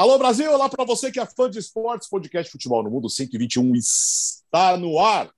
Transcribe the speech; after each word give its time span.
Alô 0.00 0.16
Brasil, 0.16 0.50
olá 0.50 0.66
para 0.66 0.82
você 0.82 1.12
que 1.12 1.20
é 1.20 1.26
fã 1.26 1.50
de 1.50 1.58
esportes, 1.58 2.08
podcast 2.08 2.50
Futebol 2.50 2.82
no 2.82 2.90
Mundo 2.90 3.10
121 3.10 3.74
está 3.74 4.74
no 4.74 4.98
ar. 4.98 5.30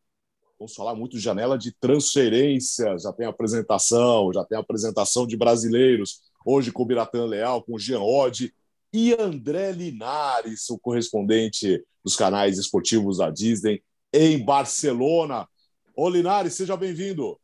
Vamos 0.57 0.73
falar 0.73 0.95
muito 0.95 1.17
de 1.17 1.19
janela 1.19 1.59
de 1.59 1.73
transferência, 1.73 2.97
já 2.97 3.13
tem 3.13 3.27
apresentação, 3.27 4.33
já 4.33 4.45
tem 4.45 4.57
apresentação 4.57 5.27
de 5.27 5.37
brasileiros, 5.37 6.21
hoje 6.47 6.71
com 6.71 6.85
o 6.85 6.87
Biratan 6.87 7.25
Leal, 7.25 7.61
com 7.65 7.75
o 7.75 7.79
Jean 7.81 8.03
Oddi 8.03 8.55
e 8.93 9.13
André 9.15 9.73
Linares, 9.73 10.71
o 10.71 10.79
correspondente 10.79 11.85
dos 12.05 12.15
canais 12.15 12.57
esportivos 12.57 13.19
da 13.19 13.31
Disney 13.31 13.83
em 14.13 14.39
Barcelona. 14.45 15.49
Ô 15.97 16.09
Linares, 16.09 16.55
seja 16.55 16.77
bem-vindo. 16.77 17.37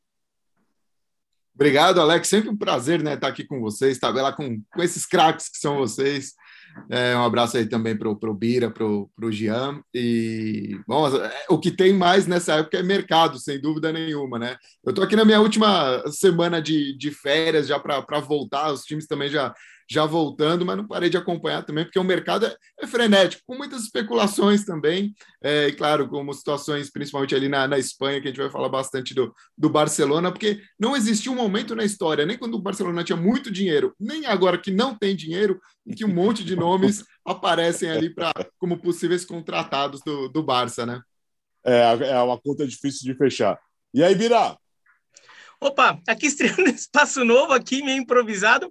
Obrigado, 1.53 2.01
Alex. 2.01 2.29
Sempre 2.29 2.51
um 2.51 2.57
prazer 2.57 3.03
né, 3.03 3.15
estar 3.15 3.27
aqui 3.27 3.43
com 3.43 3.59
vocês, 3.59 3.97
estar 3.97 4.11
lá 4.11 4.33
com, 4.33 4.63
com 4.73 4.83
esses 4.85 5.05
craques 5.05 5.49
que 5.49 5.59
são 5.59 5.79
vocês. 5.79 6.35
É, 6.91 7.17
um 7.17 7.25
abraço 7.25 7.57
aí 7.57 7.67
também 7.67 7.97
para 7.97 8.09
o 8.09 8.35
Bira, 8.35 8.71
para 8.71 8.85
o 8.85 9.33
Jean. 9.33 9.83
E, 9.95 10.79
bom, 10.87 11.09
é, 11.17 11.47
o 11.49 11.59
que 11.59 11.71
tem 11.71 11.93
mais 11.93 12.27
nessa 12.27 12.55
época 12.55 12.79
é 12.79 12.83
mercado, 12.83 13.39
sem 13.39 13.61
dúvida 13.61 13.93
nenhuma, 13.93 14.39
né? 14.39 14.57
Eu 14.85 14.91
estou 14.91 15.05
aqui 15.05 15.17
na 15.17 15.25
minha 15.25 15.41
última 15.41 16.03
semana 16.11 16.61
de, 16.61 16.97
de 16.97 17.11
férias 17.11 17.67
já 17.67 17.79
para 17.79 18.21
voltar, 18.21 18.73
os 18.73 18.83
times 18.83 19.07
também 19.07 19.29
já 19.29 19.55
já 19.89 20.05
voltando, 20.05 20.67
mas 20.67 20.77
não 20.77 20.87
parei 20.87 21.09
de 21.09 21.17
acompanhar 21.17 21.65
também, 21.65 21.85
porque 21.85 21.99
o 21.99 22.05
mercado 22.05 22.47
é, 22.47 22.55
é 22.81 22.87
frenético, 22.87 23.43
com 23.47 23.57
muitas 23.57 23.83
especulações 23.83 24.65
também, 24.65 25.15
é, 25.43 25.69
e 25.69 25.73
claro, 25.73 26.09
como 26.09 26.33
situações, 26.35 26.91
principalmente 26.91 27.35
ali 27.35 27.49
na, 27.49 27.67
na 27.67 27.79
Espanha, 27.79 28.21
que 28.21 28.29
a 28.29 28.31
gente 28.31 28.41
vai 28.41 28.51
falar 28.51 28.69
bastante 28.69 29.15
do, 29.15 29.35
do 29.57 29.71
Barcelona, 29.71 30.31
porque 30.31 30.61
não 30.79 30.95
existiu 30.95 31.33
um 31.33 31.37
momento 31.37 31.75
na 31.75 31.85
história, 31.85 32.27
nem 32.27 32.37
quando 32.37 32.55
o 32.55 32.63
Barcelona 32.63 33.03
tinha 33.03 33.17
muito 33.17 33.51
dinheiro, 33.51 33.95
nem 33.99 34.27
agora 34.27 34.59
que 34.59 34.71
não 34.71 34.95
tem 34.95 35.17
dinheiro, 35.17 35.59
em 35.87 35.95
que 35.95 36.05
um 36.05 36.13
monte 36.13 36.45
de 36.45 36.55
nomes 36.55 37.03
aparecem 37.25 37.91
ali 37.91 38.15
pra, 38.15 38.33
como 38.59 38.79
possíveis 38.79 39.25
contratados 39.25 40.03
do, 40.03 40.29
do 40.29 40.43
Barça, 40.43 40.85
né? 40.85 41.01
É, 41.65 42.11
é 42.11 42.19
uma 42.21 42.39
conta 42.39 42.67
difícil 42.67 43.11
de 43.11 43.19
fechar. 43.19 43.59
E 43.93 44.03
aí, 44.03 44.15
Bira, 44.15 44.57
Opa, 45.61 46.01
aqui 46.07 46.27
estreando 46.27 46.69
espaço 46.71 47.25
novo, 47.25 47.53
aqui 47.53 47.83
meio 47.83 48.01
improvisado. 48.01 48.71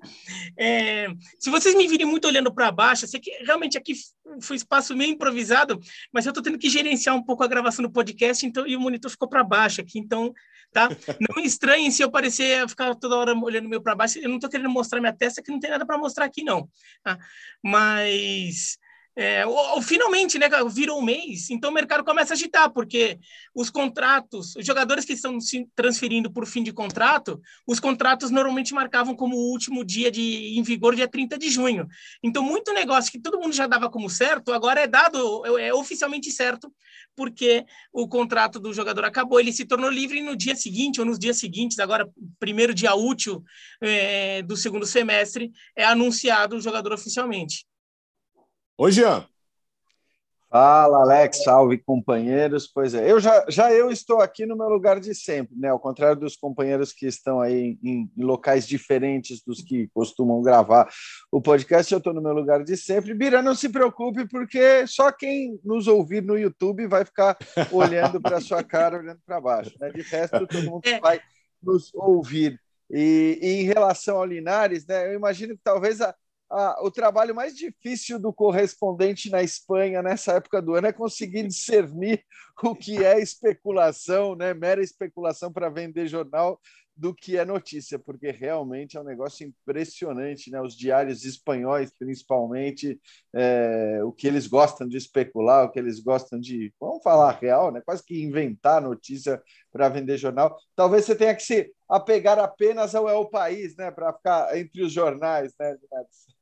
É, 0.57 1.07
se 1.37 1.49
vocês 1.49 1.75
me 1.75 1.87
virem 1.87 2.05
muito 2.05 2.27
olhando 2.27 2.53
para 2.53 2.71
baixo, 2.71 3.05
sei 3.07 3.19
que 3.19 3.31
realmente 3.43 3.77
aqui 3.77 3.93
foi 4.41 4.55
espaço 4.55 4.95
meio 4.95 5.11
improvisado, 5.11 5.79
mas 6.13 6.25
eu 6.25 6.29
estou 6.29 6.41
tendo 6.41 6.57
que 6.57 6.69
gerenciar 6.69 7.15
um 7.15 7.23
pouco 7.23 7.43
a 7.43 7.47
gravação 7.47 7.83
do 7.83 7.91
podcast, 7.91 8.45
então 8.45 8.65
e 8.65 8.75
o 8.75 8.79
monitor 8.79 9.11
ficou 9.11 9.27
para 9.27 9.43
baixo 9.43 9.81
aqui, 9.81 9.99
então, 9.99 10.33
tá? 10.71 10.87
Não 11.29 11.43
estranhem 11.43 11.91
se 11.91 12.01
eu 12.01 12.09
parecer 12.09 12.67
ficar 12.69 12.95
toda 12.95 13.17
hora 13.17 13.37
olhando 13.37 13.67
meio 13.67 13.81
para 13.81 13.95
baixo. 13.95 14.19
Eu 14.19 14.29
não 14.29 14.37
estou 14.37 14.49
querendo 14.49 14.69
mostrar 14.69 15.01
minha 15.01 15.13
testa, 15.13 15.41
que 15.43 15.51
não 15.51 15.59
tem 15.59 15.69
nada 15.69 15.85
para 15.85 15.97
mostrar 15.97 16.23
aqui, 16.23 16.41
não. 16.41 16.69
Tá? 17.03 17.17
Mas 17.61 18.77
é, 19.19 19.43
ou, 19.47 19.55
ou, 19.55 19.81
finalmente, 19.81 20.37
né, 20.37 20.47
virou 20.71 20.99
um 20.99 21.03
mês, 21.03 21.49
então 21.49 21.71
o 21.71 21.73
mercado 21.73 22.03
começa 22.03 22.33
a 22.33 22.35
agitar, 22.35 22.69
porque 22.71 23.17
os 23.51 23.67
contratos, 23.67 24.55
os 24.55 24.63
jogadores 24.63 25.05
que 25.05 25.13
estão 25.13 25.41
se 25.41 25.67
transferindo 25.75 26.31
por 26.31 26.45
fim 26.45 26.61
de 26.61 26.71
contrato, 26.71 27.41
os 27.65 27.79
contratos 27.79 28.29
normalmente 28.29 28.75
marcavam 28.75 29.15
como 29.15 29.35
o 29.35 29.51
último 29.51 29.83
dia 29.83 30.11
de 30.11 30.55
em 30.55 30.61
vigor, 30.61 30.95
dia 30.95 31.07
30 31.07 31.35
de 31.35 31.49
junho. 31.49 31.87
Então, 32.21 32.43
muito 32.43 32.71
negócio 32.73 33.11
que 33.11 33.19
todo 33.19 33.39
mundo 33.39 33.53
já 33.53 33.65
dava 33.65 33.89
como 33.89 34.07
certo, 34.07 34.53
agora 34.53 34.81
é 34.81 34.87
dado, 34.87 35.57
é, 35.57 35.69
é 35.69 35.73
oficialmente 35.73 36.29
certo, 36.29 36.71
porque 37.15 37.65
o 37.91 38.07
contrato 38.07 38.59
do 38.59 38.71
jogador 38.71 39.03
acabou, 39.03 39.39
ele 39.39 39.51
se 39.51 39.65
tornou 39.65 39.89
livre 39.89 40.21
no 40.21 40.35
dia 40.35 40.55
seguinte 40.55 40.99
ou 40.99 41.07
nos 41.07 41.17
dias 41.17 41.37
seguintes, 41.37 41.79
agora, 41.79 42.07
primeiro 42.37 42.71
dia 42.71 42.93
útil 42.93 43.43
é, 43.81 44.43
do 44.43 44.55
segundo 44.55 44.85
semestre, 44.85 45.51
é 45.75 45.85
anunciado 45.85 46.55
o 46.55 46.61
jogador 46.61 46.93
oficialmente. 46.93 47.65
Oi, 48.79 48.91
Jean. 48.91 49.25
Fala, 50.51 51.01
Alex, 51.01 51.43
salve 51.43 51.79
companheiros. 51.79 52.67
Pois 52.67 52.93
é, 52.93 53.11
eu 53.11 53.19
já, 53.19 53.43
já 53.49 53.73
eu 53.73 53.89
estou 53.89 54.21
aqui 54.21 54.45
no 54.45 54.55
meu 54.55 54.69
lugar 54.69 54.99
de 54.99 55.15
sempre, 55.15 55.57
né? 55.57 55.69
Ao 55.69 55.79
contrário 55.79 56.19
dos 56.21 56.35
companheiros 56.35 56.93
que 56.93 57.07
estão 57.07 57.41
aí 57.41 57.79
em, 57.83 58.11
em 58.15 58.23
locais 58.23 58.67
diferentes 58.67 59.41
dos 59.43 59.63
que 59.63 59.87
costumam 59.95 60.43
gravar 60.43 60.87
o 61.31 61.41
podcast, 61.41 61.91
eu 61.91 61.97
estou 61.97 62.13
no 62.13 62.21
meu 62.21 62.33
lugar 62.33 62.63
de 62.63 62.77
sempre. 62.77 63.15
Bira, 63.15 63.41
não 63.41 63.55
se 63.55 63.67
preocupe, 63.67 64.27
porque 64.27 64.85
só 64.85 65.11
quem 65.11 65.59
nos 65.63 65.87
ouvir 65.87 66.21
no 66.21 66.37
YouTube 66.37 66.85
vai 66.85 67.03
ficar 67.03 67.35
olhando 67.71 68.21
para 68.21 68.39
sua 68.39 68.63
cara, 68.63 68.99
olhando 68.99 69.19
para 69.25 69.41
baixo. 69.41 69.73
Né? 69.79 69.89
De 69.89 70.03
resto, 70.03 70.45
todo 70.45 70.61
mundo 70.61 70.85
é. 70.85 70.99
vai 70.99 71.19
nos 71.63 71.91
ouvir. 71.95 72.61
E, 72.91 73.39
e, 73.41 73.47
em 73.61 73.63
relação 73.63 74.17
ao 74.17 74.25
Linares, 74.25 74.85
né? 74.85 75.07
Eu 75.07 75.15
imagino 75.15 75.55
que 75.57 75.63
talvez 75.63 75.99
a 75.99 76.13
ah, 76.49 76.77
o 76.81 76.89
trabalho 76.89 77.35
mais 77.35 77.55
difícil 77.55 78.19
do 78.19 78.31
correspondente 78.31 79.29
na 79.29 79.43
Espanha 79.43 80.01
nessa 80.01 80.33
época 80.33 80.61
do 80.61 80.75
ano 80.75 80.87
é 80.87 80.93
conseguir 80.93 81.45
discernir 81.47 82.23
o 82.63 82.75
que 82.75 83.03
é 83.03 83.19
especulação, 83.19 84.35
né, 84.35 84.53
mera 84.53 84.81
especulação 84.81 85.51
para 85.51 85.69
vender 85.69 86.07
jornal, 86.07 86.59
do 86.97 87.13
que 87.13 87.37
é 87.37 87.45
notícia, 87.45 87.99
porque 87.99 88.31
realmente 88.31 88.97
é 88.97 89.01
um 89.01 89.03
negócio 89.03 89.47
impressionante, 89.47 90.49
né? 90.49 90.59
Os 90.59 90.75
diários 90.75 91.23
espanhóis, 91.23 91.91
principalmente, 91.97 92.99
é, 93.33 94.03
o 94.03 94.11
que 94.11 94.27
eles 94.27 94.47
gostam 94.47 94.87
de 94.87 94.97
especular, 94.97 95.65
o 95.65 95.71
que 95.71 95.77
eles 95.77 95.99
gostam 95.99 96.39
de, 96.39 96.73
vamos 96.79 97.03
falar 97.03 97.37
real, 97.39 97.71
né? 97.71 97.81
Quase 97.85 98.03
que 98.03 98.23
inventar 98.23 98.81
notícia 98.81 99.41
para 99.71 99.89
vender 99.89 100.17
jornal. 100.17 100.57
Talvez 100.75 101.05
você 101.05 101.15
tenha 101.15 101.35
que 101.35 101.43
se 101.43 101.71
apegar 101.87 102.39
apenas 102.39 102.95
ao 102.95 103.07
El 103.07 103.29
País, 103.29 103.75
né? 103.75 103.91
Para 103.91 104.13
ficar 104.13 104.57
entre 104.57 104.81
os 104.81 104.91
jornais, 104.91 105.53
né? 105.59 105.77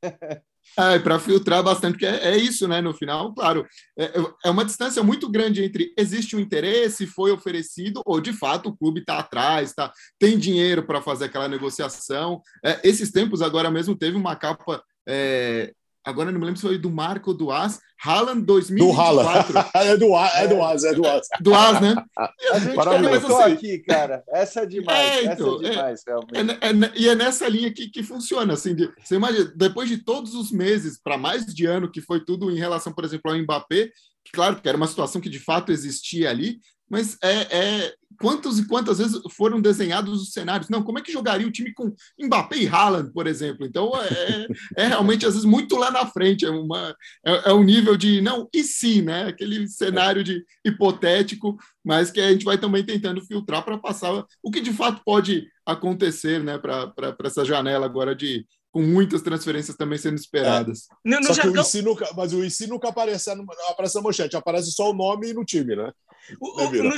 É, 0.78 0.98
para 0.98 1.18
filtrar 1.18 1.62
bastante, 1.62 1.92
porque 1.92 2.06
é, 2.06 2.34
é, 2.34 2.36
isso, 2.36 2.68
né? 2.68 2.82
No 2.82 2.92
final, 2.92 3.34
claro, 3.34 3.66
é, 3.98 4.12
é, 4.44 4.50
uma 4.50 4.64
distância 4.64 5.02
muito 5.02 5.28
grande 5.28 5.64
entre 5.64 5.92
existe 5.96 6.36
um 6.36 6.40
interesse, 6.40 7.06
foi 7.06 7.30
oferecido, 7.30 8.02
ou 8.04 8.20
de 8.20 8.32
fato 8.32 8.68
o 8.68 8.76
clube 8.76 9.00
está 9.00 9.18
atrás, 9.18 9.72
tá, 9.72 9.90
tem 10.18 10.38
dinheiro 10.38 10.82
para 10.82 11.00
fazer 11.00 11.26
aquela 11.26 11.48
negociação. 11.48 12.42
É, 12.62 12.80
esses 12.84 13.10
tempos, 13.10 13.40
agora 13.40 13.70
mesmo, 13.70 13.96
teve 13.96 14.16
uma 14.16 14.36
capa 14.36 14.82
é, 15.08 15.72
agora 16.06 16.30
não 16.30 16.38
me 16.38 16.46
lembro 16.46 16.60
se 16.60 16.66
foi 16.66 16.78
do 16.78 16.90
Marco 16.90 17.30
ou 17.30 17.36
do 17.36 17.50
As, 17.50 17.80
Haaland 18.02 18.42
2024. 18.42 19.52
Do 19.52 19.60
Haaland. 19.60 19.68
é 19.74 19.96
do 19.96 20.14
As, 20.14 20.34
é 20.34 20.46
do 20.46 20.62
As, 20.62 20.84
é 20.84 20.94
do 20.94 21.06
As. 21.06 21.28
Do 21.40 21.54
As, 21.54 21.80
né? 21.80 21.94
A 22.52 22.58
gente 22.58 22.76
comentou 22.76 23.40
assim, 23.40 23.52
aqui, 23.52 23.78
cara. 23.80 24.22
Essa 24.28 24.60
é 24.60 24.66
demais, 24.66 24.98
é, 24.98 25.24
então, 25.24 25.56
essa 25.56 25.66
é 25.66 25.70
demais, 25.70 26.00
é, 26.06 26.10
realmente. 26.10 26.58
É, 26.60 26.68
é, 26.68 26.92
e 26.96 27.08
é 27.08 27.14
nessa 27.14 27.48
linha 27.48 27.72
que, 27.72 27.88
que 27.88 28.02
funciona, 28.02 28.54
assim, 28.54 28.74
de, 28.74 28.90
você 29.02 29.16
imagina, 29.16 29.52
depois 29.56 29.88
de 29.88 29.98
todos 29.98 30.34
os 30.34 30.52
meses, 30.52 31.00
para 31.02 31.18
mais 31.18 31.46
de 31.46 31.66
ano, 31.66 31.90
que 31.90 32.00
foi 32.00 32.24
tudo 32.24 32.50
em 32.50 32.58
relação, 32.58 32.92
por 32.92 33.04
exemplo, 33.04 33.30
ao 33.30 33.38
Mbappé, 33.38 33.90
que 34.24 34.32
claro 34.32 34.56
que 34.56 34.68
era 34.68 34.76
uma 34.76 34.86
situação 34.86 35.20
que 35.20 35.30
de 35.30 35.38
fato 35.38 35.72
existia 35.72 36.30
ali, 36.30 36.60
mas 36.88 37.16
é, 37.22 37.34
é 37.50 37.94
quantas 38.16 38.58
e 38.58 38.66
quantas 38.66 38.98
vezes 38.98 39.20
foram 39.32 39.60
desenhados 39.60 40.22
os 40.22 40.32
cenários? 40.32 40.68
Não, 40.68 40.82
como 40.82 40.98
é 40.98 41.02
que 41.02 41.12
jogaria 41.12 41.46
o 41.46 41.52
time 41.52 41.72
com 41.72 41.94
Mbappé 42.18 42.58
e 42.58 42.68
Haaland, 42.68 43.12
por 43.12 43.26
exemplo? 43.26 43.66
Então 43.66 43.92
é, 44.00 44.46
é 44.76 44.86
realmente 44.88 45.26
às 45.26 45.34
vezes 45.34 45.48
muito 45.48 45.76
lá 45.76 45.90
na 45.90 46.06
frente, 46.06 46.44
é, 46.44 46.50
uma, 46.50 46.94
é, 47.24 47.50
é 47.50 47.52
um 47.52 47.62
nível 47.62 47.96
de 47.96 48.20
não 48.20 48.48
e 48.52 48.62
sim, 48.62 49.02
né? 49.02 49.26
Aquele 49.26 49.68
cenário 49.68 50.22
de 50.22 50.44
hipotético, 50.64 51.56
mas 51.84 52.10
que 52.10 52.20
a 52.20 52.30
gente 52.30 52.44
vai 52.44 52.58
também 52.58 52.84
tentando 52.84 53.24
filtrar 53.24 53.64
para 53.64 53.78
passar 53.78 54.24
o 54.42 54.50
que 54.50 54.60
de 54.60 54.72
fato 54.72 55.02
pode 55.04 55.46
acontecer, 55.64 56.42
né? 56.42 56.58
Para 56.58 57.16
essa 57.24 57.44
janela 57.44 57.86
agora 57.86 58.14
de 58.14 58.46
com 58.76 58.82
muitas 58.82 59.22
transferências 59.22 59.74
também 59.74 59.96
sendo 59.96 60.16
esperadas. 60.16 60.86
É. 61.06 61.10
No, 61.10 61.20
no 61.20 61.26
só 61.28 61.32
jargão... 61.32 61.52
que 61.54 61.58
o 61.60 61.62
IC 61.62 61.82
nunca, 61.82 62.10
mas 62.14 62.32
o 62.34 62.44
IC 62.44 62.66
nunca 62.66 62.90
aparece, 62.90 63.30
aparece 63.70 63.94
na 63.94 64.02
manchete, 64.02 64.36
aparece 64.36 64.70
só 64.70 64.90
o 64.90 64.94
nome 64.94 65.32
no 65.32 65.46
time, 65.46 65.74
né? 65.74 65.90
O, 66.38 66.60
o, 66.60 66.70
no, 66.70 66.90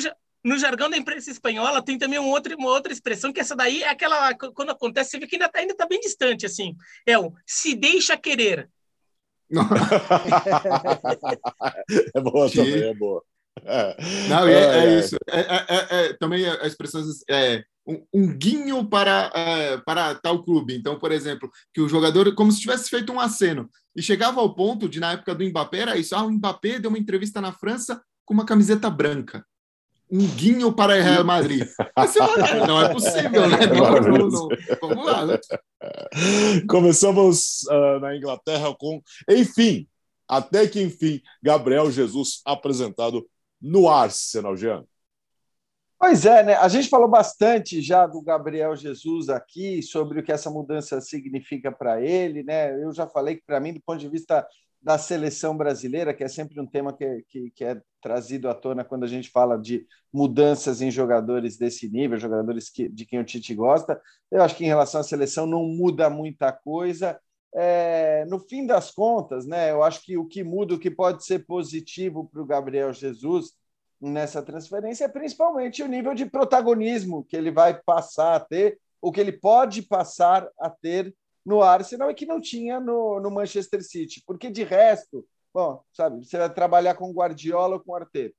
no, 0.45 0.59
jargão 0.59 0.91
da 0.91 0.97
imprensa 0.97 1.31
espanhola 1.31 1.85
tem 1.85 1.99
também 1.99 2.19
um 2.19 2.29
outro, 2.29 2.57
uma 2.57 2.71
outra 2.71 2.93
expressão, 2.93 3.33
que 3.33 3.41
essa 3.41 3.57
daí 3.57 3.83
é 3.83 3.89
aquela, 3.89 4.35
quando 4.35 4.71
acontece, 4.71 5.11
você 5.11 5.19
vê 5.19 5.27
que 5.27 5.37
ainda 5.37 5.47
está 5.47 5.59
ainda 5.59 5.77
tá 5.77 5.87
bem 5.87 6.01
distante, 6.01 6.47
assim. 6.47 6.77
É 7.07 7.19
o 7.19 7.33
se 7.47 7.75
deixa 7.75 8.17
querer. 8.17 8.69
é 12.15 12.21
boa 12.21 12.51
também, 12.51 12.83
é 12.83 12.95
boa. 12.95 13.23
É. 13.65 13.97
Não, 14.29 14.47
é, 14.47 14.53
é, 14.53 14.85
é 14.85 14.99
isso. 14.99 15.17
É, 15.29 15.41
é, 15.41 15.87
é, 15.91 16.13
também 16.15 16.47
a 16.47 16.67
expressão 16.67 17.03
é 17.29 17.65
um, 17.87 18.05
um 18.13 18.37
guinho 18.37 18.85
para, 18.85 19.31
uh, 19.31 19.83
para 19.85 20.15
tal 20.17 20.45
clube. 20.45 20.77
Então, 20.77 20.99
por 20.99 21.11
exemplo, 21.11 21.51
que 21.73 21.81
o 21.81 21.89
jogador, 21.89 22.35
como 22.35 22.53
se 22.53 22.61
tivesse 22.61 22.91
feito 22.91 23.11
um 23.13 23.19
aceno, 23.19 23.71
e 23.97 24.03
chegava 24.03 24.41
ao 24.41 24.55
ponto 24.55 24.87
de, 24.89 25.01
na 25.01 25.13
época 25.13 25.35
do 25.35 25.45
Mbappé, 25.45 25.79
era 25.79 25.97
isso: 25.97 26.15
ah, 26.15 26.23
o 26.23 26.31
Mbappé 26.31 26.79
deu 26.79 26.91
uma 26.91 26.99
entrevista 26.99 27.41
na 27.41 27.53
França 27.53 28.03
com 28.25 28.35
uma 28.35 28.45
camiseta 28.45 28.91
branca. 28.91 29.45
Um 30.11 30.27
guinho 30.27 30.73
para 30.73 30.95
Real 30.95 31.25
Madrid. 31.25 31.69
não 32.67 32.81
é 32.81 32.93
possível, 32.93 33.49
né? 33.49 33.67
Não, 33.67 34.01
não, 34.01 34.29
não. 34.29 34.49
Vamos 34.81 35.07
lá. 35.07 35.27
Né? 35.27 35.39
Começamos 36.69 37.63
uh, 37.65 38.01
na 38.01 38.17
Inglaterra 38.17 38.75
com, 38.79 39.03
enfim, 39.29 39.87
até 40.27 40.67
que 40.67 40.83
enfim, 40.83 41.21
Gabriel 41.43 41.91
Jesus 41.91 42.41
apresentado 42.45 43.29
no 43.61 43.89
Arsenal, 43.89 44.57
Jean. 44.57 44.85
Pois 45.99 46.25
é, 46.25 46.45
né? 46.45 46.55
A 46.55 46.69
gente 46.69 46.89
falou 46.89 47.09
bastante 47.09 47.83
já 47.83 48.07
do 48.07 48.23
Gabriel 48.23 48.77
Jesus 48.77 49.29
aqui, 49.29 49.83
sobre 49.83 50.21
o 50.21 50.23
que 50.23 50.31
essa 50.31 50.49
mudança 50.49 51.01
significa 51.01 51.73
para 51.73 52.01
ele, 52.01 52.45
né? 52.45 52.73
Eu 52.83 52.93
já 52.93 53.09
falei 53.09 53.35
que, 53.35 53.43
para 53.45 53.59
mim, 53.59 53.75
do 53.75 53.81
ponto 53.81 53.99
de 53.99 54.09
vista 54.09 54.47
da 54.81 54.97
seleção 54.97 55.57
brasileira, 55.57 56.15
que 56.15 56.23
é 56.23 56.29
sempre 56.29 56.61
um 56.61 56.67
tema 56.67 56.93
que, 56.93 57.25
que, 57.29 57.51
que, 57.51 57.65
é 57.65 57.81
trazido 58.01 58.49
à 58.49 58.55
tona 58.55 58.85
quando 58.85 59.05
a 59.05 59.09
gente 59.09 59.29
fala 59.29 59.59
de 59.59 59.85
mudanças 60.13 60.81
em 60.81 60.91
jogadores 60.91 61.57
desse 61.57 61.89
nível, 61.89 62.19
jogadores 62.19 62.71
que, 62.71 62.89
de 62.89 63.05
quem 63.05 63.19
o 63.19 63.25
Tite 63.25 63.55
gosta. 63.55 64.01
Eu 64.31 64.43
acho 64.43 64.57
que 64.57 64.65
em 64.65 64.69
relação 64.69 65.01
à 65.01 65.05
seleção 65.05 65.47
não 65.47 65.65
muda 65.65 66.09
muita 66.09 66.53
coisa. 66.53 67.21
É, 67.55 68.25
no 68.27 68.39
fim 68.39 68.67
das 68.67 68.91
contas, 68.91 69.47
né, 69.47 69.71
eu 69.71 69.83
acho 69.83 70.03
que 70.03 70.17
o 70.17 70.27
que 70.27 70.45
muda, 70.45 70.75
o 70.75 70.79
que 70.79 70.91
pode 70.91 71.25
ser 71.25 71.45
positivo 71.45 72.29
para 72.29 72.43
o 72.43 72.47
Gabriel 72.47 72.93
Jesus 72.93 73.55
nessa 74.01 74.43
transferência 74.43 75.07
é 75.07 75.09
principalmente 75.09 75.83
o 75.83 75.89
nível 75.89 76.15
de 76.15 76.25
protagonismo 76.25 77.25
que 77.25 77.37
ele 77.37 77.51
vai 77.51 77.75
passar 77.83 78.37
a 78.37 78.41
ter, 78.41 78.79
o 79.01 79.11
que 79.11 79.21
ele 79.21 79.33
pode 79.33 79.83
passar 79.83 80.49
a 80.59 80.71
ter 80.71 81.13
no 81.49 81.63
Arsenal 81.63 82.11
e 82.11 82.15
que 82.15 82.27
não 82.27 82.39
tinha 82.43 82.79
no, 82.79 83.19
no 83.21 83.31
Manchester 83.31 83.83
City. 83.83 84.23
Porque 84.27 84.51
de 84.51 84.63
resto, 84.65 85.27
bom, 85.53 85.83
sabe, 85.91 86.23
você 86.23 86.37
vai 86.37 86.53
trabalhar 86.53 86.95
com 86.95 87.11
Guardiola 87.11 87.77
ou 87.77 87.81
com 87.81 87.95
Arteta. 87.95 88.35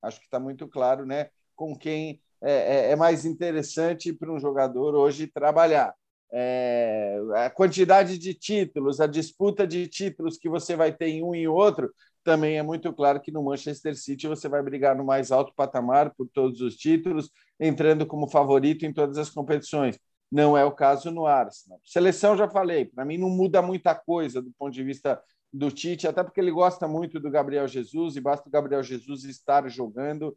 Acho 0.00 0.20
que 0.20 0.26
está 0.26 0.38
muito 0.38 0.68
claro, 0.68 1.04
né? 1.04 1.28
Com 1.56 1.76
quem 1.76 2.20
é, 2.40 2.52
é, 2.52 2.90
é 2.92 2.96
mais 2.96 3.24
interessante 3.24 4.12
para 4.12 4.32
um 4.32 4.38
jogador 4.38 4.94
hoje 4.94 5.26
trabalhar. 5.26 5.92
É, 6.32 7.18
a 7.34 7.50
quantidade 7.50 8.16
de 8.16 8.32
títulos, 8.32 9.00
a 9.00 9.08
disputa 9.08 9.66
de 9.66 9.88
títulos 9.88 10.38
que 10.38 10.48
você 10.48 10.76
vai 10.76 10.92
ter 10.92 11.08
em 11.08 11.24
um 11.24 11.34
e 11.34 11.48
outro, 11.48 11.92
também 12.22 12.58
é 12.58 12.62
muito 12.62 12.92
claro 12.92 13.20
que 13.20 13.32
no 13.32 13.42
Manchester 13.42 13.96
City 13.96 14.28
você 14.28 14.48
vai 14.48 14.62
brigar 14.62 14.96
no 14.96 15.04
mais 15.04 15.32
alto 15.32 15.52
patamar 15.56 16.14
por 16.14 16.28
todos 16.28 16.60
os 16.60 16.76
títulos, 16.76 17.28
entrando 17.58 18.06
como 18.06 18.28
favorito 18.28 18.86
em 18.86 18.92
todas 18.92 19.18
as 19.18 19.30
competições. 19.30 19.98
Não 20.30 20.56
é 20.56 20.64
o 20.64 20.72
caso 20.72 21.10
no 21.10 21.26
Arsenal. 21.26 21.80
Seleção, 21.84 22.36
já 22.36 22.48
falei, 22.48 22.84
para 22.84 23.04
mim 23.04 23.16
não 23.16 23.30
muda 23.30 23.62
muita 23.62 23.94
coisa 23.94 24.42
do 24.42 24.50
ponto 24.58 24.72
de 24.72 24.82
vista 24.82 25.22
do 25.52 25.70
Tite, 25.70 26.08
até 26.08 26.22
porque 26.22 26.40
ele 26.40 26.50
gosta 26.50 26.88
muito 26.88 27.20
do 27.20 27.30
Gabriel 27.30 27.66
Jesus 27.66 28.16
e 28.16 28.20
basta 28.20 28.48
o 28.48 28.52
Gabriel 28.52 28.82
Jesus 28.82 29.24
estar 29.24 29.68
jogando, 29.68 30.36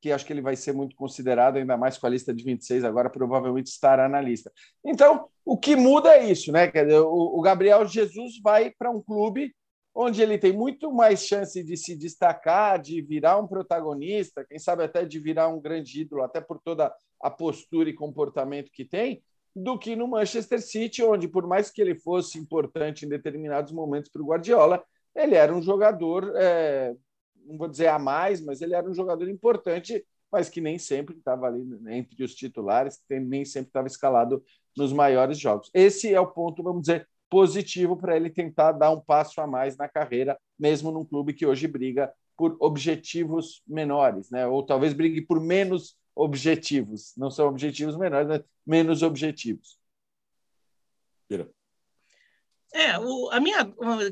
que 0.00 0.12
acho 0.12 0.24
que 0.24 0.32
ele 0.32 0.42
vai 0.42 0.56
ser 0.56 0.72
muito 0.72 0.94
considerado, 0.94 1.56
ainda 1.56 1.76
mais 1.76 1.98
com 1.98 2.06
a 2.06 2.10
lista 2.10 2.32
de 2.32 2.44
26, 2.44 2.84
agora 2.84 3.10
provavelmente 3.10 3.66
estará 3.66 4.08
na 4.08 4.20
lista. 4.20 4.52
Então, 4.84 5.28
o 5.44 5.58
que 5.58 5.74
muda 5.74 6.16
é 6.16 6.30
isso, 6.30 6.52
né? 6.52 6.70
O 7.04 7.40
Gabriel 7.40 7.86
Jesus 7.86 8.40
vai 8.42 8.70
para 8.70 8.90
um 8.90 9.02
clube 9.02 9.54
onde 9.94 10.22
ele 10.22 10.38
tem 10.38 10.52
muito 10.52 10.92
mais 10.92 11.26
chance 11.26 11.62
de 11.62 11.76
se 11.76 11.96
destacar, 11.96 12.80
de 12.80 13.02
virar 13.02 13.38
um 13.38 13.46
protagonista, 13.46 14.44
quem 14.44 14.58
sabe 14.58 14.84
até 14.84 15.04
de 15.04 15.18
virar 15.18 15.48
um 15.48 15.60
grande 15.60 16.02
ídolo, 16.02 16.22
até 16.22 16.40
por 16.40 16.60
toda 16.60 16.94
a 17.20 17.30
postura 17.30 17.90
e 17.90 17.94
comportamento 17.94 18.70
que 18.70 18.84
tem, 18.84 19.22
do 19.54 19.78
que 19.78 19.96
no 19.96 20.08
Manchester 20.08 20.60
City, 20.60 21.02
onde, 21.02 21.28
por 21.28 21.46
mais 21.46 21.70
que 21.70 21.80
ele 21.80 21.94
fosse 21.94 22.38
importante 22.38 23.04
em 23.04 23.08
determinados 23.08 23.72
momentos 23.72 24.10
para 24.10 24.22
o 24.22 24.26
Guardiola, 24.26 24.82
ele 25.14 25.34
era 25.34 25.54
um 25.54 25.60
jogador, 25.60 26.32
é, 26.36 26.94
não 27.44 27.58
vou 27.58 27.68
dizer 27.68 27.88
a 27.88 27.98
mais, 27.98 28.40
mas 28.40 28.60
ele 28.60 28.74
era 28.74 28.88
um 28.88 28.94
jogador 28.94 29.28
importante, 29.28 30.04
mas 30.30 30.48
que 30.48 30.60
nem 30.60 30.78
sempre 30.78 31.16
estava 31.16 31.46
ali 31.46 31.60
entre 31.88 32.22
os 32.22 32.34
titulares, 32.34 33.00
nem 33.10 33.44
sempre 33.44 33.68
estava 33.68 33.88
escalado 33.88 34.42
nos 34.76 34.92
maiores 34.92 35.38
jogos. 35.38 35.70
Esse 35.74 36.14
é 36.14 36.20
o 36.20 36.26
ponto, 36.26 36.62
vamos 36.62 36.82
dizer, 36.82 37.08
positivo 37.28 37.96
para 37.96 38.16
ele 38.16 38.30
tentar 38.30 38.72
dar 38.72 38.90
um 38.90 39.00
passo 39.00 39.40
a 39.40 39.46
mais 39.46 39.76
na 39.76 39.88
carreira, 39.88 40.38
mesmo 40.58 40.90
num 40.90 41.04
clube 41.04 41.32
que 41.32 41.46
hoje 41.46 41.66
briga 41.66 42.12
por 42.36 42.56
objetivos 42.58 43.62
menores, 43.66 44.30
né? 44.30 44.46
ou 44.46 44.64
talvez 44.64 44.92
brigue 44.92 45.20
por 45.20 45.40
menos 45.40 45.96
objetivos. 46.14 47.12
Não 47.16 47.30
são 47.30 47.48
objetivos 47.48 47.96
menores, 47.96 48.28
mas 48.28 48.42
menos 48.66 49.02
objetivos. 49.02 49.78
É, 52.72 52.96
o, 52.98 53.30
a 53.30 53.40
minha 53.40 53.68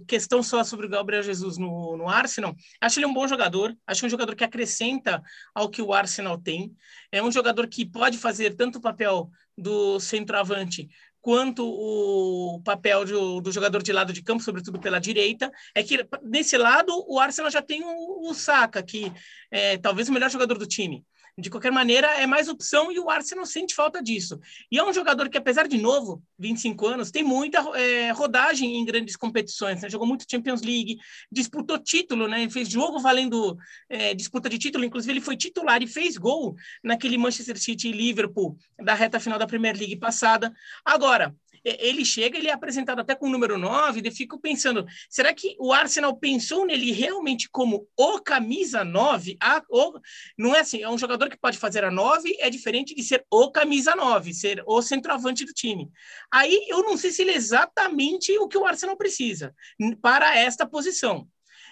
questão 0.07 0.43
só 0.43 0.65
sobre 0.65 0.87
o 0.87 0.89
Gabriel 0.89 1.23
Jesus 1.23 1.59
no, 1.59 1.97
no 1.97 2.09
Arsenal, 2.09 2.57
acho 2.81 2.99
ele 2.99 3.07
um 3.07 3.15
bom 3.15 3.27
jogador, 3.29 3.77
acho 3.87 4.05
um 4.05 4.09
jogador 4.09 4.35
que 4.35 4.43
acrescenta 4.43 5.23
ao 5.55 5.71
que 5.71 5.81
o 5.81 5.93
Arsenal 5.93 6.37
tem. 6.37 6.75
É 7.13 7.23
um 7.23 7.31
jogador 7.31 7.69
que 7.69 7.87
pode 7.87 8.19
fazer 8.19 8.57
tanto 8.57 8.79
o 8.79 8.81
papel 8.81 9.31
do 9.57 10.01
centroavante 10.01 10.89
quanto 11.21 11.65
o 11.67 12.61
papel 12.65 13.05
do, 13.05 13.41
do, 13.41 13.53
jogador 13.53 13.83
de 13.83 13.93
lado 13.93 14.13
de 14.13 14.23
campo, 14.23 14.43
sobretudo 14.43 14.81
pela 14.81 15.01
direita, 15.01 15.51
é 15.75 15.83
que 15.83 16.07
nesse 16.23 16.57
lado 16.57 16.93
o 17.09 17.19
Arsenal 17.19 17.51
já 17.51 17.61
tem 17.61 17.83
o, 17.85 18.31
o 18.31 18.35
Saka, 18.35 18.83
que 18.83 19.13
é 19.51 19.77
talvez 19.77 20.09
o 20.09 20.13
melhor 20.13 20.31
jogador 20.31 20.59
do 20.59 20.67
time. 20.67 21.05
De 21.39 21.49
qualquer 21.49 21.71
maneira, 21.71 22.09
é 22.21 22.27
mais 22.27 22.49
opção 22.49 22.91
e 22.91 22.99
o 22.99 23.09
Arsenal 23.09 23.47
sente 23.47 23.73
falta 23.73 24.03
disso. 24.03 24.41
E 24.73 24.77
é 24.77 24.85
um 24.85 24.93
jogador 24.93 25.29
que, 25.29 25.39
apesar 25.39 25.69
de 25.69 25.79
novo, 25.79 26.21
25 26.37 26.85
anos, 26.89 27.13
tem 27.13 27.23
muita 27.23 27.61
é, 27.79 28.11
rodagem 28.11 28.77
em 28.77 28.85
grandes 28.85 29.15
competições. 29.15 29.81
Né? 29.81 29.89
Jogou 29.89 30.05
muito 30.05 30.27
Champions 30.29 30.63
League, 30.63 30.99
disputou 31.31 31.79
título, 31.79 32.27
né? 32.27 32.51
fez 32.51 32.69
jogo 32.69 32.99
valendo 32.99 33.57
é, 33.89 34.15
disputa 34.15 34.49
de 34.49 34.59
título. 34.59 34.85
Inclusive, 34.85 35.13
ele 35.13 35.21
foi 35.21 35.37
titular 35.37 35.81
e 35.81 35.87
fez 35.87 36.17
gol 36.17 36.57
naquele 36.83 37.17
Manchester 37.17 37.57
City 37.57 37.89
e 37.89 37.93
Liverpool 37.93 38.59
da 38.77 38.95
reta 38.95 39.21
final 39.21 39.39
da 39.39 39.47
Premier 39.47 39.77
League 39.77 39.97
passada. 39.97 40.53
Agora, 40.85 41.33
ele 41.65 42.05
chega, 42.05 42.39
ele 42.39 42.49
é 42.49 42.53
apresentado 42.53 43.01
até 43.01 43.15
com 43.15 43.27
o 43.27 43.31
número 43.31 43.59
9, 43.59 44.01
e 44.05 44.11
fico 44.11 44.39
pensando, 44.39 44.87
será 45.09 45.33
que 45.33 45.57
o 45.59 45.73
Arsenal 45.73 46.17
pensou 46.17 46.67
nele 46.67 46.93
realmente 46.93 47.49
como 47.51 47.87
o 47.97 48.21
camisa 48.21 48.85
9? 48.85 49.37
A, 49.41 49.63
o, 49.71 49.99
não 50.37 50.55
é 50.55 50.61
assim, 50.61 50.83
é 50.83 50.89
um 50.89 50.99
jogador 50.99 51.29
que 51.29 51.39
pode 51.39 51.59
fazer 51.59 51.85
a 51.85 51.91
9, 51.91 52.37
é 52.41 52.51
diferente 52.51 52.95
de 52.95 53.03
ser 53.03 53.25
o 53.31 53.51
camisa 53.51 53.95
9, 53.95 54.35
ser 54.35 54.63
o 54.67 54.81
centroavante 54.83 55.45
do 55.45 55.53
time. 55.53 55.91
Aí 56.31 56.67
eu 56.69 56.83
não 56.83 56.97
sei 56.97 57.11
se 57.11 57.23
ele 57.23 57.33
é 57.33 57.37
exatamente 57.37 58.37
o 58.39 58.49
que 58.49 58.59
o 58.59 58.67
Arsenal 58.67 58.97
precisa 58.97 59.55
para 60.01 60.37
esta 60.37 60.67
posição. 60.67 61.29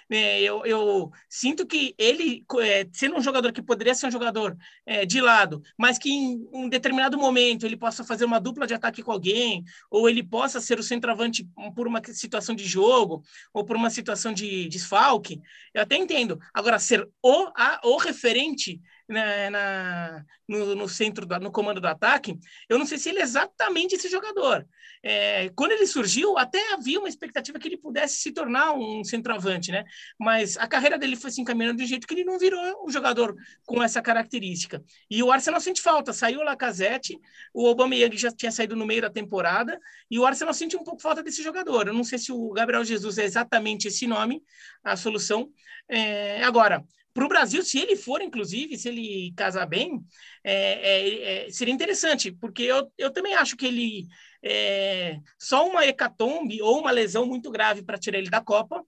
É, 0.09 0.41
eu, 0.41 0.65
eu, 0.65 1.11
sinto 1.29 1.67
que 1.67 1.95
ele, 1.99 2.45
é, 2.61 2.87
sendo 2.93 3.17
um 3.17 3.23
jogador 3.23 3.53
que 3.53 3.61
poderia 3.61 3.95
ser 3.95 4.07
um 4.07 4.11
jogador 4.11 4.57
é, 4.85 5.05
de 5.05 5.21
lado, 5.21 5.61
mas 5.77 5.99
que 5.99 6.09
em 6.11 6.49
um 6.53 6.69
determinado 6.69 7.19
momento 7.19 7.67
ele 7.67 7.77
possa 7.77 8.05
fazer 8.05 8.25
uma 8.25 8.41
dupla 8.41 8.67
de 8.67 8.75
ataque 8.75 9.03
com 9.03 9.11
alguém, 9.11 9.65
ou 9.91 10.09
ele 10.09 10.23
possa 10.23 10.61
ser 10.61 10.79
o 10.79 10.83
centroavante 10.83 11.49
por 11.75 11.89
uma 11.89 12.01
situação 12.05 12.55
de 12.55 12.65
jogo, 12.65 13.23
ou 13.53 13.65
por 13.65 13.75
uma 13.75 13.91
situação 13.91 14.33
de 14.33 14.69
desfalque, 14.69 15.41
eu 15.75 15.83
até 15.83 15.97
entendo. 15.97 16.39
Agora, 16.55 16.79
ser 16.79 17.09
o, 17.23 17.51
a, 17.57 17.81
o 17.85 17.97
referente 17.97 18.81
na, 19.09 19.51
na 19.51 20.25
no, 20.49 20.75
no, 20.75 20.89
centro, 20.89 21.27
no 21.41 21.51
comando 21.51 21.81
do 21.81 21.87
ataque, 21.87 22.39
eu 22.69 22.79
não 22.79 22.87
sei 22.87 22.99
se 22.99 23.09
ele 23.09 23.21
é 23.21 23.23
exatamente 23.23 23.95
esse 23.95 24.09
jogador. 24.09 24.67
É, 25.03 25.51
quando 25.51 25.73
ele 25.73 25.87
surgiu, 25.87 26.37
até 26.37 26.73
havia 26.73 26.99
uma 26.99 27.09
expectativa 27.09 27.59
que 27.59 27.69
ele 27.69 27.77
pudesse 27.77 28.17
se 28.17 28.33
tornar 28.33 28.73
um 28.73 29.05
centroavante, 29.05 29.71
né? 29.71 29.85
Mas 30.19 30.57
a 30.57 30.67
carreira 30.67 30.99
dele 30.99 31.17
foi 31.17 31.31
se 31.31 31.41
encaminhando 31.41 31.79
de 31.79 31.85
um 31.85 31.87
jeito 31.87 32.07
que 32.07 32.15
ele 32.15 32.25
não 32.25 32.39
virou 32.39 32.61
um 32.85 32.91
jogador 32.91 33.35
com 33.65 33.83
essa 33.83 34.03
característica. 34.03 34.83
E 35.11 35.23
o 35.23 35.31
Arsenal 35.31 35.61
sente 35.61 35.81
falta. 35.81 36.13
Saiu 36.13 36.41
o 36.41 36.45
Lacazette, 36.45 37.19
o 37.55 37.67
Aubameyang 37.67 38.17
já 38.17 38.31
tinha 38.33 38.51
saído 38.51 38.75
no 38.75 38.87
meio 38.87 39.03
da 39.03 39.11
temporada, 39.11 39.79
e 40.11 40.19
o 40.19 40.27
Arsenal 40.27 40.55
sente 40.55 40.77
um 40.77 40.85
pouco 40.85 41.01
falta 41.01 41.23
desse 41.23 41.43
jogador. 41.43 41.87
Eu 41.87 41.95
não 41.95 42.05
sei 42.05 42.19
se 42.19 42.33
o 42.33 42.51
Gabriel 42.51 42.85
Jesus 42.85 43.19
é 43.19 43.25
exatamente 43.25 43.89
esse 43.89 44.07
nome, 44.07 44.43
a 44.83 44.97
solução. 44.97 45.51
É, 45.89 46.43
agora, 46.43 46.85
para 47.17 47.25
o 47.25 47.29
Brasil, 47.29 47.63
se 47.63 47.79
ele 47.79 47.97
for, 47.97 48.21
inclusive, 48.21 48.77
se 48.77 48.91
ele 48.91 49.33
casar 49.35 49.65
bem, 49.65 50.05
é, 50.45 50.53
é, 50.55 51.47
é, 51.47 51.51
seria 51.51 51.73
interessante, 51.73 52.31
porque 52.31 52.63
eu, 52.63 52.93
eu 52.99 53.11
também 53.11 53.35
acho 53.35 53.57
que 53.57 53.65
ele 53.65 54.07
é, 54.45 55.19
só 55.39 55.67
uma 55.67 55.87
hecatombe 55.87 56.61
ou 56.61 56.79
uma 56.79 56.91
lesão 56.91 57.25
muito 57.25 57.51
grave 57.51 57.83
para 57.83 57.97
tirar 57.97 58.19
ele 58.19 58.29
da 58.29 58.43
Copa. 58.43 58.85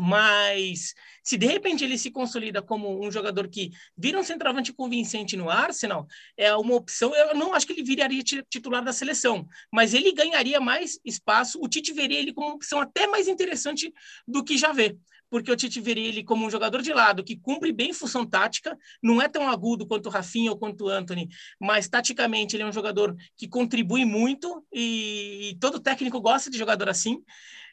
Mas 0.00 0.94
se 1.24 1.36
de 1.36 1.46
repente 1.46 1.82
ele 1.82 1.98
se 1.98 2.10
consolida 2.12 2.62
como 2.62 3.04
um 3.04 3.10
jogador 3.10 3.48
que 3.48 3.70
vira 3.96 4.20
um 4.20 4.22
centroavante 4.22 4.72
convincente 4.72 5.36
no 5.36 5.50
Arsenal, 5.50 6.06
é 6.36 6.54
uma 6.54 6.74
opção. 6.74 7.12
Eu 7.16 7.34
não 7.34 7.52
acho 7.52 7.66
que 7.66 7.72
ele 7.72 7.82
viraria 7.82 8.22
titular 8.22 8.84
da 8.84 8.92
seleção, 8.92 9.48
mas 9.72 9.94
ele 9.94 10.12
ganharia 10.12 10.60
mais 10.60 11.00
espaço. 11.04 11.58
O 11.60 11.68
Tite 11.68 11.92
veria 11.92 12.20
ele 12.20 12.32
como 12.32 12.48
uma 12.48 12.54
opção 12.54 12.80
até 12.80 13.08
mais 13.08 13.26
interessante 13.26 13.92
do 14.24 14.44
que 14.44 14.56
já 14.56 14.70
vê 14.70 14.96
porque 15.30 15.50
o 15.50 15.56
Tite 15.56 15.80
veria 15.80 16.08
ele 16.08 16.24
como 16.24 16.46
um 16.46 16.50
jogador 16.50 16.82
de 16.82 16.92
lado 16.92 17.24
que 17.24 17.36
cumpre 17.36 17.72
bem 17.72 17.92
função 17.92 18.26
tática, 18.26 18.76
não 19.02 19.20
é 19.20 19.28
tão 19.28 19.48
agudo 19.48 19.86
quanto 19.86 20.06
o 20.06 20.10
Rafinha 20.10 20.50
ou 20.50 20.58
quanto 20.58 20.84
o 20.84 20.88
Anthony, 20.88 21.28
mas 21.60 21.88
taticamente 21.88 22.56
ele 22.56 22.62
é 22.62 22.66
um 22.66 22.72
jogador 22.72 23.16
que 23.36 23.48
contribui 23.48 24.04
muito 24.04 24.66
e, 24.72 25.50
e 25.50 25.58
todo 25.58 25.80
técnico 25.80 26.20
gosta 26.20 26.50
de 26.50 26.58
jogador 26.58 26.88
assim. 26.88 27.22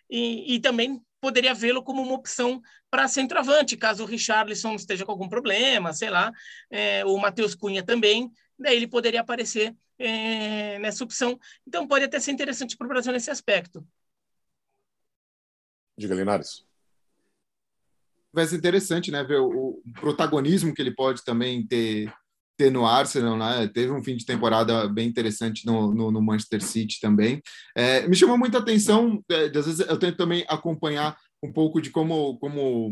E, 0.09 0.55
e 0.55 0.59
também 0.59 1.01
poderia 1.19 1.53
vê-lo 1.53 1.83
como 1.83 2.01
uma 2.01 2.13
opção 2.13 2.61
para 2.89 3.07
centroavante, 3.07 3.75
caso 3.75 4.03
o 4.03 4.05
Richarlison 4.05 4.75
esteja 4.75 5.03
com 5.05 5.11
algum 5.11 5.27
problema, 5.27 5.91
sei 5.91 6.09
lá, 6.09 6.31
é, 6.69 7.03
o 7.05 7.17
Matheus 7.17 7.55
Cunha 7.55 7.83
também, 7.83 8.31
daí 8.59 8.75
ele 8.75 8.87
poderia 8.87 9.21
aparecer 9.21 9.75
é, 9.97 10.77
nessa 10.79 11.03
opção. 11.03 11.39
Então 11.67 11.87
pode 11.87 12.05
até 12.05 12.19
ser 12.19 12.31
interessante 12.31 12.77
para 12.77 12.85
o 12.85 12.89
Brasil 12.89 13.11
nesse 13.11 13.31
aspecto. 13.31 13.85
Diga, 15.97 16.13
Linares 16.13 16.65
vai 18.35 18.45
ser 18.45 18.57
interessante, 18.57 19.09
né, 19.09 19.23
ver 19.23 19.39
o, 19.39 19.47
o, 19.47 19.81
protagonismo 19.99 20.73
que 20.73 20.81
ele 20.81 20.93
pode 20.93 21.23
também 21.23 21.65
ter, 21.65 22.13
ter 22.57 22.69
no 22.69 22.85
Arsenal, 22.85 23.37
né? 23.37 23.67
Teve 23.73 23.91
um 23.91 24.03
fim 24.03 24.17
de 24.17 24.25
temporada 24.25 24.87
bem 24.89 25.07
interessante 25.07 25.65
no, 25.65 25.95
no, 25.95 26.11
no 26.11 26.21
Manchester 26.21 26.61
City 26.61 26.99
também. 26.99 27.41
É, 27.75 28.05
me 28.07 28.15
chamou 28.15 28.37
muita 28.37 28.57
atenção, 28.57 29.23
é, 29.31 29.45
às 29.45 29.65
vezes 29.65 29.79
eu 29.79 29.97
tento 29.97 30.17
também 30.17 30.43
acompanhar 30.49 31.17
um 31.43 31.51
pouco 31.51 31.81
de 31.81 31.89
como, 31.89 32.37
como 32.39 32.91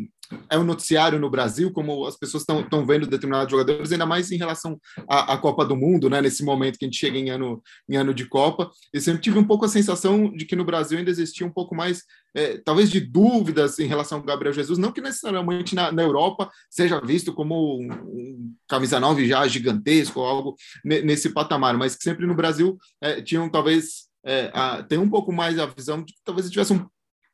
é 0.50 0.58
o 0.58 0.64
noticiário 0.64 1.20
no 1.20 1.30
Brasil, 1.30 1.72
como 1.72 2.06
as 2.06 2.18
pessoas 2.18 2.44
estão 2.44 2.86
vendo 2.86 3.08
determinados 3.08 3.52
jogadores, 3.52 3.92
ainda 3.92 4.06
mais 4.06 4.32
em 4.32 4.38
relação 4.38 4.80
à, 5.10 5.34
à, 5.34 5.38
Copa 5.38 5.66
do 5.66 5.76
Mundo, 5.76 6.10
né? 6.10 6.22
Nesse 6.22 6.44
momento 6.44 6.78
que 6.78 6.86
a 6.86 6.88
gente 6.88 6.98
chega 6.98 7.18
em 7.18 7.30
ano, 7.30 7.62
em 7.90 7.96
ano 7.96 8.14
de 8.14 8.26
Copa. 8.26 8.70
Eu 8.92 9.02
sempre 9.02 9.22
tive 9.22 9.38
um 9.38 9.44
pouco 9.44 9.66
a 9.66 9.70
sensação 9.70 10.32
de 10.32 10.46
que 10.46 10.56
no 10.56 10.66
Brasil 10.66 10.98
ainda 10.98 11.12
existia 11.12 11.46
um 11.46 11.52
pouco 11.52 11.76
mais, 11.76 12.04
é, 12.36 12.58
talvez, 12.58 12.90
de 12.90 13.00
dúvidas 13.00 13.80
em 13.80 13.88
relação 13.88 14.20
ao 14.20 14.24
Gabriel 14.24 14.54
Jesus, 14.54 14.78
não 14.78 14.92
que 14.92 15.02
necessariamente 15.02 15.76
na, 15.76 15.92
na 15.92 16.02
Europa 16.02 16.50
seja 16.70 17.02
visto 17.02 17.34
como 17.34 17.78
um, 17.80 17.92
um 17.92 18.54
camisa 18.68 19.00
9 19.00 19.28
já 19.28 19.48
gigantesco 19.48 20.20
ou 20.20 20.26
algo 20.26 20.56
nesse 20.84 21.30
patamar, 21.30 21.78
mas 21.78 21.96
que 21.96 22.04
sempre 22.04 22.26
no 22.26 22.36
Brasil 22.36 22.78
é, 23.02 23.22
tinham 23.22 23.50
talvez 23.50 24.08
é, 24.26 24.50
a, 24.54 24.82
tem 24.84 24.98
um 24.98 25.10
pouco 25.10 25.32
mais 25.34 25.60
a 25.60 25.66
visão 25.66 26.02
de 26.02 26.14
que 26.14 26.20
talvez 26.24 26.46
ele 26.46 26.54
tivesse 26.54 26.74
um 26.74 26.86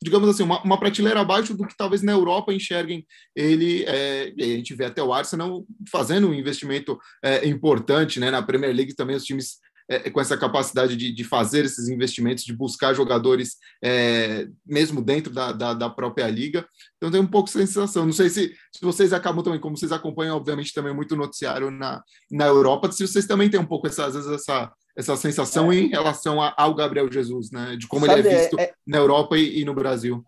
digamos 0.01 0.29
assim, 0.29 0.43
uma, 0.43 0.61
uma, 0.63 0.79
prateleira 0.79 1.19
abaixo 1.19 1.53
do 1.53 1.67
que 1.67 1.75
talvez 1.75 2.01
na 2.01 2.13
Europa 2.13 2.53
enxerguem 2.53 3.05
ele, 3.35 3.83
é, 3.83 4.33
a 4.37 4.43
gente 4.43 4.73
vê 4.73 4.85
até 4.85 5.03
o 5.03 5.13
Arsenal 5.13 5.65
fazendo 5.91 6.29
um 6.29 6.33
investimento 6.33 6.97
é, 7.23 7.47
importante, 7.47 8.19
né, 8.19 8.31
na 8.31 8.41
Premier 8.41 8.73
League 8.73 8.95
também 8.95 9.15
os 9.15 9.25
times 9.25 9.57
é, 9.89 10.09
com 10.09 10.21
essa 10.21 10.37
capacidade 10.37 10.95
de, 10.95 11.11
de, 11.11 11.23
fazer 11.23 11.65
esses 11.65 11.89
investimentos, 11.89 12.45
de 12.45 12.55
buscar 12.55 12.93
jogadores 12.93 13.57
é, 13.83 14.47
mesmo 14.65 15.01
dentro 15.01 15.33
da, 15.33 15.51
da, 15.51 15.73
da, 15.73 15.89
própria 15.89 16.29
liga. 16.29 16.63
Então 16.97 17.09
tem 17.09 17.19
um 17.19 17.27
pouco 17.27 17.47
de 17.47 17.53
sensação. 17.53 18.05
Não 18.05 18.13
sei 18.13 18.29
se, 18.29 18.53
se 18.71 18.81
vocês 18.81 19.11
acabam 19.11 19.43
também, 19.43 19.59
como 19.59 19.75
vocês 19.75 19.91
acompanham, 19.91 20.37
obviamente, 20.37 20.75
também 20.75 20.93
muito 20.93 21.15
noticiário 21.15 21.71
na, 21.71 22.03
na 22.29 22.45
Europa, 22.45 22.91
se 22.91 23.05
vocês 23.05 23.25
também 23.25 23.49
têm 23.49 23.59
um 23.59 23.65
pouco 23.65 23.87
essa, 23.87 24.05
às 24.05 24.13
vezes, 24.13 24.29
essa, 24.29 24.71
essa 24.99 25.15
sensação 25.15 25.71
é. 25.71 25.75
em 25.75 25.87
relação 25.87 26.41
a, 26.41 26.53
ao 26.57 26.75
Gabriel 26.75 27.09
Jesus, 27.09 27.51
né? 27.51 27.77
De 27.77 27.87
como 27.87 28.05
Sabe, 28.05 28.19
ele 28.19 28.27
é 28.27 28.37
visto 28.37 28.59
é, 28.59 28.63
é, 28.63 28.73
na 28.85 28.97
Europa 28.97 29.37
e, 29.37 29.61
e, 29.61 29.65
no 29.65 29.73
Brasil. 29.73 30.25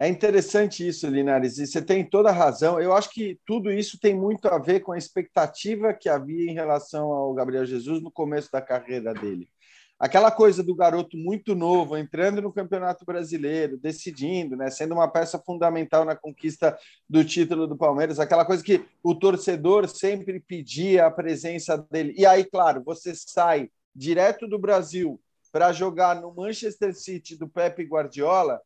É 0.00 0.08
interessante 0.08 0.86
isso, 0.86 1.06
Linares, 1.06 1.58
e 1.58 1.66
você 1.66 1.80
tem 1.80 2.04
toda 2.04 2.28
a 2.28 2.32
razão. 2.32 2.80
Eu 2.80 2.92
acho 2.92 3.10
que 3.10 3.38
tudo 3.46 3.70
isso 3.70 3.98
tem 4.00 4.16
muito 4.16 4.48
a 4.48 4.58
ver 4.58 4.80
com 4.80 4.90
a 4.90 4.98
expectativa 4.98 5.94
que 5.94 6.08
havia 6.08 6.50
em 6.50 6.54
relação 6.54 7.12
ao 7.12 7.32
Gabriel 7.32 7.64
Jesus 7.64 8.02
no 8.02 8.10
começo 8.10 8.50
da 8.50 8.60
carreira 8.60 9.14
dele. 9.14 9.48
Aquela 10.00 10.32
coisa 10.32 10.64
do 10.64 10.74
garoto 10.74 11.16
muito 11.16 11.54
novo 11.54 11.96
entrando 11.96 12.42
no 12.42 12.52
Campeonato 12.52 13.04
Brasileiro, 13.04 13.76
decidindo, 13.76 14.56
né, 14.56 14.68
sendo 14.68 14.94
uma 14.94 15.08
peça 15.08 15.38
fundamental 15.38 16.04
na 16.04 16.16
conquista 16.16 16.76
do 17.08 17.24
título 17.24 17.68
do 17.68 17.76
Palmeiras, 17.76 18.18
aquela 18.18 18.44
coisa 18.44 18.62
que 18.62 18.84
o 19.02 19.14
torcedor 19.14 19.88
sempre 19.88 20.40
pedia 20.40 21.06
a 21.06 21.10
presença 21.10 21.76
dele. 21.90 22.14
E 22.16 22.26
aí, 22.26 22.44
claro, 22.44 22.82
você 22.84 23.12
sai 23.14 23.68
direto 23.98 24.46
do 24.46 24.58
Brasil 24.58 25.20
para 25.50 25.72
jogar 25.72 26.20
no 26.20 26.32
Manchester 26.32 26.94
City 26.94 27.36
do 27.36 27.48
Pepe 27.48 27.82
Guardiola, 27.82 28.62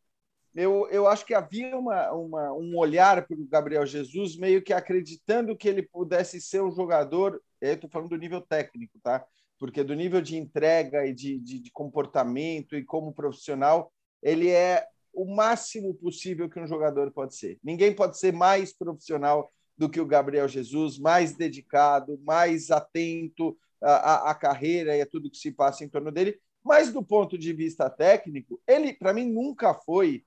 eu, 0.55 0.87
eu 0.91 1.09
acho 1.09 1.25
que 1.25 1.33
havia 1.33 1.75
uma, 1.75 2.13
uma 2.13 2.53
um 2.53 2.77
olhar 2.77 3.27
para 3.27 3.35
o 3.35 3.47
Gabriel 3.47 3.87
Jesus 3.87 4.37
meio 4.37 4.61
que 4.61 4.75
acreditando 4.75 5.57
que 5.57 5.67
ele 5.67 5.83
pudesse 5.83 6.39
ser 6.39 6.63
um 6.63 6.71
jogador, 6.71 7.43
eu 7.61 7.73
estou 7.73 7.89
falando 7.89 8.11
do 8.11 8.19
nível 8.19 8.43
técnico, 8.43 8.99
tá? 9.03 9.25
Porque 9.59 9.83
do 9.83 9.95
nível 9.95 10.21
de 10.21 10.37
entrega 10.37 11.07
e 11.07 11.15
de, 11.15 11.39
de, 11.39 11.59
de 11.61 11.71
comportamento 11.71 12.77
e 12.77 12.85
como 12.85 13.15
profissional, 13.15 13.91
ele 14.23 14.51
é 14.51 14.87
o 15.15 15.25
máximo 15.35 15.95
possível 15.95 16.51
que 16.51 16.61
um 16.61 16.67
jogador 16.67 17.11
pode 17.11 17.35
ser. 17.37 17.59
Ninguém 17.65 17.95
pode 17.95 18.19
ser 18.19 18.33
mais 18.33 18.77
profissional 18.77 19.51
do 19.79 19.89
que 19.89 20.01
o 20.01 20.07
Gabriel 20.07 20.49
Jesus, 20.49 20.99
mais 20.99 21.35
dedicado, 21.35 22.21
mais 22.25 22.71
atento, 22.71 23.57
a, 23.83 24.31
a 24.31 24.35
carreira 24.35 24.97
e 24.97 25.01
a 25.01 25.07
tudo 25.07 25.31
que 25.31 25.37
se 25.37 25.51
passa 25.51 25.85
em 25.85 25.89
torno 25.89 26.11
dele. 26.11 26.39
Mas 26.65 26.93
do 26.93 27.03
ponto 27.03 27.37
de 27.37 27.53
vista 27.53 27.91
técnico, 27.91 28.61
ele, 28.67 28.93
para 28.93 29.13
mim, 29.13 29.31
nunca 29.31 29.75
foi 29.75 30.25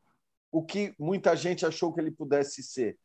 o 0.52 0.64
que 0.64 0.94
muita 1.00 1.36
gente 1.36 1.66
achou 1.66 1.94
que 1.94 2.00
ele 2.00 2.12
pudesse 2.12 2.62
ser. 2.62 2.98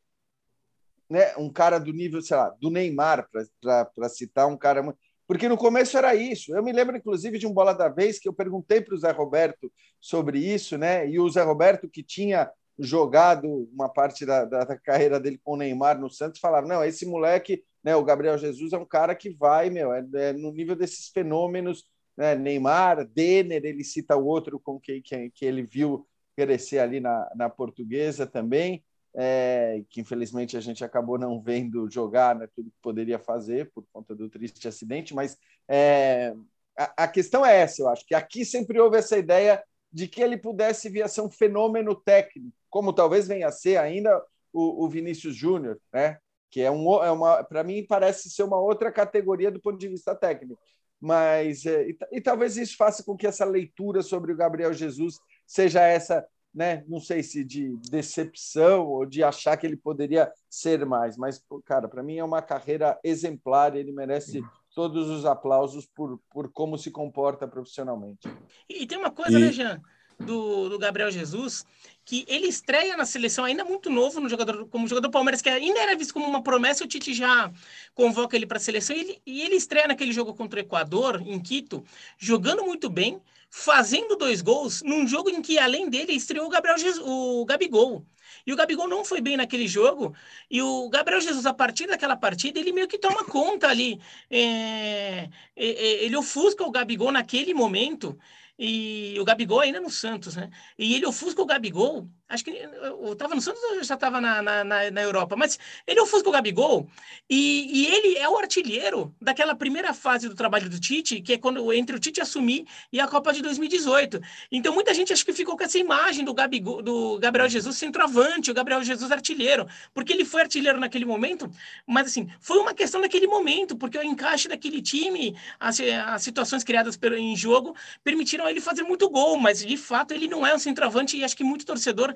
Né? 1.09 1.37
Um 1.37 1.53
cara 1.53 1.79
do 1.79 1.93
nível, 1.93 2.21
sei 2.23 2.37
lá, 2.37 2.51
do 2.61 2.71
Neymar, 2.71 3.29
para 3.31 4.09
citar 4.09 4.47
um 4.49 4.57
cara. 4.57 4.83
Porque 5.27 5.49
no 5.49 5.57
começo 5.57 5.97
era 5.97 6.15
isso. 6.15 6.55
Eu 6.55 6.63
me 6.63 6.73
lembro, 6.73 6.97
inclusive, 6.97 7.39
de 7.39 7.47
um 7.47 7.53
bola 7.53 7.73
da 7.73 7.89
vez 7.89 8.19
que 8.19 8.29
eu 8.29 8.33
perguntei 8.33 8.81
para 8.81 8.95
o 8.95 8.99
Zé 8.99 9.11
Roberto 9.11 9.73
sobre 10.01 10.39
isso, 10.39 10.77
né? 10.77 11.09
E 11.09 11.19
o 11.19 11.29
Zé 11.29 11.43
Roberto, 11.43 11.89
que 11.89 12.03
tinha 12.03 12.51
jogado 12.79 13.69
uma 13.73 13.89
parte 13.89 14.25
da, 14.25 14.45
da, 14.45 14.79
carreira 14.79 15.21
dele 15.21 15.39
com 15.43 15.53
o 15.53 15.57
Neymar 15.57 16.01
no 16.01 16.11
Santos, 16.11 16.41
falava: 16.41 16.67
não, 16.67 16.85
esse 16.85 17.07
moleque 17.07 17.65
né? 17.83 17.97
O 17.97 18.05
Gabriel 18.05 18.39
Jesus 18.39 18.73
é 18.73 18.79
um 18.79 18.85
cara 18.85 19.15
que 19.15 19.31
vai, 19.31 19.71
meu, 19.71 19.93
é, 19.93 20.05
é 20.15 20.33
no 20.33 20.53
nível 20.53 20.77
desses 20.77 21.09
fenômenos, 21.09 21.85
né? 22.17 22.35
Neymar, 22.35 23.07
Denner, 23.07 23.65
ele 23.65 23.85
cita 23.85 24.17
o 24.17 24.27
outro 24.27 24.61
com 24.61 24.79
que, 24.79 25.01
que, 25.01 25.31
que 25.31 25.45
ele 25.45 25.63
viu 25.63 26.07
crescer 26.37 26.79
ali 26.79 27.01
na, 27.01 27.31
na 27.35 27.51
portuguesa 27.51 28.27
também, 28.27 28.85
é, 29.15 29.83
que 29.89 30.01
infelizmente 30.01 30.57
a 30.57 30.61
gente 30.61 30.85
acabou 30.85 31.19
não 31.19 31.41
vendo 31.41 31.91
jogar 31.91 32.35
né, 32.35 32.49
tudo 32.55 32.71
que 32.71 32.77
poderia 32.81 33.19
fazer 33.19 33.71
por 33.73 33.85
conta 33.93 34.15
do 34.15 34.29
triste 34.29 34.67
acidente, 34.69 35.15
mas 35.15 35.37
é, 35.69 36.35
a, 36.77 37.05
a, 37.05 37.09
questão 37.09 37.45
é 37.45 37.57
essa, 37.57 37.83
eu 37.83 37.89
acho, 37.89 38.07
que 38.07 38.15
aqui 38.15 38.45
sempre 38.45 38.79
houve 38.79 38.97
essa 38.97 39.19
ideia 39.19 39.63
de 39.93 40.07
que 40.07 40.23
ele 40.23 40.37
pudesse 40.37 40.89
vir 40.89 41.03
a 41.03 41.09
ser 41.09 41.23
um 41.23 41.31
fenômeno 41.31 41.95
técnico, 41.95 42.57
como 42.69 42.93
talvez 42.93 43.27
venha 43.27 43.49
a 43.49 43.53
ser 43.53 43.77
ainda 43.77 44.23
o, 44.53 44.85
o 44.85 44.89
Vinícius 44.89 45.35
Júnior, 45.35 45.81
né? 45.93 46.19
Que 46.51 46.61
é, 46.61 46.71
um, 46.71 47.03
é 47.03 47.11
uma, 47.11 47.45
para 47.45 47.63
mim 47.63 47.87
parece 47.87 48.29
ser 48.29 48.43
uma 48.43 48.59
outra 48.59 48.91
categoria 48.91 49.51
do 49.51 49.61
ponto 49.61 49.79
de 49.79 49.89
vista 49.89 50.15
técnico. 50.15 50.59
Mas 51.01 51.65
é, 51.65 51.89
e, 51.89 51.99
e, 52.13 52.21
talvez 52.21 52.57
isso 52.57 52.77
faça 52.77 53.03
com 53.03 53.17
que 53.17 53.27
essa 53.27 53.45
leitura 53.45 54.03
sobre 54.03 54.33
o 54.33 54.37
Gabriel 54.37 54.73
Jesus 54.75 55.19
seja 55.47 55.81
essa, 55.81 56.27
né? 56.55 56.85
Não 56.87 57.01
sei 57.01 57.23
se 57.23 57.43
de 57.43 57.75
decepção 57.89 58.87
ou 58.87 59.07
de 59.07 59.23
achar 59.23 59.57
que 59.57 59.67
ele 59.67 59.77
poderia 59.77 60.31
ser 60.49 60.85
mais, 60.85 61.17
mas 61.17 61.43
cara, 61.65 61.89
para 61.89 62.03
mim 62.03 62.19
é 62.19 62.25
uma 62.25 62.43
carreira 62.43 62.99
exemplar. 63.03 63.75
Ele 63.75 63.93
merece 63.93 64.43
todos 64.75 65.09
os 65.09 65.25
aplausos 65.25 65.87
por, 65.87 66.21
por 66.31 66.53
como 66.53 66.77
se 66.77 66.91
comporta 66.91 67.49
profissionalmente. 67.49 68.29
E 68.69 68.87
tem 68.87 68.99
uma 68.99 69.11
coisa, 69.11 69.39
e... 69.39 69.41
né, 69.41 69.53
Jean? 69.53 69.81
Do, 70.21 70.69
do 70.69 70.79
Gabriel 70.79 71.11
Jesus, 71.11 71.65
que 72.05 72.25
ele 72.29 72.47
estreia 72.47 72.97
na 72.97 73.05
seleção 73.05 73.45
ainda 73.45 73.65
muito 73.65 73.91
novo 73.91 74.21
no 74.21 74.29
jogador, 74.29 74.67
como 74.69 74.89
jogador 74.89 75.09
do 75.09 75.13
Palmeiras, 75.13 75.41
que 75.41 75.49
ainda 75.49 75.81
era 75.81 75.97
visto 75.97 76.13
como 76.13 76.27
uma 76.27 76.43
promessa, 76.43 76.85
o 76.85 76.87
Tite 76.87 77.15
já 77.15 77.51
convoca 77.95 78.37
ele 78.37 78.47
para 78.47 78.59
a 78.59 78.61
seleção, 78.61 78.95
e 78.97 79.01
ele, 79.01 79.23
e 79.27 79.43
ele 79.43 79.57
estreia 79.57 79.89
naquele 79.89 80.13
jogo 80.13 80.35
contra 80.35 80.59
o 80.59 80.63
Equador, 80.63 81.23
em 81.25 81.39
Quito, 81.41 81.85
jogando 82.19 82.65
muito 82.65 82.89
bem, 82.89 83.21
fazendo 83.49 84.17
dois 84.17 84.43
gols, 84.43 84.83
num 84.83 85.07
jogo 85.07 85.31
em 85.31 85.43
que, 85.43 85.59
além 85.59 85.89
dele, 85.89 86.13
estreou 86.13 86.47
o 86.47 86.51
Gabriel 86.51 86.79
Jesus, 86.79 87.05
o 87.05 87.45
Gabigol. 87.45 88.05
E 88.47 88.53
o 88.53 88.57
Gabigol 88.57 88.89
não 88.89 89.05
foi 89.05 89.21
bem 89.21 89.37
naquele 89.37 89.67
jogo. 89.67 90.15
E 90.51 90.63
o 90.63 90.89
Gabriel 90.89 91.21
Jesus, 91.21 91.45
a 91.45 91.53
partir 91.53 91.87
daquela 91.87 92.17
partida, 92.17 92.59
ele 92.59 92.73
meio 92.73 92.89
que 92.89 92.97
toma 92.97 93.25
conta 93.25 93.69
ali. 93.69 94.01
É, 94.31 95.29
ele 95.57 96.17
ofusca 96.17 96.65
o 96.65 96.71
Gabigol 96.71 97.13
naquele 97.13 97.53
momento 97.53 98.19
e 98.61 99.19
o 99.19 99.25
Gabigol 99.25 99.61
ainda 99.61 99.81
no 99.81 99.89
Santos, 99.91 100.37
né? 100.37 100.51
E 100.79 100.95
ele 100.95 101.07
ofusca 101.07 101.41
o 101.41 101.47
Gabigol, 101.47 102.11
acho 102.31 102.45
que 102.45 102.51
eu 102.51 103.13
estava 103.13 103.35
no 103.35 103.41
Santos 103.43 103.63
ou 103.65 103.83
já 103.83 103.95
estava 103.95 104.21
na, 104.21 104.41
na, 104.41 104.65
na, 104.65 105.03
Europa, 105.03 105.35
mas 105.37 105.59
ele 105.85 106.01
ofusca 106.01 106.29
o 106.29 106.33
Gabigol 106.33 106.89
e, 107.29 107.83
e, 107.83 107.87
ele 107.87 108.19
é 108.19 108.29
o 108.29 108.39
artilheiro 108.39 109.13
daquela 109.21 109.55
primeira 109.55 109.93
fase 109.93 110.29
do 110.29 110.35
trabalho 110.35 110.71
do 110.71 110.79
Tite, 110.79 111.21
que 111.21 111.33
é 111.33 111.39
quando 111.39 111.73
entre 111.73 111.97
o 111.97 111.99
Tite 111.99 112.21
assumir 112.21 112.67
e 112.93 113.01
a 113.01 113.09
Copa 113.09 113.33
de 113.33 113.43
2018. 113.43 114.21
Então 114.53 114.73
muita 114.73 114.95
gente 114.95 115.13
acho 115.13 115.25
que 115.25 115.33
ficou 115.33 115.57
com 115.57 115.65
essa 115.65 115.79
imagem 115.79 116.25
do, 116.25 116.33
Gabigol, 116.33 116.81
do 116.83 117.19
Gabriel 117.19 117.49
Jesus 117.49 117.77
centroavante, 117.77 118.51
o 118.51 118.55
Gabriel 118.55 118.83
Jesus 118.85 119.11
artilheiro, 119.11 119.67
porque 119.93 120.13
ele 120.13 120.25
foi 120.25 120.43
artilheiro 120.43 120.79
naquele 120.79 121.05
momento, 121.05 121.51
mas 121.85 122.07
assim, 122.07 122.29
foi 122.41 122.59
uma 122.59 122.73
questão 122.73 123.01
daquele 123.01 123.27
momento, 123.27 123.77
porque 123.77 123.99
o 123.99 124.03
encaixe 124.05 124.47
daquele 124.49 124.81
time, 124.81 125.37
as, 125.59 125.81
as 125.81 126.23
situações 126.23 126.63
criadas 126.63 126.97
em 127.19 127.37
jogo 127.37 127.75
permitiram 128.05 128.49
ele 128.49 128.61
fazer 128.61 128.85
muito 128.85 129.09
gol, 129.11 129.37
mas 129.37 129.65
de 129.65 129.77
fato 129.77 130.15
ele 130.15 130.29
não 130.29 130.47
é 130.47 130.55
um 130.55 130.59
centroavante 130.59 131.17
e 131.17 131.25
acho 131.25 131.37
que 131.37 131.43
muito 131.43 131.67
torcedor 131.67 132.15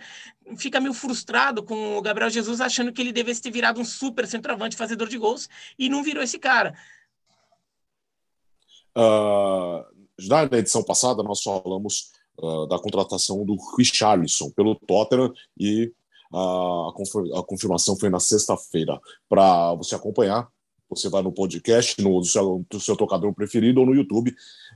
fica 0.56 0.80
meio 0.80 0.94
frustrado 0.94 1.62
com 1.62 1.96
o 1.96 2.02
Gabriel 2.02 2.30
Jesus 2.30 2.60
achando 2.60 2.92
que 2.92 3.00
ele 3.00 3.12
devesse 3.12 3.40
ter 3.40 3.50
virado 3.50 3.80
um 3.80 3.84
super 3.84 4.26
centroavante 4.26 4.76
fazedor 4.76 5.08
de 5.08 5.18
gols 5.18 5.48
e 5.78 5.88
não 5.88 6.02
virou 6.02 6.22
esse 6.22 6.38
cara. 6.38 6.74
Uh, 8.96 9.84
na 10.28 10.44
edição 10.58 10.82
passada 10.82 11.22
nós 11.22 11.42
falamos 11.42 12.12
uh, 12.38 12.66
da 12.66 12.78
contratação 12.78 13.44
do 13.44 13.56
Richarlison 13.76 14.50
pelo 14.50 14.74
Tottenham 14.74 15.32
e 15.58 15.92
uh, 16.32 16.88
a, 17.38 17.44
confirmação 17.44 17.96
foi 17.96 18.10
na 18.10 18.20
sexta-feira. 18.20 19.00
Para 19.28 19.74
você 19.74 19.94
acompanhar, 19.94 20.48
você 20.88 21.08
vai 21.08 21.22
no 21.22 21.32
podcast, 21.32 22.00
no, 22.02 22.22
seu, 22.24 22.64
no 22.72 22.80
seu 22.80 22.96
tocador 22.96 23.32
preferido 23.34 23.80
ou 23.80 23.86
no 23.86 23.94
YouTube 23.94 24.34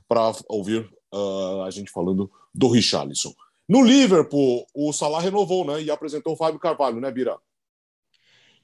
para 0.09 0.33
ouvir 0.49 0.89
uh, 1.15 1.63
a 1.63 1.71
gente 1.71 1.91
falando 1.91 2.31
do 2.55 2.69
Richarlison. 2.69 3.33
No 3.69 3.83
Liverpool, 3.83 4.67
o 4.75 4.93
Salah 4.93 5.21
renovou, 5.21 5.65
né? 5.65 5.83
E 5.83 5.91
apresentou 5.91 6.33
o 6.35 6.37
Fábio 6.37 6.59
Carvalho, 6.61 7.01
né, 7.01 7.11
Bira? 7.11 7.39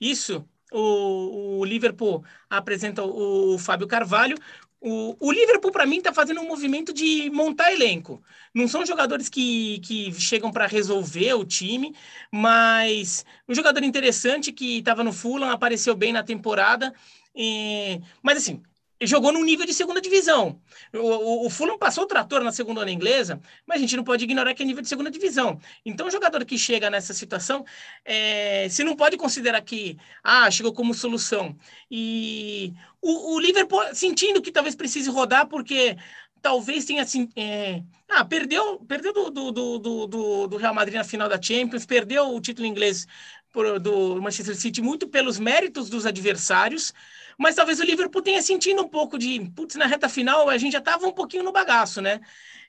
Isso. 0.00 0.48
O, 0.72 1.60
o 1.60 1.64
Liverpool 1.64 2.24
apresenta 2.50 3.02
o 3.04 3.58
Fábio 3.58 3.86
Carvalho. 3.86 4.36
o, 4.80 5.16
o 5.20 5.32
Liverpool, 5.32 5.70
para 5.72 5.86
mim, 5.86 5.98
está 5.98 6.12
fazendo 6.12 6.40
um 6.40 6.48
movimento 6.48 6.92
de 6.92 7.30
montar 7.30 7.72
elenco. 7.72 8.22
Não 8.54 8.66
são 8.68 8.84
jogadores 8.84 9.28
que, 9.28 9.78
que 9.80 10.12
chegam 10.14 10.50
para 10.52 10.66
resolver 10.66 11.34
o 11.34 11.44
time, 11.44 11.94
mas 12.32 13.24
um 13.48 13.54
jogador 13.54 13.82
interessante 13.84 14.52
que 14.52 14.78
estava 14.78 15.04
no 15.04 15.12
Fulham, 15.12 15.50
apareceu 15.50 15.94
bem 15.96 16.12
na 16.12 16.22
temporada. 16.24 16.92
E, 17.34 18.00
mas 18.22 18.38
assim, 18.38 18.62
jogou 19.06 19.32
num 19.32 19.44
nível 19.44 19.66
de 19.66 19.74
segunda 19.74 20.00
divisão. 20.00 20.60
O, 20.92 20.98
o, 20.98 21.46
o, 21.46 21.50
Fulham 21.50 21.78
passou 21.78 22.04
o 22.04 22.06
trator 22.06 22.42
na 22.42 22.52
segunda 22.52 22.80
onda 22.82 22.90
inglesa, 22.90 23.40
mas 23.66 23.78
a 23.78 23.80
gente 23.80 23.96
não 23.96 24.04
pode 24.04 24.24
ignorar 24.24 24.54
que 24.54 24.62
é 24.62 24.66
nível 24.66 24.82
de 24.82 24.88
segunda 24.88 25.10
divisão. 25.10 25.58
Então, 25.84 26.06
o 26.06 26.10
jogador 26.10 26.44
que 26.44 26.56
chega 26.58 26.90
nessa 26.90 27.12
situação, 27.12 27.64
é, 28.04 28.68
se 28.68 28.84
não 28.84 28.96
pode 28.96 29.16
considerar 29.16 29.60
que 29.62 29.96
ah, 30.22 30.50
chegou 30.50 30.72
como 30.72 30.94
solução. 30.94 31.56
E 31.90 32.72
o, 33.00 33.34
o 33.34 33.40
Liverpool 33.40 33.82
sentindo 33.92 34.42
que 34.42 34.52
talvez 34.52 34.74
precise 34.74 35.10
rodar, 35.10 35.46
porque 35.46 35.96
talvez 36.44 36.84
tenha 36.84 37.02
assim. 37.02 37.28
É... 37.34 37.82
Ah, 38.06 38.22
perdeu, 38.22 38.78
perdeu 38.80 39.12
do, 39.14 39.30
do, 39.30 39.78
do, 39.78 40.46
do, 40.46 40.56
Real 40.58 40.74
Madrid 40.74 40.96
na 40.96 41.02
final 41.02 41.26
da 41.26 41.40
Champions, 41.40 41.86
perdeu 41.86 42.34
o 42.34 42.40
título 42.40 42.66
inglês 42.66 43.06
por, 43.50 43.80
do 43.80 44.20
Manchester 44.20 44.54
City 44.54 44.82
muito 44.82 45.08
pelos 45.08 45.38
méritos 45.38 45.88
dos 45.88 46.04
adversários, 46.04 46.92
mas 47.38 47.54
talvez 47.54 47.80
o 47.80 47.84
Liverpool 47.84 48.22
tenha 48.22 48.42
sentido 48.42 48.82
um 48.82 48.88
pouco 48.88 49.18
de, 49.18 49.50
putz, 49.54 49.76
na 49.76 49.86
reta 49.86 50.08
final 50.08 50.48
a 50.48 50.58
gente 50.58 50.72
já 50.72 50.78
estava 50.78 51.06
um 51.06 51.12
pouquinho 51.12 51.42
no 51.42 51.52
bagaço, 51.52 52.00
né? 52.00 52.20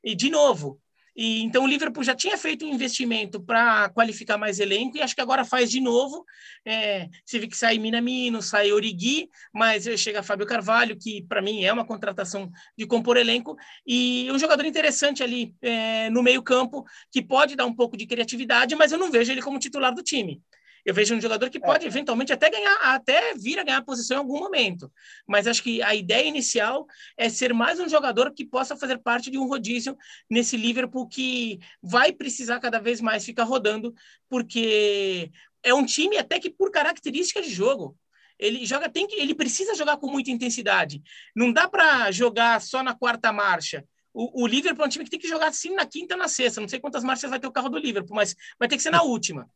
E 0.03 0.15
de 0.15 0.29
novo, 0.29 0.79
e, 1.15 1.41
então 1.43 1.63
o 1.63 1.67
Liverpool 1.67 2.03
já 2.03 2.13
tinha 2.13 2.38
feito 2.38 2.65
um 2.65 2.74
investimento 2.74 3.39
para 3.39 3.88
qualificar 3.89 4.38
mais 4.38 4.60
elenco 4.60 4.98
e 4.98 5.01
acho 5.01 5.15
que 5.15 5.22
agora 5.22 5.45
faz 5.45 5.72
de 5.72 5.79
novo. 5.79 6.25
É, 6.65 7.07
você 7.24 7.39
vê 7.39 7.48
que 7.48 7.55
sai 7.55 7.77
Minamino, 7.77 8.41
sai 8.41 8.74
Origui, 8.74 9.29
mas 9.53 9.86
chega 9.98 10.22
Fábio 10.22 10.45
Carvalho, 10.45 10.98
que 10.98 11.24
para 11.24 11.41
mim 11.41 11.63
é 11.63 11.72
uma 11.72 11.86
contratação 11.86 12.51
de 12.77 12.86
compor 12.86 13.15
elenco, 13.15 13.55
e 13.88 14.29
um 14.31 14.38
jogador 14.38 14.65
interessante 14.65 15.24
ali 15.24 15.55
é, 15.62 16.10
no 16.10 16.22
meio-campo 16.22 16.84
que 17.10 17.22
pode 17.22 17.55
dar 17.55 17.65
um 17.65 17.74
pouco 17.74 17.95
de 17.95 18.05
criatividade, 18.05 18.75
mas 18.75 18.91
eu 18.91 18.98
não 18.98 19.10
vejo 19.10 19.31
ele 19.31 19.41
como 19.41 19.57
titular 19.57 19.93
do 19.93 20.03
time. 20.03 20.41
Eu 20.86 20.94
vejo 20.94 21.15
um 21.15 21.20
jogador 21.20 21.50
que 21.50 21.58
é. 21.58 21.62
pode 21.62 21.86
eventualmente 21.86 22.32
até 22.32 22.50
ganhar, 22.50 22.75
até 22.82 23.34
vir 23.34 23.58
a 23.58 23.63
ganhar 23.63 23.82
posição 23.84 24.18
em 24.18 24.20
algum 24.20 24.38
momento. 24.39 24.92
Mas 25.27 25.48
acho 25.48 25.63
que 25.63 25.82
a 25.82 25.96
ideia 25.96 26.27
inicial 26.27 26.86
é 27.18 27.27
ser 27.27 27.54
mais 27.54 27.80
um 27.80 27.89
jogador 27.89 28.32
que 28.32 28.46
possa 28.46 28.77
fazer 28.77 29.00
parte 29.00 29.32
de 29.32 29.38
um 29.38 29.48
rodízio 29.48 29.98
nesse 30.30 30.56
Liverpool 30.56 31.08
que 31.08 31.60
vai 31.82 32.12
precisar 32.12 32.60
cada 32.60 32.80
vez 32.80 33.01
mais 33.01 33.25
ficar 33.25 33.44
rodando, 33.44 33.96
porque 34.30 35.32
é 35.63 35.74
um 35.74 35.86
time 35.86 36.18
até 36.18 36.39
que 36.39 36.51
por 36.51 36.70
características 36.70 37.48
de 37.48 37.54
jogo 37.54 37.98
ele 38.38 38.65
joga 38.65 38.89
tem 38.89 39.08
que 39.08 39.15
ele 39.15 39.34
precisa 39.34 39.74
jogar 39.75 39.98
com 39.98 40.08
muita 40.08 40.30
intensidade. 40.30 41.01
Não 41.36 41.51
dá 41.51 41.68
para 41.68 42.12
jogar 42.12 42.62
só 42.62 42.84
na 42.84 42.94
quarta 42.94 43.32
marcha. 43.32 43.84
O, 44.13 44.44
o 44.44 44.48
Liverpool 44.48 44.84
é 44.84 44.88
um 44.88 44.89
time 44.89 45.04
que 45.04 45.12
tem 45.12 45.20
que 45.20 45.27
jogar 45.27 45.48
assim 45.48 45.74
na 45.74 45.86
quinta, 45.86 46.15
na 46.15 46.27
sexta. 46.27 46.62
Não 46.62 46.68
sei 46.68 46.80
quantas 46.80 47.04
marchas 47.04 47.30
vai 47.30 47.39
ter 47.39 47.48
o 47.48 47.51
carro 47.51 47.70
do 47.70 47.77
Liverpool, 47.77 48.15
mas 48.15 48.36
vai 48.60 48.68
ter 48.68 48.77
que 48.77 48.84
ser 48.84 48.92
na 48.92 49.01
última. 49.04 49.50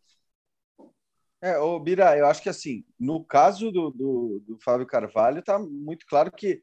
É, 1.41 1.57
ô, 1.57 1.79
Bira, 1.79 2.17
eu 2.17 2.25
acho 2.27 2.41
que 2.41 2.49
assim, 2.49 2.83
no 2.99 3.23
caso 3.23 3.71
do, 3.71 3.91
do, 3.91 4.43
do 4.45 4.59
Fábio 4.59 4.85
Carvalho, 4.85 5.39
está 5.39 5.57
muito 5.57 6.05
claro 6.05 6.31
que 6.31 6.61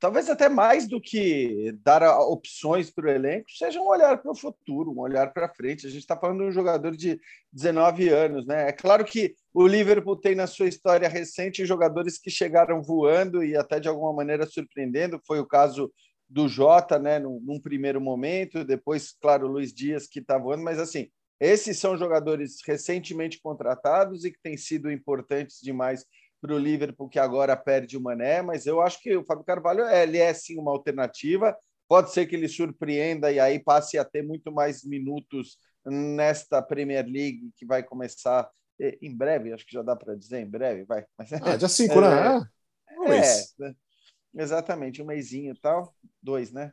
talvez 0.00 0.30
até 0.30 0.48
mais 0.48 0.88
do 0.88 1.00
que 1.00 1.72
dar 1.82 2.02
opções 2.20 2.90
para 2.90 3.06
o 3.06 3.10
elenco, 3.10 3.50
seja 3.50 3.80
um 3.80 3.86
olhar 3.86 4.16
para 4.16 4.30
o 4.30 4.34
futuro, 4.34 4.92
um 4.92 5.00
olhar 5.00 5.32
para 5.32 5.52
frente. 5.52 5.86
A 5.86 5.90
gente 5.90 6.00
está 6.00 6.16
falando 6.16 6.38
de 6.38 6.44
um 6.44 6.52
jogador 6.52 6.96
de 6.96 7.20
19 7.52 8.08
anos, 8.08 8.46
né? 8.46 8.68
É 8.68 8.72
claro 8.72 9.04
que 9.04 9.34
o 9.52 9.66
Liverpool 9.66 10.16
tem 10.16 10.34
na 10.34 10.46
sua 10.46 10.68
história 10.68 11.08
recente 11.08 11.66
jogadores 11.66 12.16
que 12.18 12.30
chegaram 12.30 12.82
voando 12.82 13.44
e 13.44 13.56
até 13.56 13.78
de 13.78 13.88
alguma 13.88 14.12
maneira 14.12 14.46
surpreendendo. 14.46 15.20
Foi 15.26 15.38
o 15.38 15.46
caso 15.46 15.92
do 16.28 16.48
Jota, 16.48 16.98
né? 16.98 17.18
Num, 17.18 17.38
num 17.40 17.60
primeiro 17.60 18.00
momento, 18.00 18.64
depois, 18.64 19.12
claro, 19.20 19.46
o 19.46 19.50
Luiz 19.50 19.72
Dias 19.72 20.06
que 20.06 20.20
está 20.20 20.38
voando, 20.38 20.62
mas 20.62 20.78
assim, 20.78 21.10
esses 21.40 21.78
são 21.78 21.96
jogadores 21.96 22.58
recentemente 22.66 23.40
contratados 23.40 24.24
e 24.24 24.30
que 24.30 24.38
têm 24.42 24.56
sido 24.56 24.90
importantes 24.90 25.58
demais 25.62 26.04
para 26.40 26.54
o 26.54 26.58
Liverpool, 26.58 27.08
que 27.08 27.18
agora 27.18 27.56
perde 27.56 27.96
o 27.96 28.00
Mané, 28.00 28.42
mas 28.42 28.66
eu 28.66 28.80
acho 28.80 29.00
que 29.00 29.16
o 29.16 29.24
Fábio 29.24 29.44
Carvalho 29.44 29.88
ele 29.88 30.18
é 30.18 30.32
sim 30.32 30.58
uma 30.58 30.70
alternativa. 30.70 31.56
Pode 31.88 32.12
ser 32.12 32.26
que 32.26 32.36
ele 32.36 32.48
surpreenda 32.48 33.32
e 33.32 33.40
aí 33.40 33.58
passe 33.58 33.98
a 33.98 34.04
ter 34.04 34.22
muito 34.22 34.52
mais 34.52 34.84
minutos 34.84 35.58
nesta 35.84 36.62
Premier 36.62 37.04
League 37.06 37.50
que 37.56 37.66
vai 37.66 37.82
começar 37.82 38.48
em 39.02 39.14
breve, 39.14 39.52
acho 39.52 39.66
que 39.66 39.74
já 39.74 39.82
dá 39.82 39.94
para 39.94 40.14
dizer 40.14 40.40
em 40.40 40.48
breve, 40.48 40.84
vai. 40.84 41.04
Mas, 41.18 41.32
ah, 41.32 41.56
dia 41.56 41.68
5, 41.68 42.00
né? 42.00 42.08
é, 43.06 43.18
né? 43.58 43.74
É, 44.34 44.42
exatamente, 44.42 45.02
um 45.02 45.06
mêsinho 45.06 45.52
e 45.52 45.60
tal, 45.60 45.94
dois, 46.22 46.50
né? 46.52 46.72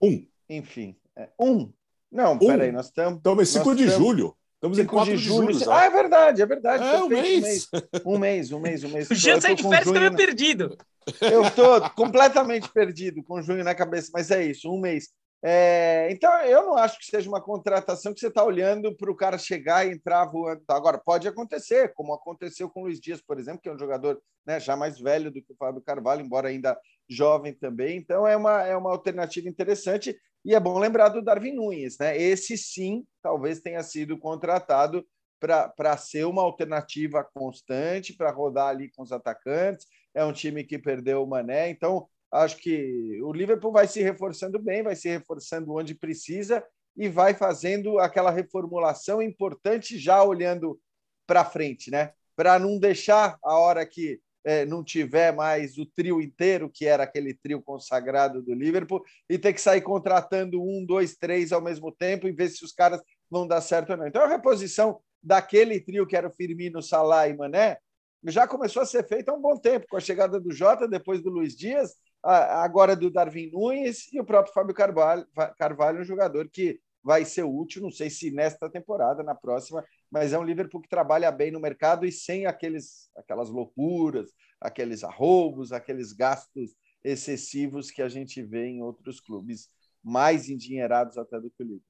Um. 0.00 0.26
Enfim, 0.48 0.96
é, 1.16 1.30
um. 1.38 1.72
Não, 2.14 2.34
um. 2.34 2.38
peraí, 2.38 2.70
nós 2.70 2.86
estamos. 2.86 3.16
Estamos 3.16 3.42
em 3.42 3.58
5 3.58 3.74
de 3.74 3.88
julho. 3.88 4.36
Estamos 4.54 4.78
em 4.78 4.86
4 4.86 5.16
de 5.16 5.18
julho. 5.18 5.52
julho 5.52 5.70
ah, 5.72 5.84
é 5.84 5.90
verdade, 5.90 6.40
é 6.40 6.46
verdade. 6.46 6.84
É, 6.84 7.02
um 7.02 7.08
mês. 7.08 7.68
um 8.06 8.18
mês. 8.18 8.52
Um 8.52 8.58
mês, 8.60 8.82
um 8.84 8.88
mês, 8.88 9.10
O 9.10 9.14
Jean 9.14 9.40
sai 9.40 9.56
de 9.56 9.62
férias 9.62 9.88
fica 9.88 10.00
meio 10.00 10.14
perdido. 10.14 10.78
Eu 11.20 11.42
estou 11.42 11.90
completamente 11.90 12.68
perdido 12.72 13.22
com 13.24 13.42
junho 13.42 13.64
na 13.64 13.74
cabeça, 13.74 14.10
mas 14.14 14.30
é 14.30 14.42
isso, 14.44 14.72
um 14.72 14.80
mês. 14.80 15.08
É, 15.46 16.08
então, 16.10 16.32
eu 16.44 16.64
não 16.64 16.74
acho 16.74 16.98
que 16.98 17.04
seja 17.04 17.28
uma 17.28 17.42
contratação 17.42 18.14
que 18.14 18.20
você 18.20 18.28
está 18.28 18.42
olhando 18.42 18.96
para 18.96 19.10
o 19.10 19.14
cara 19.14 19.36
chegar 19.36 19.86
e 19.86 19.90
entrar 19.92 20.24
voando. 20.24 20.62
Agora, 20.70 20.96
pode 20.96 21.28
acontecer, 21.28 21.92
como 21.92 22.14
aconteceu 22.14 22.70
com 22.70 22.80
o 22.80 22.84
Luiz 22.84 22.98
Dias, 22.98 23.20
por 23.20 23.38
exemplo, 23.38 23.60
que 23.60 23.68
é 23.68 23.74
um 23.74 23.78
jogador 23.78 24.18
né, 24.46 24.58
já 24.58 24.74
mais 24.74 24.98
velho 24.98 25.30
do 25.30 25.42
que 25.42 25.52
o 25.52 25.56
Fábio 25.56 25.82
Carvalho, 25.82 26.24
embora 26.24 26.48
ainda 26.48 26.78
jovem 27.06 27.52
também. 27.52 27.98
Então, 27.98 28.26
é 28.26 28.34
uma, 28.34 28.62
é 28.62 28.74
uma 28.74 28.90
alternativa 28.90 29.46
interessante. 29.46 30.16
E 30.44 30.54
é 30.54 30.60
bom 30.60 30.78
lembrar 30.78 31.08
do 31.08 31.22
Darwin 31.22 31.52
Nunes, 31.52 31.96
né? 31.98 32.16
Esse 32.18 32.56
sim, 32.58 33.06
talvez 33.22 33.60
tenha 33.60 33.82
sido 33.82 34.18
contratado 34.18 35.06
para 35.40 35.96
ser 35.96 36.24
uma 36.26 36.42
alternativa 36.42 37.24
constante, 37.34 38.14
para 38.14 38.30
rodar 38.30 38.68
ali 38.68 38.90
com 38.90 39.02
os 39.02 39.12
atacantes. 39.12 39.86
É 40.14 40.24
um 40.24 40.32
time 40.32 40.62
que 40.64 40.78
perdeu 40.78 41.22
o 41.22 41.26
Mané, 41.26 41.70
então 41.70 42.06
acho 42.30 42.56
que 42.58 43.20
o 43.22 43.32
Liverpool 43.32 43.72
vai 43.72 43.86
se 43.86 44.02
reforçando 44.02 44.58
bem, 44.58 44.82
vai 44.82 44.96
se 44.96 45.08
reforçando 45.08 45.74
onde 45.74 45.94
precisa 45.94 46.64
e 46.96 47.08
vai 47.08 47.34
fazendo 47.34 47.98
aquela 47.98 48.30
reformulação 48.30 49.22
importante 49.22 49.98
já 49.98 50.22
olhando 50.22 50.78
para 51.26 51.44
frente, 51.44 51.90
né? 51.90 52.12
Para 52.36 52.58
não 52.58 52.78
deixar 52.78 53.38
a 53.42 53.58
hora 53.58 53.86
que 53.86 54.20
não 54.68 54.84
tiver 54.84 55.32
mais 55.32 55.78
o 55.78 55.86
trio 55.86 56.20
inteiro, 56.20 56.70
que 56.72 56.86
era 56.86 57.04
aquele 57.04 57.32
trio 57.34 57.62
consagrado 57.62 58.42
do 58.42 58.54
Liverpool, 58.54 59.02
e 59.28 59.38
ter 59.38 59.52
que 59.52 59.60
sair 59.60 59.80
contratando 59.80 60.62
um, 60.62 60.84
dois, 60.84 61.16
três 61.16 61.52
ao 61.52 61.62
mesmo 61.62 61.90
tempo 61.90 62.28
e 62.28 62.32
ver 62.32 62.48
se 62.50 62.64
os 62.64 62.72
caras 62.72 63.00
vão 63.30 63.46
dar 63.46 63.60
certo 63.60 63.90
ou 63.90 63.96
não. 63.96 64.06
Então, 64.06 64.22
a 64.22 64.28
reposição 64.28 65.00
daquele 65.22 65.80
trio 65.80 66.06
que 66.06 66.16
era 66.16 66.28
o 66.28 66.32
Firmino, 66.32 66.82
Salah 66.82 67.28
e 67.28 67.36
Mané 67.36 67.78
já 68.26 68.46
começou 68.46 68.82
a 68.82 68.86
ser 68.86 69.06
feita 69.06 69.32
há 69.32 69.34
um 69.34 69.40
bom 69.40 69.56
tempo, 69.56 69.86
com 69.88 69.96
a 69.96 70.00
chegada 70.00 70.40
do 70.40 70.52
Jota, 70.52 70.88
depois 70.88 71.22
do 71.22 71.30
Luiz 71.30 71.54
Dias, 71.54 71.94
agora 72.22 72.96
do 72.96 73.10
Darwin 73.10 73.50
Nunes 73.50 74.10
e 74.12 74.20
o 74.20 74.24
próprio 74.24 74.54
Fábio 74.54 74.74
Carvalho, 74.74 75.26
Carvalho 75.58 76.00
um 76.00 76.04
jogador 76.04 76.48
que 76.48 76.80
vai 77.02 77.24
ser 77.26 77.42
útil, 77.42 77.82
não 77.82 77.90
sei 77.90 78.08
se 78.08 78.30
nesta 78.30 78.70
temporada, 78.70 79.22
na 79.22 79.34
próxima, 79.34 79.84
mas 80.14 80.32
é 80.32 80.38
um 80.38 80.44
Liverpool 80.44 80.80
que 80.80 80.88
trabalha 80.88 81.32
bem 81.32 81.50
no 81.50 81.58
mercado 81.58 82.06
e 82.06 82.12
sem 82.12 82.46
aqueles, 82.46 83.10
aquelas 83.16 83.50
loucuras, 83.50 84.30
aqueles 84.60 85.02
arroubos, 85.02 85.72
aqueles 85.72 86.12
gastos 86.12 86.70
excessivos 87.02 87.90
que 87.90 88.00
a 88.00 88.08
gente 88.08 88.40
vê 88.40 88.66
em 88.66 88.80
outros 88.80 89.18
clubes 89.18 89.68
mais 90.04 90.48
endinheirados 90.48 91.18
até 91.18 91.40
do 91.40 91.50
que 91.50 91.64
o 91.64 91.64
Liverpool. 91.64 91.88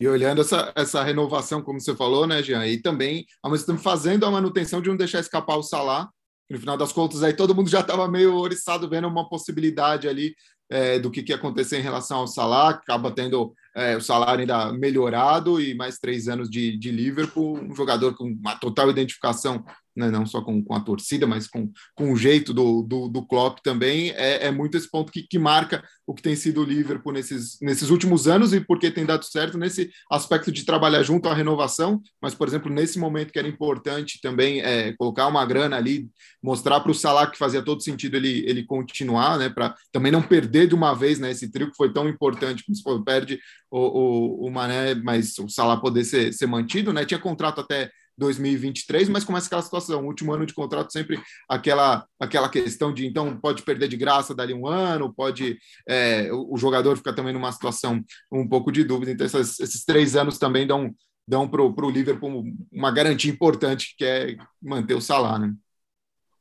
E 0.00 0.08
olhando 0.08 0.40
essa, 0.40 0.72
essa 0.74 1.04
renovação, 1.04 1.60
como 1.60 1.78
você 1.78 1.94
falou, 1.94 2.26
né, 2.26 2.42
Jean, 2.42 2.66
e 2.66 2.80
também, 2.80 3.26
ao 3.42 3.50
mesmo 3.50 3.66
tempo, 3.66 3.80
fazendo 3.80 4.24
a 4.24 4.30
manutenção 4.30 4.80
de 4.80 4.88
não 4.88 4.96
deixar 4.96 5.20
escapar 5.20 5.58
o 5.58 5.62
Salah, 5.62 6.08
no 6.48 6.58
final 6.58 6.78
das 6.78 6.90
contas, 6.90 7.22
aí 7.22 7.34
todo 7.34 7.54
mundo 7.54 7.68
já 7.68 7.80
estava 7.80 8.08
meio 8.08 8.34
oriçado 8.34 8.88
vendo 8.88 9.08
uma 9.08 9.28
possibilidade 9.28 10.08
ali 10.08 10.34
é, 10.70 10.98
do 10.98 11.10
que, 11.10 11.22
que 11.22 11.32
ia 11.32 11.36
acontecer 11.36 11.78
em 11.78 11.82
relação 11.82 12.20
ao 12.20 12.26
Salah, 12.26 12.70
acaba 12.70 13.10
tendo 13.10 13.52
é, 13.78 13.96
o 13.96 14.00
salário 14.00 14.40
ainda 14.40 14.72
melhorado 14.72 15.60
e 15.60 15.72
mais 15.72 15.98
três 15.98 16.26
anos 16.26 16.50
de, 16.50 16.76
de 16.76 16.90
Liverpool, 16.90 17.60
um 17.62 17.74
jogador 17.74 18.16
com 18.16 18.24
uma 18.24 18.56
total 18.56 18.90
identificação 18.90 19.64
né, 19.98 20.10
não 20.10 20.24
só 20.24 20.40
com, 20.40 20.62
com, 20.62 20.74
a 20.74 20.80
torcida, 20.80 21.26
mas 21.26 21.48
com, 21.48 21.70
com 21.94 22.12
o 22.12 22.16
jeito 22.16 22.54
do, 22.54 22.82
do, 22.82 23.08
do 23.08 23.26
Klopp 23.26 23.58
também, 23.62 24.10
é, 24.10 24.46
é, 24.46 24.50
muito 24.50 24.76
esse 24.76 24.88
ponto 24.88 25.10
que, 25.10 25.22
que 25.22 25.38
marca 25.38 25.82
o 26.06 26.14
que 26.14 26.22
tem 26.22 26.36
sido 26.36 26.62
o 26.62 26.64
Liverpool 26.64 27.12
nesses, 27.12 27.58
nesses 27.60 27.90
últimos 27.90 28.28
anos 28.28 28.52
e 28.52 28.60
porque 28.60 28.90
tem 28.90 29.04
dado 29.04 29.24
certo 29.24 29.58
nesse 29.58 29.90
aspecto 30.10 30.52
de 30.52 30.64
trabalhar 30.64 31.02
junto 31.02 31.28
à 31.28 31.34
renovação, 31.34 32.00
mas, 32.22 32.34
por 32.34 32.46
exemplo, 32.46 32.72
nesse 32.72 32.98
momento 32.98 33.32
que 33.32 33.38
era 33.38 33.48
importante 33.48 34.20
também 34.22 34.60
é, 34.60 34.92
colocar 34.96 35.26
uma 35.26 35.44
grana 35.44 35.76
ali, 35.76 36.08
mostrar 36.40 36.80
para 36.80 36.92
o 36.92 36.94
Salah 36.94 37.26
que 37.26 37.36
fazia 37.36 37.60
todo 37.60 37.82
sentido 37.82 38.16
ele, 38.16 38.44
ele 38.48 38.64
continuar, 38.64 39.36
né, 39.36 39.48
para 39.48 39.74
também 39.90 40.12
não 40.12 40.22
perder 40.22 40.68
de 40.68 40.74
uma 40.76 40.94
vez 40.94 41.18
né, 41.18 41.32
esse 41.32 41.50
trio 41.50 41.70
que 41.70 41.76
foi 41.76 41.92
tão 41.92 42.08
importante, 42.08 42.64
como 42.64 42.76
se 42.76 42.82
for, 42.82 43.02
perde 43.02 43.40
o, 43.68 43.78
o, 43.78 44.46
o 44.46 44.50
Mané, 44.50 44.94
mas 44.94 45.36
o 45.38 45.48
Salah 45.48 45.76
poder 45.76 46.04
ser, 46.04 46.32
ser 46.32 46.46
mantido, 46.46 46.92
né, 46.92 47.04
tinha 47.04 47.18
contrato 47.18 47.60
até 47.60 47.90
2023, 48.18 49.08
mas 49.08 49.24
começa 49.24 49.46
aquela 49.46 49.62
situação, 49.62 50.04
último 50.04 50.32
ano 50.34 50.44
de 50.44 50.52
contrato 50.52 50.92
sempre 50.92 51.20
aquela 51.48 52.04
aquela 52.18 52.48
questão 52.48 52.92
de 52.92 53.06
então 53.06 53.38
pode 53.38 53.62
perder 53.62 53.88
de 53.88 53.96
graça 53.96 54.34
dali 54.34 54.52
um 54.52 54.66
ano, 54.66 55.14
pode 55.14 55.56
é, 55.88 56.30
o, 56.32 56.54
o, 56.54 56.58
jogador 56.58 56.96
fica 56.96 57.14
também 57.14 57.32
numa 57.32 57.52
situação 57.52 58.04
um 58.30 58.46
pouco 58.46 58.72
de 58.72 58.84
dúvida, 58.84 59.12
então 59.12 59.26
esses 59.26 59.84
três 59.84 60.16
anos 60.16 60.38
também 60.38 60.66
dão 60.66 60.92
dão 61.26 61.46
para 61.46 61.62
o 61.62 61.90
Liverpool 61.90 62.44
uma 62.72 62.90
garantia 62.90 63.30
importante 63.30 63.94
que 63.96 64.04
é 64.04 64.36
manter 64.60 64.94
o 64.94 65.00
salário. 65.00 65.48
Né? 65.48 65.54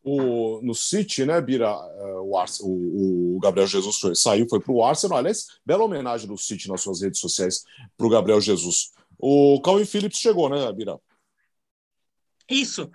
O, 0.02 0.62
no 0.64 0.74
City, 0.74 1.26
né, 1.26 1.42
Bira, 1.42 1.68
é, 1.68 2.14
o, 2.14 2.32
o, 2.62 3.36
o 3.36 3.40
Gabriel 3.42 3.68
Jesus 3.68 4.00
foi, 4.00 4.16
saiu, 4.16 4.48
foi 4.50 4.62
para 4.62 4.72
o 4.72 4.82
Arsenal. 4.82 5.18
Aliás, 5.18 5.60
bela 5.66 5.84
homenagem 5.84 6.26
do 6.26 6.38
City 6.38 6.70
nas 6.70 6.80
suas 6.80 7.02
redes 7.02 7.20
sociais 7.20 7.66
para 7.98 8.08
o 8.08 8.10
Gabriel 8.10 8.40
Jesus. 8.40 8.92
O 9.20 9.60
Calvin 9.62 9.84
Phillips 9.84 10.20
chegou, 10.20 10.48
né, 10.48 10.72
Bira? 10.72 10.98
Isso. 12.50 12.90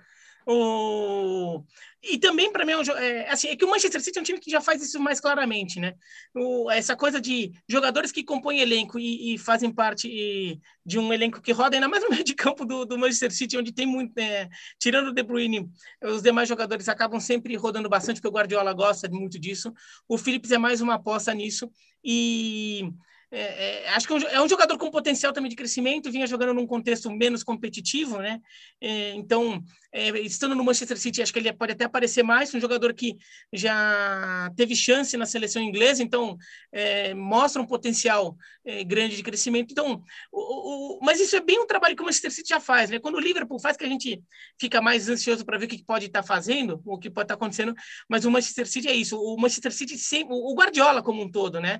O... 0.45 1.63
E 2.01 2.17
também, 2.17 2.51
para 2.51 2.65
mim, 2.65 2.73
é, 2.73 3.05
é, 3.05 3.31
assim, 3.31 3.47
é 3.47 3.55
que 3.55 3.63
o 3.63 3.69
Manchester 3.69 4.01
City 4.01 4.17
é 4.17 4.21
um 4.21 4.25
time 4.25 4.39
que 4.39 4.51
já 4.51 4.59
faz 4.59 4.81
isso 4.81 4.99
mais 4.99 5.21
claramente, 5.21 5.79
né? 5.79 5.93
O, 6.35 6.69
essa 6.69 6.97
coisa 6.97 7.21
de 7.21 7.53
jogadores 7.67 8.11
que 8.11 8.25
compõem 8.25 8.59
elenco 8.59 8.99
e, 8.99 9.33
e 9.33 9.37
fazem 9.37 9.71
parte 9.71 10.09
e, 10.09 10.59
de 10.85 10.99
um 10.99 11.13
elenco 11.13 11.41
que 11.41 11.53
roda, 11.53 11.77
ainda 11.77 11.87
mais 11.87 12.03
no 12.03 12.09
meio 12.09 12.23
de 12.23 12.35
campo 12.35 12.65
do, 12.65 12.83
do 12.83 12.97
Manchester 12.97 13.31
City, 13.31 13.57
onde 13.57 13.71
tem 13.71 13.85
muito. 13.85 14.17
É, 14.17 14.49
tirando 14.77 15.07
o 15.07 15.13
De 15.13 15.23
Bruyne, 15.23 15.69
os 16.03 16.21
demais 16.21 16.49
jogadores 16.49 16.89
acabam 16.89 17.21
sempre 17.21 17.55
rodando 17.55 17.87
bastante, 17.87 18.17
porque 18.17 18.27
o 18.27 18.37
Guardiola 18.37 18.73
gosta 18.73 19.07
muito 19.09 19.39
disso. 19.39 19.73
O 20.07 20.17
Phillips 20.17 20.51
é 20.51 20.57
mais 20.57 20.81
uma 20.81 20.95
aposta 20.95 21.33
nisso. 21.33 21.71
E 22.03 22.91
é, 23.35 23.85
é, 23.85 23.89
acho 23.89 24.05
que 24.05 24.13
é 24.13 24.15
um, 24.15 24.19
é 24.21 24.41
um, 24.43 24.47
jogador 24.47 24.77
com 24.77 24.91
potencial 24.91 25.33
também 25.33 25.49
de 25.49 25.55
crescimento, 25.55 26.11
vinha 26.11 26.27
jogando 26.27 26.53
num 26.53 26.67
contexto 26.67 27.09
menos 27.09 27.43
competitivo, 27.43 28.19
né? 28.19 28.39
É, 28.79 29.15
então, 29.15 29.63
é, 29.93 30.09
estando 30.19 30.55
no 30.55 30.63
Manchester 30.63 30.97
City, 30.97 31.21
acho 31.21 31.31
que 31.31 31.39
ele 31.39 31.51
pode 31.53 31.71
até 31.71 31.85
aparecer 31.85 32.23
mais, 32.23 32.53
um 32.53 32.59
jogador 32.59 32.93
que 32.93 33.17
já 33.51 34.51
teve 34.55 34.75
chance 34.75 35.15
na 35.17 35.25
seleção 35.25 35.61
inglesa, 35.61 36.03
então 36.03 36.37
é, 36.71 37.13
mostra 37.13 37.61
um 37.61 37.65
potencial 37.65 38.35
é, 38.65 38.83
grande 38.83 39.15
de 39.15 39.23
crescimento. 39.23 39.71
Então, 39.71 40.03
o, 40.31 40.97
o, 40.97 40.99
mas 41.01 41.19
isso 41.19 41.35
é 41.35 41.41
bem 41.41 41.59
um 41.59 41.67
trabalho 41.67 41.95
que 41.95 42.01
o 42.01 42.05
Manchester 42.05 42.31
City 42.31 42.49
já 42.49 42.59
faz, 42.59 42.89
né? 42.89 42.99
Quando 42.99 43.15
o 43.15 43.19
Liverpool 43.19 43.59
faz, 43.59 43.77
que 43.77 43.85
a 43.85 43.89
gente 43.89 44.21
fica 44.59 44.81
mais 44.81 45.09
ansioso 45.09 45.45
para 45.45 45.57
ver 45.57 45.65
o 45.65 45.69
que 45.69 45.83
pode 45.83 46.07
estar 46.07 46.21
tá 46.21 46.27
fazendo, 46.27 46.81
o 46.85 46.99
que 46.99 47.09
pode 47.09 47.25
estar 47.25 47.35
tá 47.35 47.45
acontecendo, 47.45 47.73
mas 48.07 48.25
o 48.25 48.31
Manchester 48.31 48.67
City 48.67 48.87
é 48.87 48.95
isso. 48.95 49.17
O 49.19 49.39
Manchester 49.39 49.71
City 49.71 49.97
sempre, 49.97 50.33
o 50.33 50.53
Guardiola 50.53 51.01
como 51.01 51.23
um 51.23 51.31
todo, 51.31 51.59
né? 51.59 51.79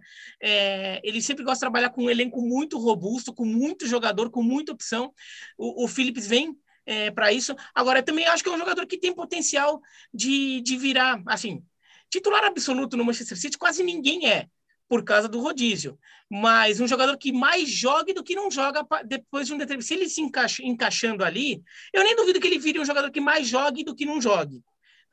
ele 1.04 1.22
sempre 1.22 1.44
sempre 1.44 1.44
gosta 1.44 1.58
de 1.58 1.60
trabalhar 1.60 1.90
com 1.90 2.04
um 2.04 2.10
elenco 2.10 2.42
muito 2.42 2.78
robusto, 2.80 3.34
com 3.34 3.46
muito 3.46 3.86
jogador, 3.86 4.30
com 4.30 4.42
muita 4.42 4.72
opção. 4.72 5.14
O, 5.58 5.84
o 5.84 5.88
Phillips 5.88 6.26
vem 6.26 6.56
é, 6.86 7.12
para 7.12 7.32
isso. 7.32 7.56
Agora, 7.74 8.04
também 8.04 8.26
acho 8.26 8.44
que 8.44 8.50
é 8.50 8.54
um 8.54 8.58
jogador 8.58 8.86
que 8.86 8.98
tem 8.98 9.14
potencial 9.14 9.82
de, 10.14 10.62
de 10.62 10.78
virar, 10.78 11.22
assim, 11.28 11.64
titular 12.10 12.44
absoluto 12.44 12.96
no 12.98 13.06
Manchester 13.06 13.38
City, 13.38 13.58
quase 13.58 13.84
ninguém 13.84 14.30
é, 14.30 14.48
por 14.88 15.04
causa 15.04 15.28
do 15.28 15.40
rodízio. 15.40 15.98
Mas 16.30 16.80
um 16.80 16.88
jogador 16.88 17.18
que 17.18 17.32
mais 17.32 17.70
jogue 17.70 18.14
do 18.14 18.24
que 18.24 18.36
não 18.36 18.52
joga 18.52 18.86
depois 19.06 19.48
de 19.48 19.54
um 19.54 19.58
determinado. 19.58 19.88
Se 19.88 19.94
ele 19.94 20.10
se 20.10 20.22
encaixa, 20.22 20.64
encaixando 20.64 21.24
ali, 21.24 21.64
eu 21.92 22.04
nem 22.04 22.16
duvido 22.16 22.40
que 22.40 22.48
ele 22.48 22.60
vire 22.60 22.80
um 22.80 22.86
jogador 22.86 23.10
que 23.12 23.22
mais 23.22 23.48
jogue 23.48 23.84
do 23.84 23.96
que 23.96 24.06
não 24.06 24.22
jogue. 24.22 24.62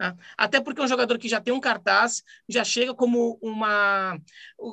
Né? 0.00 0.16
Até 0.34 0.62
porque 0.62 0.80
um 0.80 0.88
jogador 0.88 1.18
que 1.18 1.28
já 1.28 1.42
tem 1.42 1.52
um 1.52 1.60
cartaz, 1.60 2.24
já 2.48 2.64
chega 2.64 2.94
como 2.94 3.38
uma. 3.42 4.18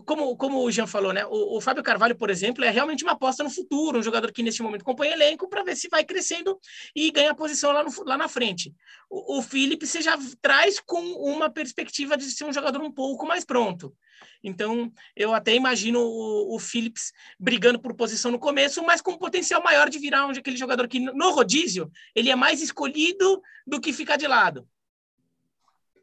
Como, 0.06 0.38
como 0.38 0.64
o 0.64 0.72
Jean 0.72 0.88
falou, 0.88 1.12
né? 1.12 1.26
O, 1.26 1.58
o 1.58 1.62
Fábio 1.62 1.84
Carvalho, 1.84 2.16
por 2.16 2.30
exemplo, 2.30 2.64
é 2.64 2.70
realmente 2.70 3.04
uma 3.04 3.12
aposta 3.12 3.44
no 3.44 3.50
futuro, 3.50 4.00
um 4.00 4.04
jogador 4.04 4.32
que 4.32 4.42
neste 4.42 4.64
momento 4.64 4.86
compõe 4.86 5.10
elenco 5.10 5.50
para 5.50 5.64
ver 5.64 5.76
se 5.76 5.90
vai 5.90 6.06
crescendo 6.06 6.58
e 6.96 7.12
ganha 7.12 7.36
posição 7.36 7.74
lá, 7.74 7.84
no, 7.84 7.92
lá 8.06 8.18
na 8.18 8.30
frente. 8.30 8.74
O, 9.10 9.40
o 9.40 9.42
Felipe 9.42 9.86
você 9.86 10.02
já 10.02 10.18
traz 10.42 10.80
com 10.80 11.02
uma 11.02 11.50
perspectiva 11.50 12.16
de 12.16 12.24
ser 12.32 12.46
um 12.46 12.54
jogador 12.54 12.82
um 12.82 12.92
pouco 12.92 13.28
mais 13.28 13.44
pronto. 13.44 13.94
Então, 14.42 14.90
eu 15.14 15.34
até 15.34 15.54
imagino 15.56 16.00
o, 16.00 16.56
o 16.56 16.60
Phillips 16.60 17.12
brigando 17.38 17.80
por 17.80 17.94
posição 17.94 18.32
no 18.32 18.40
começo, 18.40 18.82
mas 18.84 19.02
com 19.02 19.12
um 19.12 19.18
potencial 19.18 19.62
maior 19.62 19.90
de 19.90 20.00
virar 20.00 20.26
um, 20.26 20.30
aquele 20.30 20.56
jogador 20.56 20.88
que 20.88 21.02
no 21.02 21.32
rodízio 21.32 21.92
ele 22.16 22.30
é 22.30 22.36
mais 22.36 22.62
escolhido 22.62 23.42
do 23.66 23.82
que 23.82 23.92
ficar 23.92 24.16
de 24.16 24.26
lado. 24.26 24.66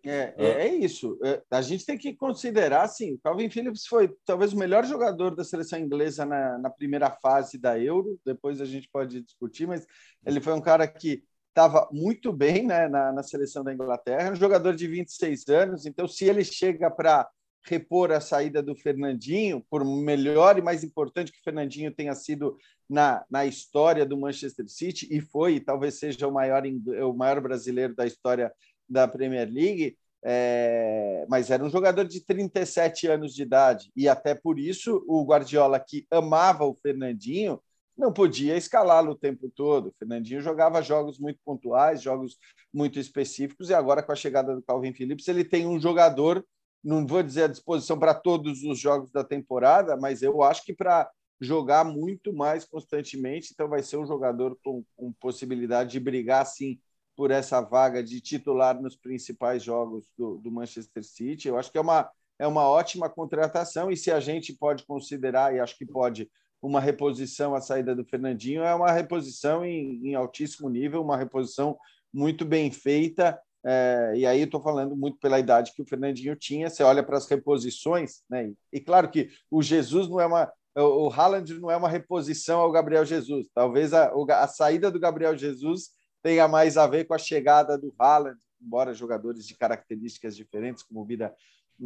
É, 0.05 0.35
é, 0.37 0.47
é 0.67 0.75
isso. 0.75 1.19
É, 1.25 1.43
a 1.51 1.62
gente 1.62 1.87
tem 1.87 1.97
que 1.97 2.14
considerar, 2.14 2.83
assim, 2.83 3.17
Calvin 3.25 3.49
Phillips 3.49 3.87
foi 3.87 4.14
talvez 4.25 4.53
o 4.53 4.59
melhor 4.59 4.85
jogador 4.85 5.35
da 5.35 5.43
seleção 5.43 5.79
inglesa 5.79 6.27
na, 6.27 6.59
na 6.59 6.71
primeira 6.71 7.11
fase 7.11 7.57
da 7.59 7.79
Euro. 7.79 8.19
Depois 8.25 8.61
a 8.61 8.67
gente 8.67 8.88
pode 8.93 9.23
discutir, 9.23 9.67
mas 9.67 9.87
ele 10.27 10.40
foi 10.40 10.53
um 10.53 10.61
cara 10.61 10.87
que 10.87 11.25
estava 11.49 11.88
muito 11.93 12.33
bem 12.33 12.67
né, 12.67 12.88
na, 12.88 13.12
na 13.12 13.23
seleção 13.23 13.62
da 13.64 13.73
Inglaterra, 13.73 14.33
um 14.33 14.37
jogador 14.37 14.75
de 14.75 14.87
26 14.87 15.49
anos. 15.49 15.87
Então, 15.87 16.07
se 16.07 16.25
ele 16.27 16.45
chega 16.45 16.90
para 16.90 17.29
repor 17.67 18.12
a 18.12 18.21
saída 18.21 18.62
do 18.62 18.75
Fernandinho, 18.75 19.64
por 19.71 19.85
melhor 19.85 20.59
e 20.59 20.62
mais 20.62 20.85
importante 20.85 21.33
que 21.33 21.38
o 21.38 21.43
Fernandinho 21.43 21.95
tenha 21.95 22.14
sido 22.14 22.59
na, 22.88 23.25
na 23.31 23.47
história 23.47 24.05
do 24.05 24.19
Manchester 24.19 24.69
City, 24.69 25.09
e 25.11 25.21
foi, 25.21 25.61
talvez 25.61 25.99
seja 25.99 26.29
o 26.29 26.33
maior, 26.33 26.62
o 26.67 27.12
maior 27.14 27.40
brasileiro 27.40 27.95
da 27.95 28.07
história 28.07 28.53
da 28.88 29.09
Premier 29.09 29.49
League, 29.51 29.97
é, 30.27 31.27
mas 31.29 31.51
era 31.51 31.62
um 31.62 31.68
jogador 31.68 32.05
de 32.07 32.25
37 32.25 33.07
anos 33.09 33.35
de 33.35 33.42
idade, 33.42 33.90
e 33.94 34.09
até 34.09 34.35
por 34.35 34.59
isso 34.59 35.05
o 35.07 35.25
Guardiola, 35.25 35.79
que 35.79 36.07
amava 36.11 36.64
o 36.64 36.75
Fernandinho, 36.83 37.61
não 37.97 38.12
podia 38.12 38.57
escalá-lo 38.57 39.12
o 39.12 39.18
tempo 39.18 39.51
todo. 39.55 39.88
O 39.88 39.94
Fernandinho 39.99 40.40
jogava 40.40 40.83
jogos 40.83 41.18
muito 41.18 41.38
pontuais, 41.44 42.03
jogos 42.03 42.38
muito 42.73 42.99
específicos, 42.99 43.70
e 43.70 43.75
agora 43.75 44.03
com 44.03 44.12
a 44.12 44.16
chegada 44.16 44.55
do 44.55 44.62
Calvin 44.62 44.92
Phillips, 44.92 45.29
ele 45.29 45.44
tem 45.44 45.66
um 45.66 45.79
jogador, 45.79 46.44
não 46.83 47.07
vou 47.07 47.23
dizer 47.23 47.44
à 47.44 47.49
disposição 47.49 47.99
para 47.99 48.14
todos 48.14 48.62
os 48.64 48.79
jogos 48.79 49.12
da 49.12 49.23
temporada, 49.23 49.97
mas 49.97 50.23
eu 50.23 50.42
acho 50.42 50.64
que 50.64 50.73
para 50.75 51.09
jogar 51.40 51.85
muito 51.85 52.33
mais 52.33 52.64
constantemente, 52.64 53.51
então 53.53 53.68
vai 53.68 53.83
ser 53.83 53.97
um 53.97 54.07
jogador 54.07 54.59
com, 54.64 54.83
com 54.97 55.12
possibilidade 55.14 55.92
de 55.92 56.01
brigar 56.01 56.42
assim 56.42 56.79
por 57.16 57.31
essa 57.31 57.61
vaga 57.61 58.03
de 58.03 58.20
titular 58.20 58.81
nos 58.81 58.96
principais 58.96 59.62
jogos 59.62 60.07
do, 60.16 60.38
do, 60.38 60.50
Manchester 60.50 61.05
City. 61.05 61.48
Eu 61.48 61.59
acho 61.59 61.70
que 61.70 61.79
é 61.79 61.81
uma, 61.81 62.11
é 62.38 62.46
uma 62.46 62.68
ótima 62.68 63.09
contratação 63.09 63.90
e 63.90 63.96
se 63.96 64.11
a 64.11 64.20
gente 64.20 64.53
pode 64.53 64.85
considerar, 64.85 65.55
e 65.55 65.61
acho 65.61 65.77
que 65.77 65.87
pode, 65.87 66.31
uma 66.61 66.81
reposição 66.81 67.55
à 67.55 67.61
saída 67.61 67.94
do 67.94 68.05
Fernandinho, 68.05 68.62
é 68.62 68.74
uma 68.74 68.90
reposição 68.90 69.64
em, 69.64 70.09
em 70.09 70.14
altíssimo 70.14 70.68
nível, 70.68 71.03
uma 71.03 71.16
reposição 71.16 71.77
muito 72.12 72.44
bem 72.44 72.70
feita. 72.70 73.38
É, 73.66 74.12
e 74.16 74.27
aí 74.27 74.42
estou 74.42 74.61
falando 74.61 74.94
muito 74.94 75.18
pela 75.18 75.38
idade 75.38 75.72
que 75.74 75.83
o 75.83 75.87
Fernandinho 75.87 76.37
tinha. 76.37 76.68
Você 76.68 76.83
olha 76.83 77.03
para 77.03 77.16
as 77.16 77.27
reposições, 77.27 78.22
né? 78.29 78.48
E, 78.48 78.57
e 78.74 78.81
claro 78.81 79.11
que 79.11 79.31
o 79.50 79.62
Jesus 79.62 80.09
não 80.09 80.20
é 80.20 80.27
uma, 80.27 80.53
o 80.77 81.09
Haaland 81.09 81.55
não 81.61 81.70
é 81.70 81.77
uma 81.77 81.88
reposição 81.88 82.61
ao 82.61 82.72
Gabriel 82.72 83.05
Jesus. 83.05 83.48
Talvez 83.55 83.92
a, 83.94 84.12
a 84.31 84.48
saída 84.48 84.90
do 84.90 85.00
Gabriel 85.00 85.37
Jesus 85.37 85.90
tenha 86.25 86.49
mais 86.49 86.79
a 86.79 86.87
ver 86.87 87.05
com 87.05 87.13
a 87.13 87.19
chegada 87.19 87.77
do 87.77 87.95
Haaland, 87.99 88.41
embora 88.59 88.95
jogadores 88.95 89.47
de 89.47 89.55
características 89.55 90.35
diferentes, 90.35 90.83
como 90.83 91.03
o 91.03 91.05
Bida 91.05 91.35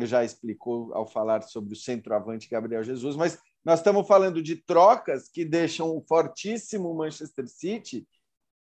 já 0.02 0.24
explicou 0.24 0.94
ao 0.94 1.04
falar 1.04 1.42
sobre 1.42 1.72
o 1.72 1.76
centroavante 1.76 2.48
Gabriel 2.48 2.84
Jesus, 2.84 3.16
mas 3.16 3.36
nós 3.64 3.80
estamos 3.80 4.06
falando 4.06 4.40
de 4.40 4.54
trocas 4.54 5.28
que 5.28 5.44
deixam 5.44 5.90
o 5.90 6.00
fortíssimo 6.00 6.94
Manchester 6.94 7.48
City 7.48 8.06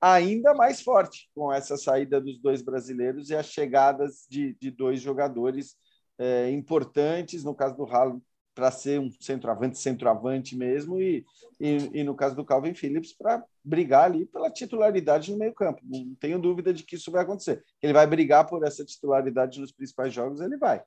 ainda 0.01 0.53
mais 0.53 0.81
forte 0.81 1.29
com 1.33 1.53
essa 1.53 1.77
saída 1.77 2.19
dos 2.19 2.37
dois 2.37 2.61
brasileiros 2.61 3.29
e 3.29 3.35
as 3.35 3.45
chegadas 3.45 4.25
de, 4.29 4.53
de 4.55 4.71
dois 4.71 4.99
jogadores 4.99 5.77
é, 6.17 6.51
importantes, 6.51 7.45
no 7.45 7.55
caso 7.55 7.77
do 7.77 7.85
Haaland, 7.85 8.21
para 8.53 8.71
ser 8.71 8.99
um 8.99 9.09
centroavante, 9.19 9.79
centroavante 9.79 10.55
mesmo, 10.55 11.01
e, 11.01 11.25
e, 11.59 11.99
e, 11.99 12.03
no 12.03 12.15
caso 12.15 12.35
do 12.35 12.45
Calvin 12.45 12.73
Phillips, 12.73 13.13
para 13.13 13.43
brigar 13.63 14.05
ali 14.05 14.25
pela 14.25 14.51
titularidade 14.51 15.31
no 15.31 15.37
meio-campo. 15.37 15.81
Não 15.83 16.15
tenho 16.15 16.39
dúvida 16.39 16.73
de 16.73 16.83
que 16.83 16.95
isso 16.95 17.11
vai 17.11 17.23
acontecer. 17.23 17.63
Ele 17.81 17.93
vai 17.93 18.05
brigar 18.05 18.47
por 18.47 18.63
essa 18.63 18.83
titularidade 18.83 19.59
nos 19.59 19.71
principais 19.71 20.13
jogos, 20.13 20.41
ele 20.41 20.57
vai. 20.57 20.83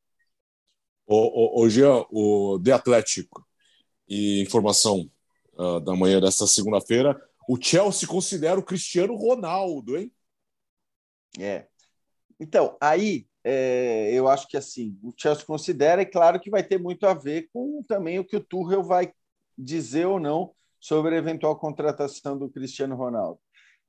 O, 1.07 1.61
o, 1.61 1.65
o 1.65 1.69
Jean, 1.69 2.05
o 2.11 2.61
The 2.63 2.73
Atlético, 2.73 3.47
e 4.09 4.41
informação 4.43 5.11
uh, 5.55 5.81
da 5.81 5.95
manhã 5.95 6.21
desta 6.21 6.47
segunda-feira, 6.47 7.21
o 7.49 7.61
Chelsea 7.61 8.09
considera 8.09 8.59
o 8.59 8.65
Cristiano 8.65 9.15
Ronaldo, 9.15 9.97
hein? 9.97 10.13
É. 11.39 11.67
Então, 12.39 12.77
aí 12.81 13.27
é, 13.45 14.11
eu 14.13 14.27
acho 14.27 14.49
que 14.49 14.57
assim 14.57 14.99
o 15.03 15.13
Chelsea 15.17 15.45
considera, 15.45 16.01
e 16.01 16.07
claro 16.07 16.41
que 16.41 16.51
vai 16.51 16.63
ter 16.63 16.79
muito 16.79 17.07
a 17.07 17.15
ver 17.15 17.49
com 17.53 17.83
também 17.87 18.19
o 18.19 18.25
que 18.25 18.37
o 18.37 18.41
Tuchel 18.41 18.83
vai 18.83 19.13
dizer 19.57 20.07
ou 20.07 20.19
não 20.19 20.53
sobre 20.81 21.15
a 21.15 21.19
eventual 21.19 21.57
contratação 21.57 22.39
do 22.39 22.49
Cristiano 22.49 22.97
Ronaldo. 22.97 23.39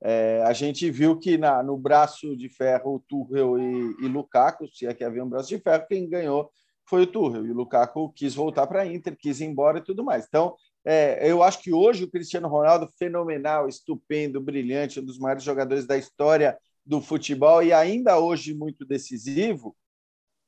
É, 0.02 0.42
a 0.44 0.52
gente 0.52 0.90
viu 0.90 1.18
que 1.18 1.38
na, 1.38 1.62
no 1.62 1.76
braço 1.76 2.36
de 2.36 2.48
ferro 2.48 2.96
o 2.96 3.00
Tuchel 3.00 3.58
e, 3.58 4.04
e 4.04 4.08
Lukaku, 4.08 4.68
se 4.68 4.86
é 4.86 4.92
que 4.94 5.02
havia 5.02 5.24
um 5.24 5.28
braço 5.28 5.48
de 5.48 5.58
ferro, 5.58 5.86
quem 5.88 6.08
ganhou 6.08 6.50
foi 6.84 7.02
o 7.02 7.06
Tuchel. 7.06 7.46
E 7.46 7.50
o 7.50 7.54
Lukaku 7.54 8.12
quis 8.12 8.34
voltar 8.34 8.66
para 8.66 8.82
a 8.82 8.86
Inter, 8.86 9.16
quis 9.16 9.40
ir 9.40 9.46
embora 9.46 9.78
e 9.78 9.82
tudo 9.82 10.04
mais. 10.04 10.26
Então, 10.26 10.54
É, 10.88 11.28
eu 11.28 11.42
acho 11.42 11.60
que 11.62 11.72
hoje 11.72 12.04
o 12.04 12.08
Cristiano 12.08 12.46
Ronaldo, 12.46 12.88
fenomenal, 12.96 13.66
estupendo, 13.66 14.40
brilhante, 14.40 15.00
um 15.00 15.04
dos 15.04 15.18
maiores 15.18 15.42
jogadores 15.42 15.84
da 15.84 15.96
história 15.98 16.56
do 16.86 17.00
futebol 17.00 17.62
e 17.62 17.72
ainda 17.72 18.18
hoje 18.18 18.54
muito 18.54 18.84
decisivo, 18.86 19.76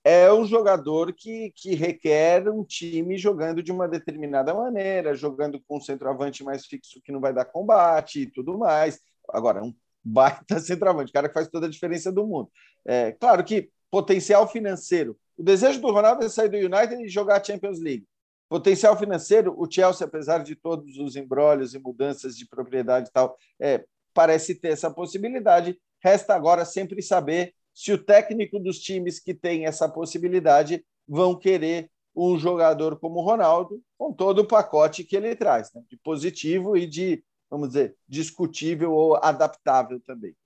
é 0.04 0.32
um 0.32 0.46
jogador 0.46 1.12
que, 1.12 1.52
que 1.54 1.74
requer 1.74 2.48
um 2.48 2.64
time 2.64 3.18
jogando 3.18 3.62
de 3.62 3.72
uma 3.72 3.88
determinada 3.88 4.54
maneira, 4.54 5.14
jogando 5.14 5.60
com 5.66 5.76
um 5.76 5.80
centroavante 5.80 6.44
mais 6.44 6.64
fixo 6.64 7.00
que 7.02 7.12
não 7.12 7.20
vai 7.20 7.34
dar 7.34 7.44
combate 7.44 8.22
e 8.22 8.26
tudo 8.26 8.56
mais. 8.56 9.00
Agora, 9.28 9.62
um 9.62 9.74
baita 10.02 10.58
centroavante, 10.60 11.12
cara 11.12 11.28
que 11.28 11.34
faz 11.34 11.48
toda 11.48 11.66
a 11.66 11.70
diferença 11.70 12.10
do 12.12 12.26
mundo. 12.26 12.50
É, 12.86 13.12
claro 13.12 13.44
que 13.44 13.70
potencial 13.90 14.48
financeiro. 14.48 15.18
O 15.36 15.42
desejo 15.42 15.80
do 15.80 15.90
Ronaldo 15.90 16.24
é 16.24 16.28
sair 16.28 16.48
do 16.48 16.56
United 16.56 17.02
e 17.02 17.08
jogar 17.08 17.40
a 17.40 17.44
Champions 17.44 17.80
League. 17.80 18.06
Potencial 18.48 18.96
financeiro, 18.96 19.54
o 19.58 19.70
Chelsea, 19.70 20.06
apesar 20.06 20.38
de 20.38 20.56
todos 20.56 20.96
os 20.96 21.16
embrólios 21.16 21.74
e 21.74 21.78
mudanças 21.78 22.36
de 22.36 22.48
propriedade 22.48 23.08
e 23.08 23.12
tal, 23.12 23.36
é, 23.60 23.84
parece 24.14 24.54
ter 24.54 24.68
essa 24.68 24.90
possibilidade. 24.90 25.78
Resta 26.02 26.34
agora 26.34 26.64
sempre 26.64 27.02
saber 27.02 27.54
se 27.74 27.92
o 27.92 28.02
técnico 28.02 28.58
dos 28.58 28.78
times 28.78 29.20
que 29.20 29.34
tem 29.34 29.66
essa 29.66 29.88
possibilidade 29.88 30.84
vão 31.06 31.38
querer 31.38 31.90
um 32.14 32.36
jogador 32.36 32.98
como 32.98 33.20
o 33.20 33.24
Ronaldo, 33.24 33.82
com 33.96 34.12
todo 34.12 34.40
o 34.40 34.46
pacote 34.46 35.04
que 35.04 35.16
ele 35.16 35.36
traz, 35.36 35.72
né? 35.72 35.82
de 35.88 35.96
positivo 35.96 36.76
e 36.76 36.86
de, 36.86 37.24
vamos 37.48 37.68
dizer, 37.68 37.96
discutível 38.08 38.92
ou 38.92 39.16
adaptável 39.16 40.00
também. 40.00 40.36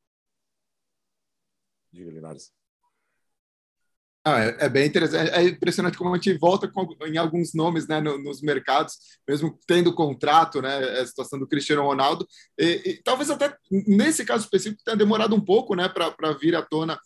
Diga, 1.91 2.11
Linares. 2.11 2.53
Ah, 4.25 4.45
é, 4.45 4.57
é, 4.61 4.69
bem 4.69 4.87
interessante. 4.87 5.31
É 5.33 5.43
impressionante 5.43 5.99
como 5.99 6.13
a 6.13 6.17
gente 6.17 6.39
volta 6.39 6.69
com, 6.69 6.87
em 7.07 7.17
alguns 7.17 7.53
nomes 7.55 7.89
né, 7.89 8.01
no, 8.01 8.23
nos 8.23 8.41
mercados, 8.41 8.95
mesmo 9.29 9.59
tendo 9.67 9.93
contrato, 9.93 10.63
né, 10.63 11.01
a 11.01 11.07
situação 11.07 11.41
do 11.41 11.47
Cristiano 11.47 11.83
Ronaldo. 11.83 12.27
E, 12.57 12.83
e 12.87 13.03
talvez 13.03 13.31
até 13.31 13.53
nesse 13.69 14.25
caso 14.25 14.45
específico 14.45 14.83
tenha 14.85 14.97
demorado 14.97 15.35
um 15.35 15.41
pouco 15.41 15.75
né, 15.75 15.89
para 15.89 16.33
vir 16.35 16.55
à 16.55 16.63
tona, 16.63 16.97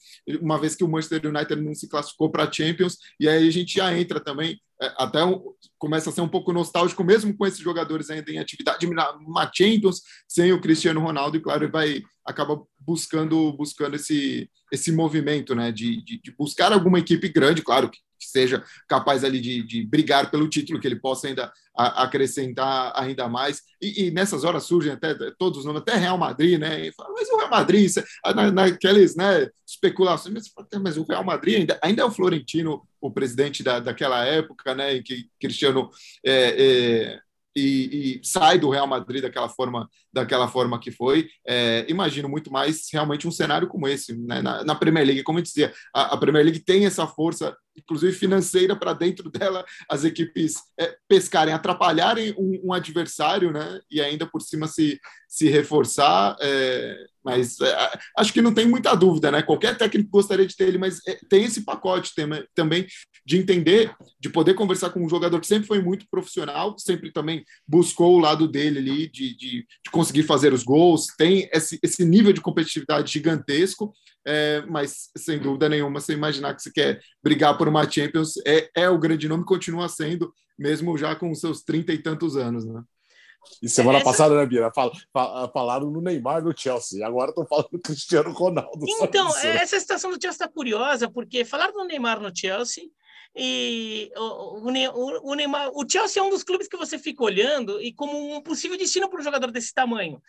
uma 0.43 0.61
vez 0.61 0.75
que 0.77 0.85
o 0.85 0.89
Manchester 0.89 1.27
United 1.27 1.57
não 1.63 1.75
se 1.75 1.89
classificou 1.89 2.31
para 2.31 2.45
a 2.45 2.53
Champions. 2.53 2.99
E 3.19 3.27
aí 3.27 3.49
a 3.49 3.53
gente 3.53 3.75
já 3.75 3.97
entra 3.97 4.21
também 4.21 4.51
é, 4.51 4.66
até 4.99 5.25
um, 5.25 5.43
começa 5.79 6.11
a 6.11 6.13
ser 6.13 6.21
um 6.21 6.29
pouco 6.29 6.53
nostálgico, 6.53 7.03
mesmo 7.03 7.37
com 7.37 7.47
esses 7.47 7.61
jogadores 7.61 8.11
ainda 8.11 8.31
em 8.31 8.39
atividade, 8.39 8.87
uma 8.87 9.51
Champions 9.53 10.03
sem 10.29 10.53
o 10.53 10.61
Cristiano 10.61 11.01
Ronaldo, 11.01 11.37
e 11.37 11.41
claro, 11.41 11.65
ele 11.65 11.73
vai 11.73 12.03
acaba 12.25 12.61
buscando 12.79 13.53
buscando 13.53 13.97
esse, 13.97 14.51
esse 14.73 14.93
movimento, 14.93 15.55
né, 15.55 15.73
de, 15.73 16.03
de, 16.05 16.21
de 16.21 16.37
buscar 16.37 16.73
alguma 16.73 16.99
equipe 16.99 17.29
grande, 17.29 17.63
claro, 17.63 17.91
que 17.91 17.99
seja 18.27 18.63
capaz 18.89 19.25
ali 19.25 19.41
de, 19.41 19.63
de 19.63 19.85
brigar 19.85 20.31
pelo 20.31 20.49
título, 20.49 20.81
que 20.81 20.87
ele 20.87 21.01
possa 21.01 21.29
ainda 21.29 21.53
a, 21.77 22.05
acrescentar 22.05 22.93
ainda 22.97 23.29
mais. 23.29 23.63
E, 23.81 24.07
e, 24.07 24.11
nessas 24.11 24.45
horas 24.45 24.65
surgem 24.65 24.93
até 24.93 25.15
todos 25.39 25.59
os 25.59 25.65
nomes, 25.65 25.83
até 25.83 25.95
Real 25.97 26.19
Madrid, 26.19 26.59
né? 26.59 26.91
Fala, 26.93 27.13
mas 27.13 27.29
o 27.29 27.37
Real 27.37 27.51
Madrid, 27.51 27.91
na, 28.35 28.51
naqueles 28.51 29.15
né, 29.15 29.49
especulações, 29.67 30.35
mas, 30.35 30.81
mas, 30.81 30.97
o 30.97 31.05
Real 31.05 31.25
Madrid 31.25 31.57
ainda, 31.57 31.79
ainda 31.83 32.03
é 32.03 32.05
o 32.05 32.11
Florentino, 32.11 32.83
o 33.01 33.11
presidente 33.11 33.63
da, 33.63 33.79
daquela 33.79 34.25
época, 34.25 34.75
né? 34.75 34.97
Em 34.97 35.03
que 35.03 35.29
Cristiano 35.41 35.91
é, 36.25 37.13
é, 37.13 37.21
e, 37.57 38.21
e, 38.21 38.21
sai 38.23 38.59
do 38.59 38.69
Real 38.69 38.87
Madrid 38.87 39.23
daquela 39.23 39.49
forma, 39.49 39.89
daquela 40.13 40.47
forma 40.47 40.79
que 40.79 40.91
foi. 40.91 41.29
É, 41.47 41.87
imagino 41.89 42.29
muito 42.29 42.53
mais 42.53 42.83
realmente 42.93 43.27
um 43.27 43.31
cenário 43.31 43.67
como 43.67 43.89
esse 43.89 44.15
né? 44.15 44.43
na, 44.43 44.63
na, 44.63 44.75
Premier 44.75 45.07
League. 45.07 45.23
Como 45.23 45.39
eu 45.39 45.43
dizia, 45.43 45.73
a, 45.95 46.15
a, 46.15 46.17
Premier 46.19 46.45
League 46.45 46.61
tem 46.61 46.85
essa 46.85 47.07
força, 47.07 47.57
inclusive 47.75 48.13
financeira, 48.13 48.77
para 48.77 48.93
dentro 48.93 49.31
dela 49.31 49.65
as 49.89 50.05
equipes 50.05 50.57
é, 50.79 50.95
pescarem, 51.09 51.55
atrapalharem 51.55 52.35
um, 52.37 52.69
um, 52.69 52.73
adversário, 52.75 53.51
né? 53.51 53.81
E 53.91 54.03
ainda 54.03 54.27
por 54.27 54.43
cima 54.43 54.69
se, 54.69 55.01
se 55.27 55.49
reforçar. 55.49 56.37
É, 56.43 57.07
mas 57.25 57.59
é, 57.61 57.99
acho 58.19 58.33
que 58.35 58.43
não 58.43 58.53
tem 58.53 58.69
muita 58.69 58.95
dúvida, 58.95 59.31
né? 59.31 59.43
Qualquer 59.43 59.79
técnico 59.79 60.11
gostaria 60.11 60.47
de 60.47 60.55
ter 60.55 60.69
ele, 60.69 60.79
mas 60.79 61.01
é, 61.09 61.19
tem 61.29 61.45
esse 61.45 61.65
pacote 61.65 62.13
também 62.55 62.87
de 63.27 63.37
entender, 63.37 63.93
de 64.21 64.31
poder 64.31 64.55
conversar 64.55 64.91
com 64.91 65.05
um 65.05 65.09
jogador 65.09 65.41
que 65.41 65.49
sempre 65.49 65.67
foi 65.67 65.83
muito 65.83 66.07
profissional, 66.09 66.79
sempre 66.79 67.11
também 67.11 67.45
buscou 67.67 68.15
o 68.15 68.21
lado 68.21 68.47
dele 68.47 68.79
ali 68.79 69.09
de, 69.09 69.37
de, 69.37 69.67
de 69.85 69.91
conseguir 69.91 70.23
fazer 70.23 70.53
os 70.53 70.63
gols, 70.63 71.09
tem 71.19 71.51
esse, 71.53 71.77
esse 71.83 72.05
nível 72.05 72.33
de 72.33 72.41
competitividade 72.41 73.13
gigantesco, 73.13 73.93
é, 74.25 74.63
mas 74.69 75.11
sem 75.19 75.41
dúvida 75.41 75.69
nenhuma, 75.69 76.01
você 76.01 76.13
imaginar 76.13 76.55
que 76.55 76.63
você 76.63 76.71
quer 76.71 77.01
brigar 77.21 77.59
por 77.59 77.67
uma 77.67 77.91
Champions, 77.91 78.35
é, 78.47 78.71
é 78.77 78.89
o 78.89 78.99
grande 78.99 79.29
nome, 79.29 79.45
continua 79.45 79.89
sendo, 79.89 80.33
mesmo 80.57 80.97
já 80.97 81.17
com 81.17 81.35
seus 81.35 81.65
trinta 81.65 81.93
e 81.93 81.99
tantos 81.99 82.37
anos, 82.37 82.65
né? 82.65 82.81
E 83.63 83.69
semana 83.69 83.99
Essa... 83.99 84.05
passada, 84.05 84.37
né, 84.37 84.47
Bira? 84.47 84.73
Fal, 84.73 84.93
fal, 85.13 85.51
falaram 85.53 85.91
no 85.91 86.01
Neymar 86.01 86.45
no 86.45 86.57
Chelsea, 86.57 87.05
agora 87.05 87.31
estão 87.31 87.47
falando 87.47 87.69
do 87.71 87.81
Cristiano 87.81 88.33
Ronaldo. 88.33 88.87
Então, 89.01 89.29
essa 89.39 89.79
situação 89.79 90.11
do 90.11 90.21
Chelsea 90.21 90.31
está 90.45 90.49
curiosa, 90.49 91.09
porque 91.11 91.45
falaram 91.45 91.73
do 91.73 91.85
Neymar 91.85 92.21
no 92.21 92.35
Chelsea, 92.35 92.85
e 93.39 94.11
o, 94.17 94.67
o, 94.67 95.31
o, 95.31 95.35
Neymar, 95.35 95.71
o 95.75 95.87
Chelsea 95.87 96.23
é 96.23 96.25
um 96.25 96.31
dos 96.31 96.43
clubes 96.43 96.67
que 96.67 96.77
você 96.77 96.99
fica 96.99 97.23
olhando 97.23 97.79
e 97.83 97.93
como 97.93 98.35
um 98.35 98.41
possível 98.41 98.79
destino 98.79 99.11
para 99.11 99.21
um 99.21 99.25
jogador 99.25 99.51
desse 99.51 99.75
tamanho. 99.75 100.23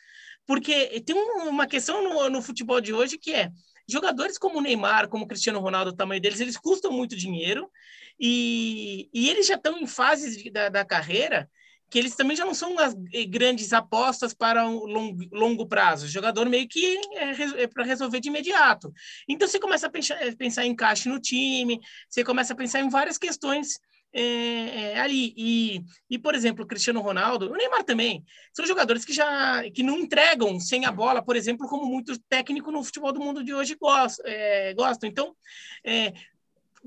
Porque 0.45 1.01
tem 1.01 1.15
uma 1.15 1.65
questão 1.65 2.03
no, 2.03 2.29
no 2.29 2.41
futebol 2.41 2.81
de 2.81 2.93
hoje 2.93 3.17
que 3.17 3.33
é 3.33 3.49
jogadores 3.87 4.37
como 4.37 4.59
o 4.59 4.61
Neymar, 4.61 5.07
como 5.07 5.23
o 5.23 5.27
Cristiano 5.27 5.61
Ronaldo, 5.61 5.91
o 5.91 5.95
tamanho 5.95 6.21
deles, 6.21 6.41
eles 6.41 6.57
custam 6.57 6.91
muito 6.91 7.15
dinheiro 7.15 7.71
e, 8.19 9.09
e 9.13 9.29
eles 9.29 9.47
já 9.47 9.55
estão 9.55 9.79
em 9.79 9.87
fases 9.87 10.35
de, 10.35 10.49
da, 10.49 10.67
da 10.67 10.83
carreira 10.83 11.49
que 11.89 11.97
eles 11.97 12.15
também 12.15 12.35
já 12.35 12.45
não 12.45 12.53
são 12.53 12.77
as 12.79 12.95
eh, 13.13 13.25
grandes 13.25 13.71
apostas 13.73 14.33
para 14.33 14.67
um 14.67 14.85
longo, 14.85 15.23
longo 15.31 15.65
prazo. 15.65 16.05
O 16.05 16.09
jogador 16.09 16.47
meio 16.49 16.67
que 16.67 16.99
é, 17.13 17.63
é 17.63 17.67
para 17.67 17.83
resolver 17.83 18.19
de 18.19 18.29
imediato. 18.29 18.93
Então 19.27 19.47
você 19.47 19.59
começa 19.59 19.87
a 19.87 19.89
pensar, 19.89 20.21
eh, 20.21 20.35
pensar 20.35 20.65
em 20.65 20.71
encaixe 20.71 21.09
no 21.09 21.19
time, 21.19 21.79
você 22.09 22.23
começa 22.23 22.53
a 22.53 22.55
pensar 22.55 22.79
em 22.81 22.89
várias 22.89 23.17
questões 23.17 23.79
é, 24.13 24.93
é, 24.93 24.99
ali. 24.99 25.33
E, 25.37 25.81
e, 26.09 26.17
por 26.17 26.35
exemplo, 26.35 26.63
o 26.63 26.67
Cristiano 26.67 27.01
Ronaldo, 27.01 27.51
o 27.51 27.55
Neymar 27.55 27.83
também, 27.83 28.23
são 28.53 28.65
jogadores 28.65 29.05
que 29.05 29.13
já 29.13 29.63
que 29.71 29.83
não 29.83 29.99
entregam 29.99 30.59
sem 30.59 30.85
a 30.85 30.91
bola, 30.91 31.23
por 31.23 31.35
exemplo, 31.35 31.67
como 31.67 31.85
muito 31.85 32.17
técnico 32.23 32.71
no 32.71 32.83
futebol 32.83 33.13
do 33.13 33.19
mundo 33.19 33.43
de 33.43 33.53
hoje 33.53 33.75
gosta, 33.75 34.23
é. 34.25 34.73
Então, 35.03 35.35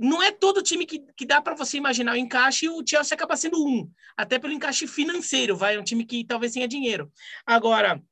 não 0.01 0.23
é 0.23 0.33
todo 0.33 0.63
time 0.63 0.87
que, 0.87 1.01
que 1.15 1.27
dá 1.27 1.43
para 1.43 1.55
você 1.55 1.77
imaginar 1.77 2.13
o 2.15 2.17
encaixe 2.17 2.71
o 2.71 2.83
Chelsea 2.85 3.15
acaba 3.15 3.37
sendo 3.37 3.63
um, 3.63 3.89
até 4.17 4.39
pelo 4.39 4.55
encaixe 4.55 4.87
financeiro, 4.87 5.55
vai, 5.55 5.79
um 5.79 5.85
time 5.85 6.07
que 6.07 6.25
talvez 6.25 6.55
tenha 6.55 6.67
dinheiro. 6.67 7.13
Agora, 7.45 8.03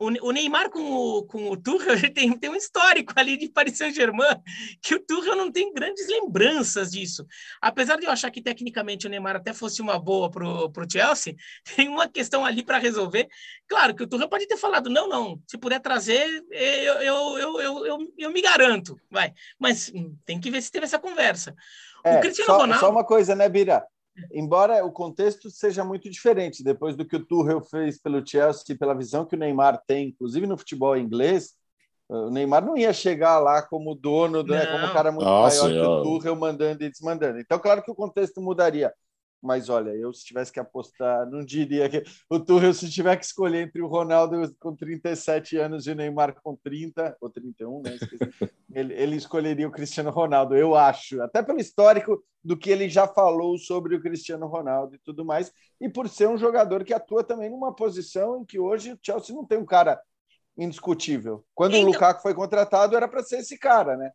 o, 0.00 0.32
Neymar 0.32 0.70
com 0.70 0.80
o, 0.80 1.22
com 1.24 1.50
o 1.50 1.56
Tuchel 1.56 1.94
tem, 2.14 2.36
tem 2.36 2.50
um 2.50 2.56
histórico 2.56 3.12
ali 3.16 3.36
de 3.36 3.50
Paris 3.50 3.76
Saint-Germain, 3.76 4.40
que 4.80 4.94
o 4.94 5.00
Tuchel 5.00 5.36
não 5.36 5.52
tem 5.52 5.72
grandes 5.72 6.08
lembranças 6.08 6.90
disso. 6.90 7.26
Apesar 7.60 7.96
de 7.98 8.06
eu 8.06 8.10
achar 8.10 8.30
que 8.30 8.40
tecnicamente 8.40 9.06
o 9.06 9.10
Neymar 9.10 9.36
até 9.36 9.52
fosse 9.52 9.82
uma 9.82 9.98
boa 9.98 10.30
para 10.30 10.42
o 10.44 10.90
Chelsea, 10.90 11.36
tem 11.76 11.88
uma 11.88 12.08
questão 12.08 12.44
ali 12.46 12.64
para 12.64 12.78
resolver. 12.78 13.28
Claro 13.68 13.94
que 13.94 14.02
o 14.02 14.06
Tuchel 14.06 14.28
pode 14.28 14.46
ter 14.46 14.56
falado, 14.56 14.88
não, 14.88 15.06
não, 15.06 15.40
se 15.46 15.58
puder 15.58 15.80
trazer, 15.80 16.26
eu, 16.50 16.94
eu, 16.94 17.38
eu, 17.38 17.60
eu, 17.60 17.86
eu, 17.86 17.98
eu 18.16 18.30
me 18.32 18.40
garanto, 18.40 18.98
vai. 19.10 19.34
Mas 19.58 19.92
hum, 19.94 20.16
tem 20.24 20.40
que 20.40 20.50
ver 20.50 20.62
se 20.62 20.72
teve 20.72 20.86
essa 20.86 20.98
conversa. 20.98 21.54
É, 22.02 22.16
o 22.16 22.20
Cristiano 22.20 22.52
só, 22.52 22.58
Ronaldo... 22.58 22.80
Só 22.80 22.90
uma 22.90 23.04
coisa, 23.04 23.34
né, 23.34 23.48
Bira? 23.48 23.84
Embora 24.32 24.84
o 24.84 24.92
contexto 24.92 25.50
seja 25.50 25.84
muito 25.84 26.08
diferente, 26.10 26.62
depois 26.62 26.96
do 26.96 27.04
que 27.04 27.16
o 27.16 27.24
Tuchel 27.24 27.60
fez 27.60 28.00
pelo 28.00 28.26
Chelsea, 28.26 28.76
pela 28.76 28.94
visão 28.94 29.24
que 29.24 29.34
o 29.34 29.38
Neymar 29.38 29.82
tem, 29.86 30.08
inclusive 30.08 30.46
no 30.46 30.58
futebol 30.58 30.96
inglês, 30.96 31.54
o 32.08 32.30
Neymar 32.30 32.64
não 32.64 32.76
ia 32.76 32.92
chegar 32.92 33.38
lá 33.38 33.62
como 33.62 33.94
dono, 33.94 34.42
né, 34.42 34.66
como 34.66 34.84
um 34.84 34.92
cara 34.92 35.12
muito 35.12 35.24
Nossa, 35.24 35.68
maior 35.68 35.82
que 35.82 35.88
o 35.88 36.02
Tuchel 36.02 36.36
mandando 36.36 36.82
e 36.82 36.90
desmandando. 36.90 37.38
Então, 37.38 37.58
claro 37.58 37.82
que 37.82 37.90
o 37.90 37.94
contexto 37.94 38.40
mudaria. 38.40 38.92
Mas 39.42 39.68
olha, 39.70 39.90
eu 39.90 40.12
se 40.12 40.24
tivesse 40.24 40.52
que 40.52 40.60
apostar, 40.60 41.28
não 41.30 41.42
diria 41.44 41.88
que 41.88 42.04
o 42.28 42.38
Tuchel, 42.38 42.74
se 42.74 42.90
tiver 42.90 43.16
que 43.16 43.24
escolher 43.24 43.62
entre 43.62 43.80
o 43.80 43.86
Ronaldo 43.86 44.54
com 44.58 44.76
37 44.76 45.56
anos 45.56 45.86
e 45.86 45.92
o 45.92 45.94
Neymar 45.94 46.34
com 46.42 46.54
30 46.56 47.16
ou 47.20 47.30
31, 47.30 47.82
né? 47.82 47.96
ele, 48.72 48.94
ele 48.94 49.16
escolheria 49.16 49.66
o 49.66 49.72
Cristiano 49.72 50.10
Ronaldo, 50.10 50.54
eu 50.54 50.74
acho, 50.74 51.22
até 51.22 51.42
pelo 51.42 51.58
histórico 51.58 52.22
do 52.44 52.56
que 52.56 52.70
ele 52.70 52.88
já 52.88 53.06
falou 53.06 53.56
sobre 53.58 53.94
o 53.94 54.00
Cristiano 54.00 54.46
Ronaldo 54.46 54.94
e 54.94 54.98
tudo 54.98 55.24
mais, 55.24 55.52
e 55.80 55.88
por 55.88 56.08
ser 56.08 56.28
um 56.28 56.38
jogador 56.38 56.84
que 56.84 56.92
atua 56.92 57.24
também 57.24 57.50
numa 57.50 57.74
posição 57.74 58.40
em 58.40 58.44
que 58.44 58.58
hoje 58.58 58.92
o 58.92 58.98
Chelsea 59.02 59.34
não 59.34 59.46
tem 59.46 59.58
um 59.58 59.66
cara 59.66 60.00
indiscutível. 60.56 61.44
Quando 61.54 61.76
então... 61.76 61.88
o 61.88 61.92
Lukaku 61.92 62.22
foi 62.22 62.34
contratado, 62.34 62.96
era 62.96 63.08
para 63.08 63.22
ser 63.22 63.38
esse 63.38 63.58
cara, 63.58 63.96
né? 63.96 64.10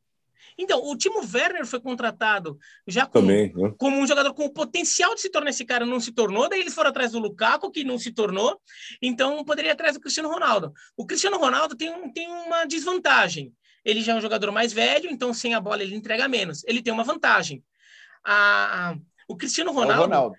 Então, 0.57 0.83
o 0.83 0.95
Timo 0.95 1.21
Werner 1.21 1.65
foi 1.65 1.79
contratado 1.79 2.57
já 2.87 3.05
como, 3.05 3.27
Também, 3.27 3.53
né? 3.53 3.73
como 3.77 3.97
um 3.97 4.07
jogador 4.07 4.33
com 4.33 4.45
o 4.45 4.53
potencial 4.53 5.13
de 5.15 5.21
se 5.21 5.29
tornar 5.29 5.49
esse 5.49 5.65
cara, 5.65 5.85
não 5.85 5.99
se 5.99 6.11
tornou. 6.11 6.47
Daí 6.49 6.59
eles 6.59 6.73
foram 6.73 6.89
atrás 6.89 7.11
do 7.11 7.19
Lukaku, 7.19 7.71
que 7.71 7.83
não 7.83 7.97
se 7.97 8.11
tornou. 8.11 8.59
Então, 9.01 9.43
poderia 9.43 9.69
ir 9.69 9.73
atrás 9.73 9.93
do 9.93 9.99
Cristiano 9.99 10.29
Ronaldo. 10.29 10.73
O 10.95 11.05
Cristiano 11.05 11.37
Ronaldo 11.37 11.75
tem, 11.75 11.89
um, 11.89 12.11
tem 12.11 12.27
uma 12.27 12.65
desvantagem. 12.65 13.53
Ele 13.83 14.01
já 14.01 14.13
é 14.13 14.15
um 14.15 14.21
jogador 14.21 14.51
mais 14.51 14.73
velho, 14.73 15.09
então 15.09 15.33
sem 15.33 15.53
a 15.53 15.59
bola 15.59 15.83
ele 15.83 15.95
entrega 15.95 16.27
menos. 16.27 16.63
Ele 16.65 16.81
tem 16.81 16.91
uma 16.91 17.03
vantagem. 17.03 17.63
A, 18.25 18.95
o 19.27 19.37
Cristiano 19.37 19.71
Ronaldo. 19.71 19.93
É 19.93 19.97
o 19.97 20.07
Ronaldo. 20.07 20.35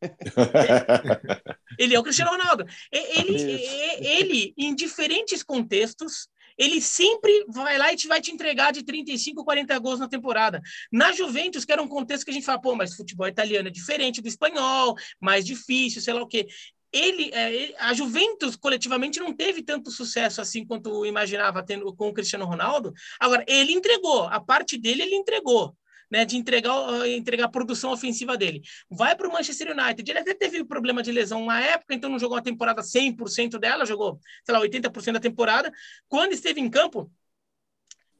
ele 1.78 1.94
é 1.94 1.98
o 1.98 2.02
Cristiano 2.02 2.30
Ronaldo. 2.30 2.64
Ele, 2.90 3.62
ele, 4.00 4.54
em 4.56 4.74
diferentes 4.74 5.42
contextos, 5.42 6.28
ele 6.58 6.80
sempre 6.80 7.44
vai 7.48 7.78
lá 7.78 7.92
e 7.92 7.96
te, 7.96 8.08
vai 8.08 8.20
te 8.20 8.32
entregar 8.32 8.72
de 8.72 8.82
35, 8.82 9.44
40 9.44 9.78
gols 9.78 10.00
na 10.00 10.08
temporada. 10.08 10.60
Na 10.92 11.12
Juventus, 11.12 11.64
que 11.64 11.72
era 11.72 11.82
um 11.82 11.88
contexto 11.88 12.24
que 12.24 12.30
a 12.30 12.34
gente 12.34 12.44
fala, 12.44 12.60
pô, 12.60 12.74
mas 12.74 12.96
futebol 12.96 13.28
italiano 13.28 13.68
é 13.68 13.70
diferente 13.70 14.20
do 14.20 14.28
espanhol, 14.28 14.96
mais 15.20 15.44
difícil, 15.44 16.02
sei 16.02 16.12
lá 16.12 16.22
o 16.22 16.26
quê. 16.26 16.48
Ele, 16.92 17.30
é, 17.34 17.74
a 17.78 17.92
Juventus 17.92 18.56
coletivamente 18.56 19.20
não 19.20 19.32
teve 19.32 19.62
tanto 19.62 19.90
sucesso 19.90 20.40
assim 20.40 20.66
quanto 20.66 21.04
imaginava 21.04 21.64
tendo 21.64 21.94
com 21.94 22.08
o 22.08 22.14
Cristiano 22.14 22.46
Ronaldo. 22.46 22.92
Agora, 23.20 23.44
ele 23.46 23.72
entregou, 23.72 24.22
a 24.24 24.40
parte 24.40 24.78
dele 24.78 25.02
ele 25.02 25.14
entregou 25.14 25.76
né, 26.10 26.24
de 26.24 26.36
entregar, 26.36 26.72
ah, 26.72 27.08
entregar 27.08 27.44
a 27.44 27.50
produção 27.50 27.92
ofensiva 27.92 28.36
dele. 28.36 28.62
Vai 28.90 29.14
para 29.14 29.28
o 29.28 29.32
Manchester 29.32 29.72
United. 29.76 30.10
Ele 30.10 30.18
até 30.18 30.34
teve 30.34 30.64
problema 30.64 31.02
de 31.02 31.12
lesão 31.12 31.44
na 31.46 31.60
época, 31.60 31.94
então 31.94 32.10
não 32.10 32.18
jogou 32.18 32.36
a 32.36 32.42
temporada 32.42 32.82
100% 32.82 33.58
dela, 33.58 33.84
jogou, 33.86 34.20
sei 34.44 34.54
lá, 34.54 34.60
80% 34.60 35.12
da 35.12 35.20
temporada. 35.20 35.72
Quando 36.08 36.32
esteve 36.32 36.60
em 36.60 36.70
campo, 36.70 37.10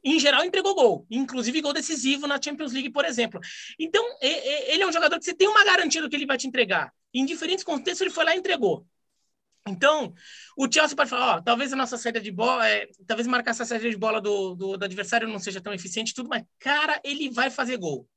em 0.03 0.19
geral, 0.19 0.45
entregou 0.45 0.75
gol, 0.75 1.05
inclusive 1.09 1.61
gol 1.61 1.73
decisivo 1.73 2.25
na 2.25 2.39
Champions 2.41 2.71
League, 2.71 2.89
por 2.89 3.03
exemplo. 3.03 3.39
Então, 3.77 4.03
ele 4.21 4.81
é 4.81 4.87
um 4.87 4.93
jogador 4.93 5.19
que 5.19 5.25
você 5.25 5.33
tem 5.33 5.47
uma 5.47 5.63
garantia 5.65 6.01
do 6.01 6.09
que 6.09 6.15
ele 6.15 6.25
vai 6.25 6.37
te 6.37 6.47
entregar. 6.47 6.93
Em 7.13 7.25
diferentes 7.25 7.63
contextos, 7.63 8.01
ele 8.01 8.09
foi 8.09 8.23
lá 8.23 8.35
e 8.35 8.39
entregou. 8.39 8.85
Então, 9.69 10.13
o 10.57 10.71
Chelsea 10.71 10.95
pode 10.95 11.09
falar, 11.09 11.37
ó, 11.37 11.41
talvez 11.41 11.71
a 11.71 11.75
nossa 11.75 11.97
saída 11.97 12.19
de 12.19 12.31
bola, 12.31 12.67
é, 12.67 12.87
talvez 13.07 13.27
marcar 13.27 13.51
essa 13.51 13.65
saída 13.65 13.89
de 13.89 13.97
bola 13.97 14.19
do, 14.19 14.55
do, 14.55 14.77
do, 14.77 14.85
adversário 14.85 15.27
não 15.27 15.39
seja 15.39 15.61
tão 15.61 15.73
eficiente 15.73 16.13
tudo, 16.13 16.29
mas, 16.29 16.43
cara, 16.59 16.99
ele 17.03 17.29
vai 17.29 17.49
fazer 17.49 17.77
gol. 17.77 18.07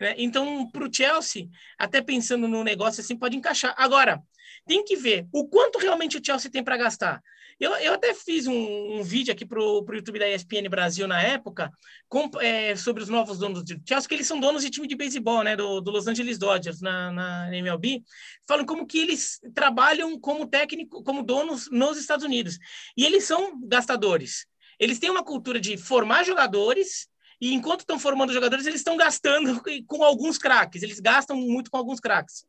Né? 0.00 0.14
Então, 0.18 0.70
para 0.70 0.86
o 0.86 0.92
Chelsea, 0.92 1.48
até 1.76 2.00
pensando 2.00 2.46
no 2.46 2.62
negócio 2.62 3.00
assim, 3.00 3.16
pode 3.16 3.36
encaixar. 3.36 3.74
Agora, 3.76 4.22
tem 4.66 4.84
que 4.84 4.96
ver 4.96 5.26
o 5.32 5.48
quanto 5.48 5.78
realmente 5.78 6.18
o 6.18 6.24
Chelsea 6.24 6.50
tem 6.50 6.62
para 6.62 6.76
gastar. 6.76 7.22
Eu, 7.60 7.72
eu 7.76 7.94
até 7.94 8.14
fiz 8.14 8.46
um, 8.46 8.98
um 8.98 9.02
vídeo 9.02 9.32
aqui 9.32 9.44
para 9.44 9.60
o 9.60 9.84
YouTube 9.90 10.18
da 10.18 10.28
ESPN 10.28 10.68
Brasil 10.70 11.08
na 11.08 11.20
época 11.20 11.72
com, 12.08 12.30
é, 12.40 12.76
sobre 12.76 13.02
os 13.02 13.08
novos 13.08 13.38
donos 13.38 13.64
do 13.64 13.80
Chelsea, 13.86 14.08
que 14.08 14.14
eles 14.14 14.26
são 14.26 14.38
donos 14.38 14.62
de 14.62 14.70
time 14.70 14.86
de 14.86 14.94
beisebol, 14.94 15.42
né, 15.42 15.56
do, 15.56 15.80
do 15.80 15.90
Los 15.90 16.06
Angeles 16.06 16.38
Dodgers 16.38 16.80
na, 16.80 17.10
na 17.10 17.56
MLB, 17.56 18.02
falam 18.46 18.64
como 18.64 18.86
que 18.86 18.98
eles 18.98 19.40
trabalham 19.54 20.18
como 20.20 20.46
técnico, 20.46 21.02
como 21.02 21.22
donos 21.22 21.68
nos 21.70 21.98
Estados 21.98 22.24
Unidos. 22.24 22.58
E 22.96 23.04
eles 23.04 23.24
são 23.24 23.60
gastadores. 23.66 24.46
Eles 24.78 25.00
têm 25.00 25.10
uma 25.10 25.24
cultura 25.24 25.60
de 25.60 25.76
formar 25.76 26.24
jogadores 26.24 27.08
e 27.40 27.54
enquanto 27.54 27.80
estão 27.80 27.98
formando 27.98 28.32
jogadores, 28.32 28.66
eles 28.66 28.80
estão 28.80 28.96
gastando 28.96 29.62
com 29.86 30.02
alguns 30.02 30.38
craques, 30.38 30.82
eles 30.82 30.98
gastam 30.98 31.36
muito 31.36 31.70
com 31.70 31.76
alguns 31.76 32.00
craques. 32.00 32.44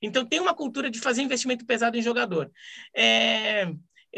Então, 0.00 0.24
tem 0.24 0.40
uma 0.40 0.54
cultura 0.54 0.90
de 0.90 0.98
fazer 0.98 1.22
investimento 1.22 1.66
pesado 1.66 1.96
em 1.96 2.02
jogador. 2.02 2.50
É, 2.96 3.70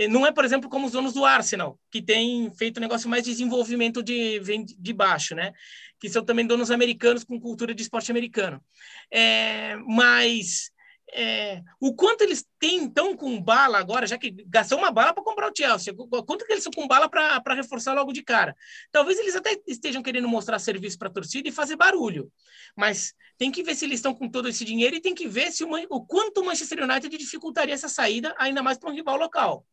não 0.08 0.26
é, 0.26 0.32
por 0.32 0.44
exemplo, 0.44 0.70
como 0.70 0.86
os 0.86 0.92
donos 0.92 1.12
do 1.12 1.24
Arsenal, 1.24 1.78
que 1.90 2.00
tem 2.00 2.50
feito 2.54 2.78
um 2.78 2.80
negócio 2.80 3.08
mais 3.08 3.24
de 3.24 3.30
desenvolvimento 3.30 4.02
de, 4.02 4.40
de 4.78 4.92
baixo, 4.92 5.34
né? 5.34 5.52
Que 5.98 6.08
são 6.08 6.24
também 6.24 6.46
donos 6.46 6.70
americanos 6.70 7.24
com 7.24 7.40
cultura 7.40 7.74
de 7.74 7.82
esporte 7.82 8.10
americano. 8.10 8.62
É, 9.10 9.76
mas 9.86 10.72
é, 11.14 11.62
o 11.78 11.94
quanto 11.94 12.22
eles 12.22 12.44
têm, 12.58 12.78
então, 12.78 13.14
com 13.14 13.40
bala 13.40 13.78
agora, 13.78 14.06
já 14.06 14.16
que 14.16 14.30
gastou 14.46 14.78
uma 14.78 14.90
bala 14.90 15.12
para 15.12 15.22
comprar 15.22 15.50
o 15.50 15.54
Chelsea, 15.54 15.94
quanto 15.94 16.46
que 16.46 16.52
eles 16.52 16.64
estão 16.64 16.82
com 16.82 16.88
bala 16.88 17.08
para 17.08 17.54
reforçar 17.54 17.92
logo 17.92 18.12
de 18.12 18.22
cara? 18.22 18.56
Talvez 18.90 19.18
eles 19.18 19.36
até 19.36 19.60
estejam 19.66 20.02
querendo 20.02 20.26
mostrar 20.26 20.58
serviço 20.58 20.98
para 20.98 21.08
a 21.08 21.12
torcida 21.12 21.48
e 21.48 21.52
fazer 21.52 21.76
barulho, 21.76 22.32
mas 22.74 23.12
tem 23.36 23.50
que 23.50 23.62
ver 23.62 23.74
se 23.74 23.84
eles 23.84 23.98
estão 23.98 24.14
com 24.14 24.28
todo 24.28 24.48
esse 24.48 24.64
dinheiro 24.64 24.96
e 24.96 25.00
tem 25.02 25.14
que 25.14 25.28
ver 25.28 25.52
se 25.52 25.62
o, 25.64 25.70
o 25.90 26.06
quanto 26.06 26.40
o 26.40 26.44
Manchester 26.46 26.82
United 26.82 27.14
dificultaria 27.18 27.74
essa 27.74 27.88
saída, 27.88 28.34
ainda 28.38 28.62
mais 28.62 28.78
para 28.78 28.90
um 28.90 28.94
rival 28.94 29.18
local 29.18 29.66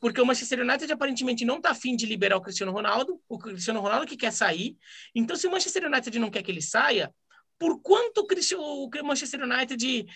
porque 0.00 0.20
o 0.20 0.26
Manchester 0.26 0.60
United 0.60 0.90
aparentemente 0.90 1.44
não 1.44 1.58
está 1.58 1.70
afim 1.70 1.94
de 1.94 2.06
liberar 2.06 2.38
o 2.38 2.40
Cristiano 2.40 2.72
Ronaldo, 2.72 3.20
o 3.28 3.38
Cristiano 3.38 3.80
Ronaldo 3.80 4.06
que 4.06 4.16
quer 4.16 4.32
sair. 4.32 4.76
Então, 5.14 5.36
se 5.36 5.46
o 5.46 5.50
Manchester 5.50 5.86
United 5.86 6.18
não 6.18 6.30
quer 6.30 6.42
que 6.42 6.50
ele 6.50 6.62
saia, 6.62 7.14
por 7.58 7.80
quanto 7.82 8.26
o 8.26 9.06
Manchester 9.06 9.42
United 9.42 10.06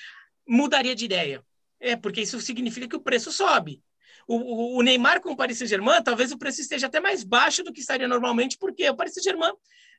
mudaria 0.49 0.95
de 0.95 1.05
ideia? 1.05 1.45
É, 1.79 1.95
porque 1.95 2.23
isso 2.23 2.41
significa 2.41 2.89
que 2.89 2.97
o 2.97 3.01
preço 3.01 3.31
sobe. 3.31 3.83
O, 4.27 4.79
o, 4.79 4.83
Neymar 4.83 5.21
com 5.21 5.33
o 5.33 5.37
Paris 5.37 5.59
Saint-Germain, 5.59 6.03
talvez 6.03 6.33
o 6.33 6.39
preço 6.39 6.63
esteja 6.63 6.87
até 6.87 6.99
mais 6.99 7.23
baixo 7.23 7.63
do 7.63 7.71
que 7.71 7.81
estaria 7.81 8.09
normalmente, 8.09 8.57
porque 8.57 8.89
o 8.89 8.97
Paris 8.97 9.13
Saint-Germain 9.13 9.53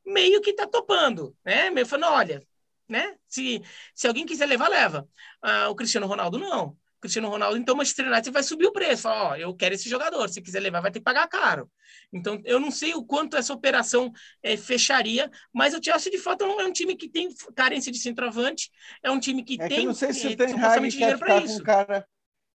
meio 0.03 0.41
que 0.41 0.49
está 0.49 0.65
topando, 0.65 1.35
né? 1.45 1.69
Meio 1.69 1.85
falando, 1.85 2.11
olha, 2.11 2.43
né? 2.89 3.15
Se, 3.27 3.61
se 3.93 4.07
alguém 4.07 4.25
quiser 4.25 4.47
levar, 4.47 4.67
leva. 4.67 5.07
Ah, 5.43 5.69
o 5.69 5.75
Cristiano 5.75 6.07
Ronaldo 6.07 6.39
não. 6.39 6.75
Cristiano 7.05 7.29
Ronaldo, 7.29 7.57
então 7.57 7.75
o 7.75 7.77
Manchester 7.77 8.07
United 8.07 8.31
vai 8.31 8.43
subir 8.43 8.67
o 8.67 8.71
preço. 8.71 9.03
Fala, 9.03 9.29
ó, 9.29 9.35
eu 9.35 9.53
quero 9.55 9.75
esse 9.75 9.89
jogador, 9.89 10.27
se 10.29 10.41
quiser 10.41 10.59
levar, 10.59 10.81
vai 10.81 10.91
ter 10.91 10.99
que 10.99 11.05
pagar 11.05 11.27
caro. 11.27 11.69
Então, 12.11 12.41
eu 12.45 12.59
não 12.59 12.71
sei 12.71 12.93
o 12.93 13.03
quanto 13.03 13.37
essa 13.37 13.53
operação 13.53 14.11
é, 14.41 14.57
fecharia, 14.57 15.29
mas 15.53 15.73
o 15.73 15.79
Chelsea, 15.83 16.11
de 16.11 16.17
fato, 16.17 16.43
é 16.43 16.65
um 16.65 16.71
time 16.71 16.95
que 16.95 17.09
tem 17.09 17.29
carência 17.55 17.91
de 17.91 17.97
centroavante, 17.97 18.69
é 19.03 19.11
um 19.11 19.19
time 19.19 19.43
que 19.43 19.59
é 19.59 19.67
tem. 19.67 19.79
Que 19.79 19.85
não 19.85 19.93
sei 19.93 20.13
se 20.13 20.27
é, 20.27 20.35
tem 20.35 20.89
dinheiro 20.89 21.19
para 21.19 21.37
isso. 21.37 21.55
Com 21.55 21.61
um 21.61 21.65
cara 21.65 22.05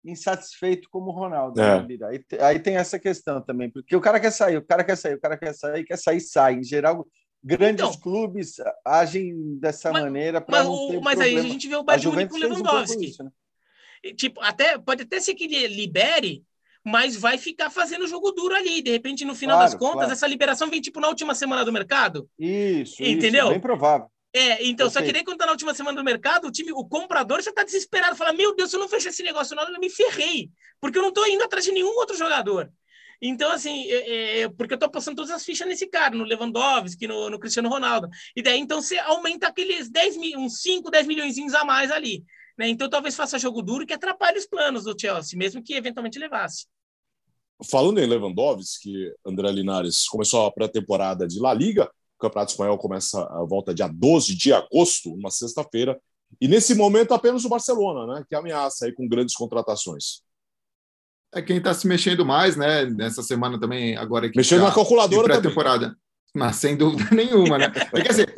insatisfeito 0.05 0.89
como 0.91 1.11
o 1.11 1.15
Ronaldo. 1.15 1.61
É. 1.61 1.83
Né, 1.83 1.99
aí, 2.09 2.25
aí 2.41 2.59
tem 2.59 2.77
essa 2.77 2.99
questão 2.99 3.43
também, 3.43 3.71
porque 3.71 3.95
o 3.95 4.01
cara 4.01 4.19
quer 4.19 4.31
sair, 4.31 4.57
o 4.57 4.65
cara 4.65 4.85
quer 4.85 4.97
sair, 4.97 5.15
o 5.15 5.21
cara 5.21 5.37
quer 5.37 5.55
sair, 5.55 5.85
quer 5.85 5.99
sair, 5.99 6.21
sai. 6.21 6.55
Em 6.55 6.65
geral, 6.65 7.07
grandes 7.43 7.85
então, 7.87 8.01
clubes 8.01 8.57
agem 8.85 9.59
dessa 9.59 9.93
mas, 9.93 10.03
maneira 10.03 10.41
para 10.41 10.65
não 10.65 10.89
ter 10.89 11.01
Mas 11.01 11.19
problema. 11.19 11.41
aí 11.41 11.47
a 11.47 11.49
gente 11.49 11.69
vê 11.69 11.77
o 11.77 11.83
Bayern 11.83 12.09
Munique 12.09 12.31
com 12.31 12.37
o 12.37 12.41
Lewandowski. 12.41 12.97
Um 12.97 13.03
isso, 13.03 13.25
né? 13.25 13.31
Tipo, 14.17 14.41
até 14.41 14.79
pode 14.79 15.03
até 15.03 15.21
ser 15.21 15.35
que 15.35 15.45
ele 15.45 15.67
libere, 15.69 16.43
mas 16.85 17.17
vai 17.17 17.39
ficar 17.39 17.71
fazendo 17.71 18.07
jogo 18.07 18.33
duro 18.33 18.55
ali. 18.55 18.83
De 18.83 18.91
repente, 18.91 19.25
no 19.25 19.35
final 19.35 19.57
claro, 19.57 19.71
das 19.71 19.79
contas, 19.79 19.97
claro. 19.97 20.13
essa 20.13 20.27
liberação 20.27 20.69
vem 20.69 20.81
tipo 20.81 21.01
na 21.01 21.09
última 21.09 21.35
semana 21.35 21.65
do 21.65 21.73
mercado. 21.73 22.29
Isso, 22.39 23.03
entendeu? 23.03 23.45
Isso, 23.45 23.53
bem 23.53 23.61
provável. 23.61 24.09
É, 24.33 24.65
então, 24.65 24.87
Perfeito. 24.87 24.93
só 24.93 25.03
que 25.03 25.13
nem 25.13 25.25
quando 25.25 25.39
tá 25.39 25.47
na 25.47 25.53
última 25.53 25.75
semana 25.75 25.97
do 25.97 26.05
mercado, 26.05 26.47
o 26.47 26.53
time, 26.53 26.73
o 26.73 26.85
comprador 26.85 27.43
já 27.43 27.53
tá 27.53 27.65
desesperado, 27.65 28.15
fala: 28.17 28.33
Meu 28.33 28.55
Deus, 28.55 28.71
se 28.71 28.77
eu 28.77 28.81
não 28.81 28.89
fechar 28.89 29.11
esse 29.11 29.23
negócio, 29.23 29.57
não, 29.57 29.69
eu 29.69 29.81
me 29.81 29.91
ferrei, 29.91 30.51
porque 30.81 30.99
eu 30.99 31.03
não 31.03 31.13
tô 31.13 31.27
indo 31.27 31.43
atrás 31.43 31.65
de 31.65 31.73
nenhum 31.73 31.97
outro 31.97 32.17
jogador. 32.17 32.71
Então, 33.23 33.51
assim, 33.53 33.91
é, 33.91 34.41
é, 34.41 34.49
porque 34.49 34.73
eu 34.73 34.79
tô 34.79 34.89
passando 34.89 35.17
todas 35.17 35.31
as 35.31 35.45
fichas 35.45 35.69
nesse 35.69 35.87
cara, 35.87 36.15
no 36.15 36.25
Lewandowski, 36.25 37.07
no, 37.07 37.29
no 37.29 37.39
Cristiano 37.39 37.69
Ronaldo. 37.69 38.09
E 38.35 38.41
daí, 38.41 38.59
então, 38.59 38.81
você 38.81 38.99
aumenta 38.99 39.49
aqueles 39.49 39.91
10 39.91 40.17
mil, 40.17 40.39
uns 40.39 40.63
5, 40.63 40.91
10 40.91 41.07
milhões 41.07 41.55
a 41.55 41.65
mais 41.65 41.91
ali. 41.91 42.25
Né? 42.61 42.69
Então 42.69 42.91
talvez 42.91 43.17
faça 43.17 43.39
jogo 43.39 43.63
duro 43.63 43.87
que 43.87 43.95
atrapalhe 43.95 44.37
os 44.37 44.45
planos 44.45 44.85
do 44.85 44.95
Chelsea, 44.95 45.39
mesmo 45.39 45.63
que 45.63 45.73
eventualmente 45.73 46.19
levasse. 46.19 46.67
Falando 47.71 47.99
em 47.99 48.07
Lewandowski, 48.07 49.11
André 49.25 49.51
Linares 49.51 50.07
começou 50.07 50.45
a 50.45 50.53
pré-temporada 50.53 51.27
de 51.27 51.41
La 51.41 51.55
Liga. 51.55 51.91
O 52.19 52.21
Campeonato 52.21 52.53
Espanhol 52.53 52.77
começa 52.77 53.19
a 53.19 53.47
volta 53.47 53.73
dia 53.73 53.89
12 53.89 54.37
de 54.37 54.53
agosto, 54.53 55.11
uma 55.11 55.31
sexta-feira. 55.31 55.99
E 56.39 56.47
nesse 56.47 56.75
momento 56.75 57.15
apenas 57.15 57.47
o 57.47 57.49
Barcelona, 57.49 58.15
né, 58.15 58.25
que 58.29 58.35
ameaça 58.35 58.85
aí 58.85 58.93
com 58.93 59.09
grandes 59.09 59.35
contratações. 59.35 60.21
É 61.33 61.41
quem 61.41 61.57
está 61.57 61.73
se 61.73 61.87
mexendo 61.87 62.27
mais, 62.27 62.57
né? 62.57 62.85
Nessa 62.85 63.23
semana 63.23 63.59
também, 63.59 63.97
agora 63.97 64.29
que 64.29 64.37
mexendo 64.37 64.61
tá 64.61 64.69
na 64.69 64.75
calculadora 64.75 65.25
pré-temporada. 65.25 65.97
Mas 66.35 66.57
sem 66.57 66.77
dúvida 66.77 67.09
nenhuma, 67.15 67.59
né? 67.59 67.71
Quer 67.91 68.09
dizer, 68.09 68.35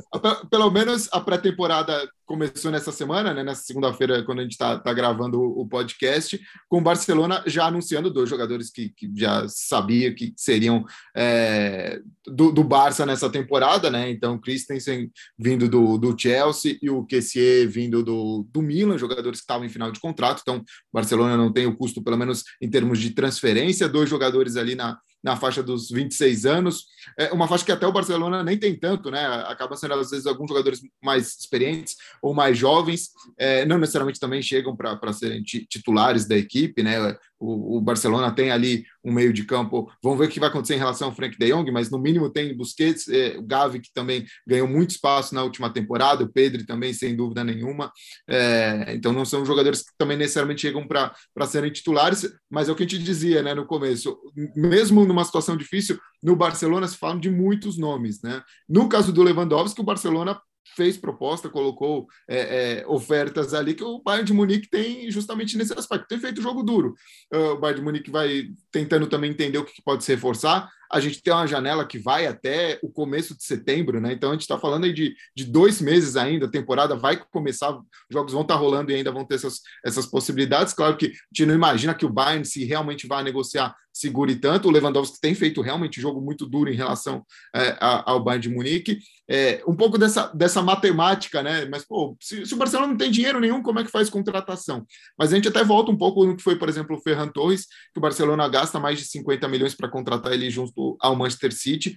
pelo 0.50 0.70
menos 0.70 1.08
a 1.12 1.20
pré-temporada 1.20 2.08
começou 2.24 2.70
nessa 2.70 2.90
semana, 2.90 3.34
né? 3.34 3.42
Nessa 3.42 3.62
segunda-feira, 3.62 4.22
quando 4.22 4.38
a 4.38 4.42
gente 4.42 4.52
está 4.52 4.78
tá 4.78 4.92
gravando 4.94 5.38
o 5.38 5.66
podcast, 5.68 6.40
com 6.68 6.78
o 6.78 6.82
Barcelona 6.82 7.42
já 7.46 7.66
anunciando 7.66 8.10
dois 8.10 8.30
jogadores 8.30 8.70
que, 8.70 8.88
que 8.90 9.10
já 9.14 9.46
sabia 9.48 10.14
que 10.14 10.32
seriam 10.36 10.84
é, 11.14 12.00
do, 12.26 12.50
do, 12.50 12.64
Barça 12.64 13.04
nessa 13.04 13.28
temporada, 13.28 13.90
né? 13.90 14.10
Então, 14.10 14.38
Christensen 14.38 15.10
vindo 15.38 15.68
do, 15.68 15.98
do 15.98 16.18
Chelsea 16.18 16.78
e 16.80 16.88
o 16.88 17.04
Kessier 17.04 17.68
vindo 17.68 18.02
do, 18.02 18.46
do 18.50 18.62
Milan, 18.62 18.96
jogadores 18.96 19.40
que 19.40 19.44
estavam 19.44 19.66
em 19.66 19.70
final 19.70 19.92
de 19.92 20.00
contrato. 20.00 20.40
Então, 20.40 20.64
Barcelona 20.90 21.36
não 21.36 21.52
tem 21.52 21.66
o 21.66 21.76
custo, 21.76 22.02
pelo 22.02 22.16
menos 22.16 22.44
em 22.62 22.70
termos 22.70 22.98
de 22.98 23.10
transferência, 23.10 23.88
dois 23.88 24.08
jogadores 24.08 24.56
ali 24.56 24.74
na 24.74 24.98
na 25.22 25.36
faixa 25.36 25.62
dos 25.62 25.90
26 25.90 26.46
anos, 26.46 26.86
é 27.18 27.32
uma 27.32 27.46
faixa 27.46 27.64
que 27.64 27.72
até 27.72 27.86
o 27.86 27.92
Barcelona 27.92 28.42
nem 28.42 28.58
tem 28.58 28.74
tanto, 28.78 29.10
né? 29.10 29.24
Acaba 29.46 29.76
sendo 29.76 29.94
às 29.94 30.10
vezes 30.10 30.26
alguns 30.26 30.48
jogadores 30.48 30.80
mais 31.02 31.38
experientes 31.38 31.96
ou 32.20 32.34
mais 32.34 32.58
jovens, 32.58 33.10
é, 33.38 33.64
não 33.64 33.78
necessariamente 33.78 34.18
também 34.18 34.42
chegam 34.42 34.76
para 34.76 35.12
serem 35.12 35.42
titulares 35.42 36.26
da 36.26 36.36
equipe, 36.36 36.82
né? 36.82 37.16
O, 37.42 37.78
o, 37.78 37.80
Barcelona 37.80 38.30
tem 38.30 38.50
ali 38.50 38.84
um 39.04 39.12
meio 39.12 39.32
de 39.32 39.44
campo. 39.44 39.90
Vamos 40.02 40.18
ver 40.18 40.26
o 40.26 40.28
que 40.28 40.38
vai 40.38 40.48
acontecer 40.48 40.74
em 40.74 40.78
relação 40.78 41.08
ao 41.08 41.14
Frank 41.14 41.36
de 41.36 41.52
Jong, 41.52 41.70
mas 41.72 41.90
no 41.90 41.98
mínimo 41.98 42.30
tem 42.30 42.56
Busquets, 42.56 43.08
é, 43.08 43.36
o 43.36 43.42
Gavi, 43.42 43.80
que 43.80 43.92
também 43.92 44.24
ganhou 44.46 44.68
muito 44.68 44.90
espaço 44.90 45.34
na 45.34 45.42
última 45.42 45.68
temporada, 45.72 46.22
o 46.22 46.32
Pedro 46.32 46.64
também, 46.64 46.92
sem 46.92 47.16
dúvida 47.16 47.42
nenhuma. 47.42 47.90
É, 48.28 48.94
então 48.94 49.12
não 49.12 49.24
são 49.24 49.44
jogadores 49.44 49.82
que 49.82 49.90
também 49.98 50.16
necessariamente 50.16 50.60
chegam 50.60 50.86
para 50.86 51.46
serem 51.46 51.72
titulares, 51.72 52.30
mas 52.48 52.68
é 52.68 52.72
o 52.72 52.76
que 52.76 52.84
a 52.84 52.86
gente 52.86 53.02
dizia 53.02 53.42
né, 53.42 53.54
no 53.54 53.66
começo. 53.66 54.16
Mesmo 54.54 55.04
numa 55.04 55.24
situação 55.24 55.56
difícil, 55.56 55.98
no 56.22 56.36
Barcelona 56.36 56.86
se 56.86 56.96
falam 56.96 57.18
de 57.18 57.30
muitos 57.30 57.76
nomes. 57.76 58.22
Né? 58.22 58.40
No 58.68 58.88
caso 58.88 59.12
do 59.12 59.22
Lewandowski, 59.22 59.80
o 59.80 59.84
Barcelona 59.84 60.40
fez 60.64 60.96
proposta, 60.96 61.48
colocou 61.48 62.06
é, 62.28 62.80
é, 62.80 62.86
ofertas 62.86 63.52
ali 63.54 63.74
que 63.74 63.84
o 63.84 64.00
Bayern 64.02 64.26
de 64.26 64.32
Munique 64.32 64.68
tem 64.68 65.10
justamente 65.10 65.56
nesse 65.56 65.72
aspecto. 65.78 66.08
Tem 66.08 66.18
feito 66.18 66.42
jogo 66.42 66.62
duro. 66.62 66.94
Uh, 67.32 67.52
o 67.52 67.58
Bayern 67.58 67.80
de 67.80 67.84
Munique 67.84 68.10
vai 68.10 68.44
tentando 68.70 69.06
também 69.06 69.30
entender 69.30 69.58
o 69.58 69.64
que 69.64 69.82
pode 69.82 70.04
se 70.04 70.14
reforçar. 70.14 70.70
A 70.92 71.00
gente 71.00 71.22
tem 71.22 71.32
uma 71.32 71.46
janela 71.46 71.86
que 71.86 71.98
vai 71.98 72.26
até 72.26 72.78
o 72.82 72.90
começo 72.90 73.36
de 73.36 73.44
setembro, 73.44 74.00
né? 74.00 74.12
Então 74.12 74.30
a 74.30 74.32
gente 74.32 74.42
está 74.42 74.58
falando 74.58 74.84
aí 74.84 74.92
de, 74.92 75.14
de 75.34 75.44
dois 75.44 75.80
meses 75.80 76.16
ainda, 76.16 76.46
a 76.46 76.50
temporada 76.50 76.94
vai 76.94 77.16
começar, 77.16 77.70
os 77.76 77.84
jogos 78.10 78.32
vão 78.32 78.42
estar 78.42 78.54
tá 78.54 78.60
rolando 78.60 78.90
e 78.90 78.94
ainda 78.94 79.10
vão 79.10 79.24
ter 79.24 79.36
essas, 79.36 79.60
essas 79.84 80.06
possibilidades. 80.06 80.74
Claro 80.74 80.96
que 80.96 81.06
a 81.06 81.10
gente 81.32 81.46
não 81.46 81.54
imagina 81.54 81.94
que 81.94 82.06
o 82.06 82.12
Bayern, 82.12 82.44
se 82.44 82.64
realmente 82.64 83.06
vai 83.06 83.22
negociar, 83.22 83.74
segure 83.92 84.34
tanto. 84.36 84.68
O 84.68 84.70
Lewandowski 84.70 85.20
tem 85.20 85.34
feito 85.34 85.60
realmente 85.60 86.00
jogo 86.00 86.20
muito 86.20 86.46
duro 86.46 86.70
em 86.70 86.76
relação 86.76 87.24
é, 87.54 87.76
ao 87.80 88.22
Bayern 88.22 88.42
de 88.42 88.54
Munique. 88.54 88.98
É, 89.28 89.62
um 89.66 89.76
pouco 89.76 89.98
dessa, 89.98 90.32
dessa 90.34 90.62
matemática, 90.62 91.42
né? 91.42 91.66
Mas, 91.66 91.84
pô, 91.84 92.16
se, 92.20 92.44
se, 92.46 92.54
o 92.54 92.56
Barcelona 92.56 92.88
não 92.88 92.96
tem 92.96 93.10
dinheiro 93.10 93.38
nenhum, 93.38 93.62
como 93.62 93.78
é 93.78 93.84
que 93.84 93.90
faz 93.90 94.08
contratação? 94.10 94.84
Mas 95.18 95.32
a 95.32 95.36
gente 95.36 95.48
até 95.48 95.62
volta 95.62 95.90
um 95.90 95.96
pouco 95.96 96.24
no 96.24 96.36
que 96.36 96.42
foi, 96.42 96.56
por 96.56 96.68
exemplo, 96.68 96.96
o 96.96 97.00
Ferran 97.00 97.28
Torres, 97.28 97.66
que 97.92 97.98
o 97.98 98.00
Barcelona 98.00 98.48
gasta 98.48 98.80
mais 98.80 98.98
de 98.98 99.04
50 99.04 99.46
milhões 99.48 99.74
para 99.74 99.88
contratar 99.88 100.32
ele 100.32 100.50
junto 100.50 100.72
ao 101.00 101.16
Manchester 101.16 101.52
City. 101.52 101.96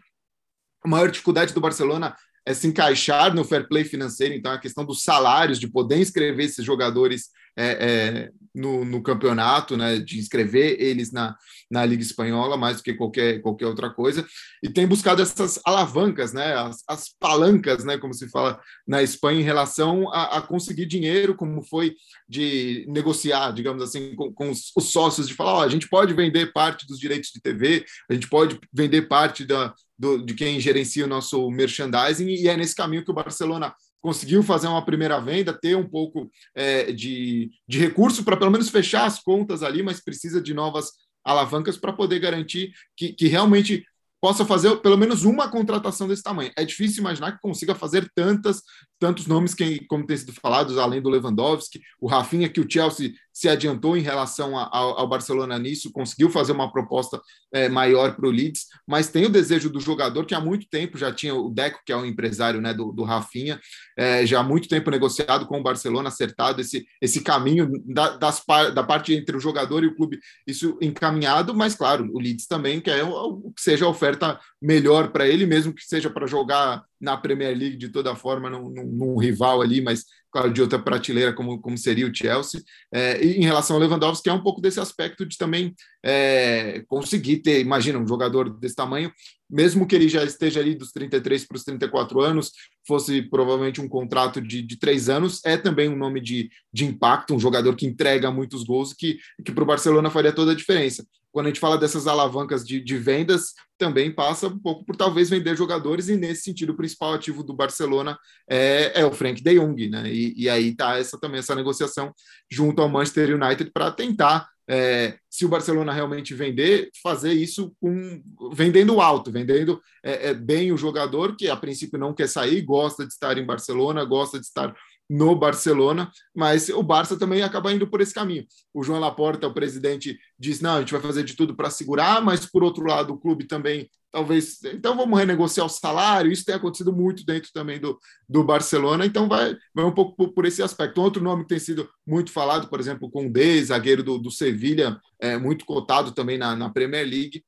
A 0.83 0.87
maior 0.87 1.09
dificuldade 1.09 1.53
do 1.53 1.61
Barcelona 1.61 2.15
é 2.45 2.53
se 2.53 2.67
encaixar 2.67 3.33
no 3.33 3.43
fair 3.43 3.67
play 3.67 3.83
financeiro, 3.83 4.33
então 4.33 4.51
a 4.51 4.59
questão 4.59 4.85
dos 4.85 5.03
salários, 5.03 5.59
de 5.59 5.67
poder 5.67 5.97
inscrever 5.97 6.45
esses 6.45 6.63
jogadores 6.63 7.29
é, 7.57 7.65
é, 7.65 8.31
no, 8.53 8.85
no, 8.85 9.03
campeonato, 9.03 9.75
né, 9.75 9.99
de 9.99 10.17
inscrever 10.17 10.77
eles 10.79 11.11
na, 11.11 11.35
na 11.69 11.85
Liga 11.85 12.01
Espanhola, 12.01 12.55
mais 12.55 12.77
do 12.77 12.83
que 12.83 12.93
qualquer, 12.93 13.41
qualquer 13.41 13.67
outra 13.67 13.89
coisa, 13.89 14.25
e 14.63 14.69
tem 14.69 14.87
buscado 14.87 15.21
essas 15.21 15.59
alavancas, 15.65 16.31
né, 16.31 16.53
as, 16.53 16.83
as 16.87 17.09
palancas, 17.19 17.83
né, 17.83 17.97
como 17.97 18.13
se 18.13 18.29
fala 18.29 18.59
na 18.87 19.03
Espanha, 19.03 19.41
em 19.41 19.43
relação 19.43 20.09
a, 20.11 20.37
a 20.37 20.41
conseguir 20.41 20.85
dinheiro, 20.85 21.35
como 21.35 21.61
foi 21.61 21.95
de 22.27 22.85
negociar, 22.87 23.51
digamos 23.51 23.83
assim, 23.83 24.15
com, 24.15 24.33
com 24.33 24.49
os, 24.49 24.71
os, 24.75 24.85
sócios, 24.85 25.27
de 25.27 25.33
falar, 25.33 25.55
ó, 25.55 25.63
a 25.63 25.69
gente 25.69 25.89
pode 25.89 26.13
vender 26.13 26.53
parte 26.53 26.87
dos 26.87 26.99
direitos 26.99 27.31
de 27.31 27.41
TV, 27.41 27.85
a 28.09 28.13
gente 28.13 28.29
pode 28.29 28.59
vender 28.73 29.03
parte 29.03 29.43
da, 29.43 29.73
do, 29.99 30.25
de 30.25 30.33
quem 30.33 30.59
gerencia 30.59 31.05
o 31.05 31.09
nosso 31.09 31.49
merchandising, 31.51 32.27
e 32.27 32.47
é 32.47 32.55
nesse 32.55 32.75
caminho 32.75 33.03
que 33.03 33.11
o 33.11 33.15
Barcelona 33.15 33.73
conseguiu 34.05 34.43
fazer 34.43 34.67
uma 34.67 34.85
primeira 34.85 35.19
venda, 35.19 35.51
ter 35.51 35.75
um 35.75 35.89
pouco 35.89 36.29
é, 36.53 36.91
de, 36.91 37.49
de 37.67 37.79
recurso 37.79 38.23
para 38.23 38.37
pelo 38.37 38.51
menos 38.51 38.69
fechar 38.69 39.05
as 39.05 39.19
contas 39.19 39.63
ali, 39.63 39.81
mas 39.81 39.99
precisa 39.99 40.39
de 40.39 40.53
novas 40.53 40.91
alavancas 41.23 41.75
para 41.75 41.91
poder 41.91 42.19
garantir 42.19 42.71
que, 42.95 43.13
que 43.13 43.27
realmente 43.27 43.83
possa 44.21 44.45
fazer 44.45 44.75
pelo 44.77 44.95
menos 44.95 45.23
uma 45.23 45.49
contratação 45.49 46.07
desse 46.07 46.21
tamanho. 46.21 46.51
É 46.55 46.63
difícil 46.63 47.01
imaginar 47.01 47.31
que 47.31 47.41
consiga 47.41 47.73
fazer 47.73 48.07
tantas, 48.13 48.61
tantos 48.99 49.27
nomes 49.27 49.53
que, 49.53 49.85
como 49.87 50.05
tem 50.05 50.17
sido 50.17 50.33
falados, 50.33 50.77
além 50.77 51.01
do 51.01 51.09
Lewandowski, 51.09 51.81
o 51.99 52.07
Rafinha, 52.07 52.49
que 52.49 52.59
o 52.59 52.69
Chelsea 52.69 53.13
se 53.35 53.49
adiantou 53.49 53.97
em 53.97 54.01
relação 54.01 54.57
a, 54.57 54.69
ao, 54.71 54.99
ao, 54.99 55.09
Barcelona 55.09 55.59
nisso, 55.59 55.91
conseguiu 55.91 56.29
fazer 56.29 56.53
uma 56.53 56.71
proposta 56.71 57.21
é, 57.53 57.67
maior 57.67 58.15
para 58.15 58.27
o 58.27 58.31
Leeds, 58.31 58.67
mas 58.87 59.09
tem 59.09 59.25
o 59.25 59.29
desejo 59.29 59.69
do 59.69 59.81
jogador, 59.81 60.25
que 60.25 60.33
há 60.33 60.39
muito 60.39 60.69
tempo 60.69 60.97
já 60.97 61.11
tinha 61.11 61.35
o 61.35 61.49
Deco, 61.49 61.81
que 61.85 61.91
é 61.91 61.97
o 61.97 62.05
empresário 62.05 62.61
né, 62.61 62.73
do, 62.73 62.93
do 62.93 63.03
Rafinha, 63.03 63.59
é, 63.97 64.25
já 64.25 64.39
há 64.39 64.43
muito 64.43 64.69
tempo 64.69 64.89
negociado 64.89 65.45
com 65.45 65.59
o 65.59 65.63
Barcelona, 65.63 66.07
acertado 66.07 66.61
esse, 66.61 66.85
esse 67.01 67.21
caminho 67.21 67.69
da, 67.85 68.15
das, 68.15 68.41
da 68.73 68.83
parte 68.83 69.13
entre 69.13 69.35
o 69.35 69.41
jogador 69.41 69.83
e 69.83 69.87
o 69.87 69.95
clube, 69.95 70.17
isso 70.47 70.77
encaminhado, 70.81 71.53
mas 71.53 71.75
claro, 71.75 72.09
o 72.13 72.19
Leeds 72.19 72.47
também 72.47 72.79
quer 72.79 73.03
o, 73.03 73.51
que 73.53 73.61
seja 73.61 73.83
a 73.83 73.89
oferta 73.89 74.39
melhor 74.61 75.11
para 75.11 75.27
ele, 75.27 75.45
mesmo 75.45 75.73
que 75.73 75.83
seja 75.83 76.09
para 76.09 76.25
jogar 76.25 76.85
na 76.99 77.17
Premier 77.17 77.57
League 77.57 77.77
de 77.77 77.89
toda 77.89 78.15
forma, 78.15 78.49
num, 78.49 78.69
num, 78.69 78.85
num 78.85 79.17
rival 79.17 79.61
ali, 79.61 79.81
mas 79.81 80.05
claro, 80.35 80.51
de 80.51 80.61
outra 80.61 80.77
prateleira, 80.77 81.31
como, 81.31 81.61
como 81.61 81.77
seria 81.77 82.05
o 82.05 82.13
Chelsea. 82.13 82.61
É, 82.93 83.23
e 83.23 83.37
em 83.37 83.43
relação 83.43 83.77
ao 83.77 83.81
Lewandowski, 83.81 84.29
é 84.29 84.33
um 84.33 84.43
pouco 84.43 84.59
desse 84.59 84.81
aspecto 84.81 85.25
de 85.25 85.37
também 85.37 85.73
é, 86.03 86.83
conseguir 86.87 87.37
ter, 87.37 87.61
imagina, 87.61 87.97
um 87.97 88.07
jogador 88.07 88.49
desse 88.49 88.75
tamanho, 88.75 89.09
mesmo 89.49 89.87
que 89.87 89.95
ele 89.95 90.07
já 90.07 90.23
esteja 90.23 90.59
ali 90.59 90.75
dos 90.75 90.91
33 90.91 91.45
para 91.45 91.57
os 91.57 91.63
34 91.63 92.21
anos, 92.21 92.51
fosse 92.87 93.21
provavelmente 93.21 93.81
um 93.81 93.87
contrato 93.87 94.41
de, 94.41 94.61
de 94.61 94.77
três 94.77 95.09
anos, 95.09 95.41
é 95.45 95.57
também 95.57 95.89
um 95.89 95.95
nome 95.95 96.21
de, 96.21 96.49
de 96.73 96.85
impacto, 96.85 97.33
um 97.35 97.39
jogador 97.39 97.75
que 97.75 97.85
entrega 97.85 98.31
muitos 98.31 98.63
gols, 98.63 98.93
que, 98.93 99.17
que 99.43 99.51
para 99.51 99.63
o 99.63 99.67
Barcelona 99.67 100.09
faria 100.09 100.33
toda 100.33 100.51
a 100.51 100.55
diferença 100.55 101.05
quando 101.35 101.47
a 101.47 101.49
gente 101.49 101.59
fala 101.59 101.77
dessas 101.77 102.07
alavancas 102.07 102.65
de, 102.65 102.79
de, 102.79 102.97
vendas, 102.97 103.53
também 103.77 104.09
passa 104.09 104.47
um 104.47 104.57
pouco 104.57 104.85
por 104.85 104.95
talvez 104.95 105.29
vender 105.29 105.53
jogadores, 105.57 106.07
e 106.07 106.15
nesse 106.15 106.43
sentido, 106.43 106.71
o 106.71 106.77
principal 106.77 107.13
ativo 107.13 107.43
do 107.43 107.53
Barcelona 107.53 108.17
é, 108.49 109.01
é 109.01 109.05
o 109.05 109.11
Frank 109.11 109.43
de 109.43 109.59
Jong, 109.59 109.89
né? 109.89 110.09
E, 110.09 110.33
e 110.37 110.49
aí 110.49 110.69
está 110.69 110.97
essa, 110.97 111.19
também 111.19 111.39
essa 111.39 111.53
negociação 111.53 112.13
junto 112.49 112.81
ao 112.81 112.87
Manchester 112.87 113.35
United 113.35 113.69
para 113.71 113.91
tentar, 113.91 114.47
é, 114.67 115.17
se 115.29 115.45
o 115.45 115.49
Barcelona 115.49 115.93
realmente 115.93 116.33
vender, 116.33 116.89
fazer 117.03 117.33
isso 117.33 117.75
com 117.79 118.21
vendendo 118.53 118.99
alto, 118.99 119.31
vendendo 119.31 119.81
é, 120.03 120.29
é 120.29 120.33
bem 120.33 120.71
o 120.71 120.77
jogador, 120.77 121.35
que 121.35 121.47
a 121.47 121.55
princípio 121.55 121.99
não 121.99 122.13
quer 122.13 122.27
sair, 122.27 122.61
gosta 122.61 123.05
de 123.05 123.13
estar 123.13 123.37
em 123.37 123.45
Barcelona, 123.45 124.03
gosta 124.03 124.39
de 124.39 124.45
estar 124.45 124.73
no 125.09 125.35
Barcelona, 125.35 126.11
mas 126.35 126.69
o 126.69 126.81
Barça 126.81 127.17
também 127.17 127.43
acaba 127.43 127.71
indo 127.71 127.87
por 127.87 128.01
esse 128.01 128.13
caminho. 128.13 128.45
O 128.73 128.83
João 128.83 128.99
Laporta, 128.99 129.47
o 129.47 129.53
presidente, 129.53 130.17
diz: 130.37 130.61
não, 130.61 130.77
a 130.77 130.79
gente 130.79 130.93
vai 130.93 131.01
fazer 131.01 131.23
de 131.23 131.35
tudo 131.35 131.55
para 131.55 131.69
segurar, 131.69 132.21
mas 132.23 132.45
por 132.45 132.63
outro 132.63 132.85
lado, 132.85 133.13
o 133.13 133.17
clube 133.17 133.45
também, 133.45 133.89
talvez, 134.15 134.63
então 134.63 134.95
vamos 134.95 135.19
renegociar 135.19 135.65
o 135.67 135.69
salário. 135.69 136.31
Isso 136.31 136.45
tem 136.45 136.55
acontecido 136.55 136.93
muito 136.93 137.25
dentro 137.25 137.51
também 137.51 137.81
do, 137.81 137.99
do 138.29 138.45
Barcelona, 138.45 139.05
então 139.05 139.27
vai, 139.27 139.57
vai 139.73 139.83
um 139.83 139.91
pouco 139.91 140.15
por, 140.15 140.31
por 140.31 140.45
esse 140.45 140.63
aspecto. 140.63 141.01
Outro 141.01 141.21
nome 141.21 141.43
que 141.43 141.49
tem 141.49 141.59
sido 141.59 141.89
muito 142.07 142.31
falado, 142.31 142.69
por 142.69 142.79
exemplo, 142.79 143.11
com 143.11 143.23
Condé, 143.25 143.61
zagueiro 143.61 144.01
do, 144.01 144.17
do 144.17 144.31
Sevilha, 144.31 144.97
é, 145.19 145.37
muito 145.37 145.65
cotado 145.65 146.13
também 146.13 146.37
na, 146.37 146.55
na 146.55 146.69
Premier 146.69 147.05
League 147.05 147.43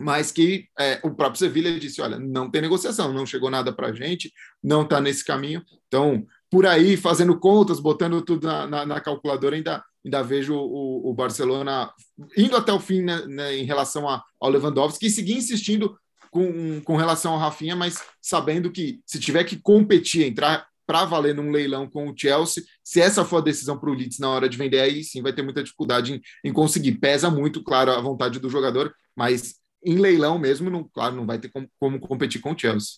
mas 0.00 0.30
que 0.30 0.68
é, 0.78 1.00
o 1.02 1.12
próprio 1.12 1.40
Sevilha 1.40 1.76
disse: 1.76 2.00
olha, 2.00 2.20
não 2.20 2.48
tem 2.48 2.62
negociação, 2.62 3.12
não 3.12 3.26
chegou 3.26 3.50
nada 3.50 3.72
para 3.72 3.88
a 3.88 3.92
gente, 3.92 4.32
não 4.62 4.82
está 4.82 5.00
nesse 5.00 5.24
caminho. 5.24 5.60
Então, 5.88 6.24
por 6.50 6.66
aí, 6.66 6.96
fazendo 6.96 7.38
contas, 7.38 7.80
botando 7.80 8.22
tudo 8.22 8.46
na, 8.46 8.66
na, 8.66 8.86
na 8.86 9.00
calculadora, 9.00 9.56
ainda, 9.56 9.84
ainda 10.04 10.22
vejo 10.22 10.54
o, 10.54 11.10
o, 11.10 11.14
Barcelona 11.14 11.92
indo 12.36 12.56
até 12.56 12.72
o 12.72 12.80
fim 12.80 13.02
né, 13.02 13.22
né, 13.26 13.56
em 13.56 13.64
relação 13.64 14.08
a, 14.08 14.22
ao 14.40 14.50
Lewandowski 14.50 15.06
e 15.06 15.10
seguir 15.10 15.34
insistindo 15.34 15.96
com, 16.30 16.80
com 16.82 16.96
relação 16.96 17.32
ao 17.32 17.38
Rafinha, 17.38 17.76
mas 17.76 18.02
sabendo 18.20 18.70
que 18.70 19.00
se 19.06 19.18
tiver 19.18 19.44
que 19.44 19.56
competir, 19.56 20.26
entrar 20.26 20.66
para 20.86 21.04
valer 21.04 21.34
num 21.34 21.50
leilão 21.50 21.88
com 21.88 22.08
o 22.08 22.14
Chelsea, 22.16 22.64
se 22.82 22.98
essa 22.98 23.22
for 23.22 23.38
a 23.38 23.42
decisão 23.42 23.78
para 23.78 23.90
o 23.90 23.94
Leeds 23.94 24.18
na 24.18 24.30
hora 24.30 24.48
de 24.48 24.56
vender, 24.56 24.80
aí 24.80 25.04
sim 25.04 25.20
vai 25.20 25.34
ter 25.34 25.42
muita 25.42 25.62
dificuldade 25.62 26.14
em, 26.14 26.48
em 26.48 26.52
conseguir. 26.52 26.92
Pesa 26.92 27.30
muito, 27.30 27.62
claro, 27.62 27.92
a 27.92 28.00
vontade 28.00 28.38
do 28.38 28.48
jogador, 28.48 28.94
mas 29.14 29.56
em 29.84 29.96
leilão 29.96 30.38
mesmo, 30.38 30.70
não, 30.70 30.84
claro, 30.84 31.14
não 31.14 31.26
vai 31.26 31.38
ter 31.38 31.50
como, 31.50 31.68
como 31.78 32.00
competir 32.00 32.40
com 32.40 32.52
o 32.52 32.58
Chelsea. 32.58 32.96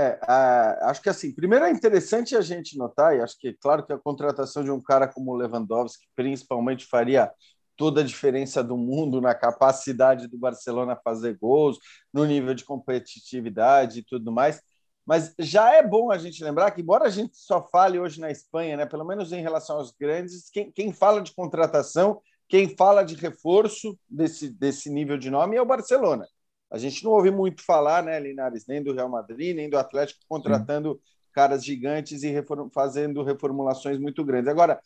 É, 0.00 0.78
acho 0.82 1.02
que 1.02 1.08
assim, 1.08 1.34
primeiro 1.34 1.64
é 1.64 1.70
interessante 1.70 2.34
a 2.36 2.40
gente 2.40 2.78
notar, 2.78 3.16
e 3.16 3.20
acho 3.20 3.36
que 3.38 3.52
claro 3.54 3.84
que 3.84 3.92
a 3.92 3.98
contratação 3.98 4.64
de 4.64 4.70
um 4.70 4.80
cara 4.80 5.06
como 5.06 5.32
o 5.32 5.36
Lewandowski 5.36 6.06
principalmente 6.16 6.86
faria 6.86 7.30
toda 7.76 8.00
a 8.00 8.04
diferença 8.04 8.62
do 8.62 8.76
mundo 8.76 9.20
na 9.20 9.34
capacidade 9.34 10.28
do 10.28 10.38
Barcelona 10.38 11.00
fazer 11.02 11.38
gols, 11.38 11.78
no 12.12 12.24
nível 12.24 12.54
de 12.54 12.64
competitividade 12.64 14.00
e 14.00 14.04
tudo 14.04 14.30
mais. 14.30 14.60
Mas 15.04 15.34
já 15.38 15.74
é 15.74 15.82
bom 15.82 16.10
a 16.12 16.18
gente 16.18 16.44
lembrar 16.44 16.70
que, 16.70 16.82
embora 16.82 17.06
a 17.06 17.10
gente 17.10 17.36
só 17.36 17.66
fale 17.68 17.98
hoje 17.98 18.20
na 18.20 18.30
Espanha, 18.30 18.76
né, 18.76 18.86
pelo 18.86 19.04
menos 19.04 19.32
em 19.32 19.40
relação 19.40 19.76
aos 19.78 19.92
grandes, 19.92 20.50
quem, 20.50 20.70
quem 20.70 20.92
fala 20.92 21.20
de 21.20 21.34
contratação, 21.34 22.20
quem 22.48 22.76
fala 22.76 23.02
de 23.02 23.14
reforço 23.14 23.98
desse, 24.08 24.50
desse 24.50 24.90
nível 24.90 25.16
de 25.16 25.30
nome 25.30 25.56
é 25.56 25.62
o 25.62 25.66
Barcelona. 25.66 26.26
A 26.70 26.78
gente 26.78 27.02
não 27.04 27.10
ouve 27.10 27.30
muito 27.30 27.62
falar, 27.64 28.02
né, 28.02 28.18
Linares, 28.20 28.66
nem 28.66 28.82
do 28.82 28.92
Real 28.92 29.08
Madrid, 29.08 29.56
nem 29.56 29.68
do 29.68 29.76
Atlético 29.76 30.20
contratando 30.28 30.94
Sim. 30.94 31.00
caras 31.32 31.64
gigantes 31.64 32.22
e 32.22 32.28
reform 32.28 32.68
fazendo 32.72 33.22
reformulações 33.22 33.98
muito 33.98 34.24
grandes. 34.24 34.48
Agora, 34.48 34.80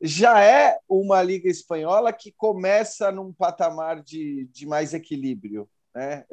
já 0.00 0.42
é 0.42 0.78
uma 0.88 1.22
liga 1.22 1.48
espanhola 1.48 2.12
que 2.12 2.32
começa 2.32 3.10
num 3.12 3.32
patamar 3.32 4.02
de, 4.02 4.48
de 4.52 4.66
mais 4.66 4.94
equilíbrio, 4.94 5.68
né? 5.94 6.24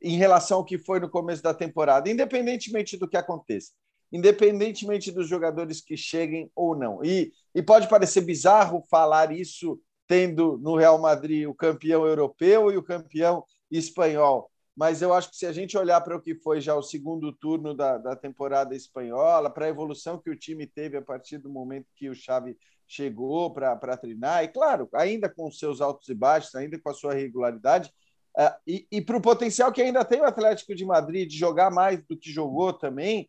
Em 0.00 0.16
relação 0.16 0.58
ao 0.58 0.64
que 0.64 0.78
foi 0.78 1.00
no 1.00 1.10
começo 1.10 1.42
da 1.42 1.52
temporada, 1.52 2.08
independentemente 2.08 2.96
do 2.96 3.08
que 3.08 3.16
aconteça, 3.16 3.72
independentemente 4.12 5.10
dos 5.10 5.28
jogadores 5.28 5.80
que 5.80 5.96
cheguem 5.96 6.50
ou 6.54 6.76
não. 6.76 7.04
E, 7.04 7.32
e 7.54 7.62
pode 7.62 7.88
parecer 7.88 8.20
bizarro 8.20 8.84
falar 8.88 9.32
isso 9.32 9.80
tendo 10.06 10.56
no 10.58 10.76
Real 10.76 10.98
Madrid 10.98 11.46
o 11.46 11.54
campeão 11.54 12.06
europeu 12.06 12.72
e 12.72 12.76
o 12.76 12.82
campeão 12.82 13.44
espanhol. 13.70 14.50
Mas 14.76 15.02
eu 15.02 15.12
acho 15.12 15.30
que 15.30 15.36
se 15.36 15.46
a 15.46 15.52
gente 15.52 15.76
olhar 15.76 16.00
para 16.02 16.16
o 16.16 16.22
que 16.22 16.36
foi 16.36 16.60
já 16.60 16.74
o 16.74 16.82
segundo 16.82 17.32
turno 17.32 17.74
da, 17.74 17.98
da 17.98 18.14
temporada 18.14 18.76
espanhola, 18.76 19.50
para 19.50 19.66
a 19.66 19.68
evolução 19.68 20.18
que 20.18 20.30
o 20.30 20.36
time 20.36 20.66
teve 20.66 20.96
a 20.96 21.02
partir 21.02 21.38
do 21.38 21.50
momento 21.50 21.86
que 21.96 22.08
o 22.08 22.14
Xavi 22.14 22.56
chegou 22.86 23.52
para 23.52 23.96
treinar, 23.96 24.44
e 24.44 24.48
claro, 24.48 24.88
ainda 24.94 25.28
com 25.28 25.48
os 25.48 25.58
seus 25.58 25.80
altos 25.80 26.08
e 26.08 26.14
baixos, 26.14 26.54
ainda 26.54 26.78
com 26.78 26.88
a 26.88 26.94
sua 26.94 27.12
regularidade, 27.12 27.92
uh, 28.38 28.54
e, 28.66 28.86
e 28.90 29.02
para 29.02 29.16
o 29.16 29.20
potencial 29.20 29.72
que 29.72 29.82
ainda 29.82 30.04
tem 30.04 30.20
o 30.20 30.24
Atlético 30.24 30.74
de 30.74 30.84
Madrid 30.84 31.28
de 31.28 31.36
jogar 31.36 31.70
mais 31.70 32.00
do 32.06 32.16
que 32.16 32.30
jogou 32.32 32.72
também, 32.72 33.28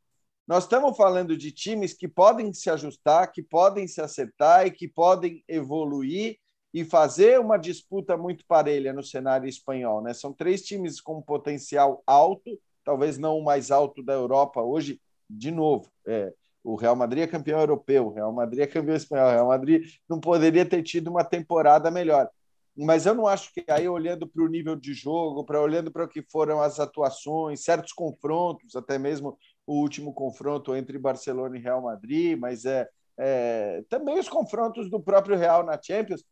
Nós 0.49 0.63
estamos 0.63 0.97
falando 0.97 1.37
de 1.37 1.51
times 1.51 1.93
que 1.93 2.07
podem 2.07 2.51
se 2.53 2.71
ajustar, 2.71 3.31
que 3.31 3.43
podem 3.43 3.87
se 3.87 4.01
acertar 4.01 4.65
e 4.65 4.71
que 4.71 4.87
podem 4.87 5.43
evoluir 5.47 6.39
e 6.73 6.85
fazer 6.85 7.39
uma 7.39 7.57
disputa 7.57 8.15
muito 8.15 8.45
parelha 8.45 8.93
no 8.93 9.03
cenário 9.03 9.47
espanhol. 9.47 10.01
Né? 10.01 10.13
São 10.13 10.31
três 10.31 10.61
times 10.61 11.01
com 11.01 11.21
potencial 11.21 12.03
alto, 12.05 12.59
talvez 12.83 13.17
não 13.17 13.37
o 13.37 13.43
mais 13.43 13.71
alto 13.71 14.03
da 14.03 14.13
Europa 14.13 14.61
hoje, 14.61 15.01
de 15.29 15.51
novo. 15.51 15.89
É, 16.07 16.33
o 16.63 16.75
Real 16.75 16.95
Madrid 16.95 17.23
é 17.23 17.27
campeão 17.27 17.59
europeu, 17.59 18.07
o 18.07 18.13
Real 18.13 18.31
Madrid 18.31 18.61
é 18.61 18.67
campeão 18.67 18.95
espanhol, 18.95 19.27
o 19.27 19.31
Real 19.31 19.47
Madrid 19.47 19.83
não 20.07 20.19
poderia 20.19 20.65
ter 20.65 20.83
tido 20.83 21.09
uma 21.09 21.23
temporada 21.23 21.89
melhor. 21.89 22.29
Mas 22.75 23.05
eu 23.05 23.13
não 23.13 23.27
acho 23.27 23.51
que 23.53 23.63
aí, 23.67 23.89
olhando 23.89 24.27
para 24.27 24.43
o 24.43 24.47
nível 24.47 24.75
de 24.75 24.93
jogo, 24.93 25.43
para 25.43 25.61
olhando 25.61 25.91
para 25.91 26.05
o 26.05 26.07
que 26.07 26.21
foram 26.21 26.61
as 26.61 26.79
atuações, 26.79 27.63
certos 27.63 27.91
confrontos, 27.91 28.75
até 28.75 28.97
mesmo 28.97 29.37
o 29.67 29.81
último 29.81 30.13
confronto 30.13 30.75
entre 30.75 30.97
Barcelona 30.97 31.57
e 31.57 31.61
Real 31.61 31.81
Madrid, 31.81 32.37
mas 32.39 32.65
é, 32.65 32.87
é 33.17 33.83
também 33.89 34.17
os 34.17 34.29
confrontos 34.29 34.89
do 34.89 34.99
próprio 34.99 35.37
Real 35.37 35.63
na 35.63 35.79
Champions, 35.81 36.23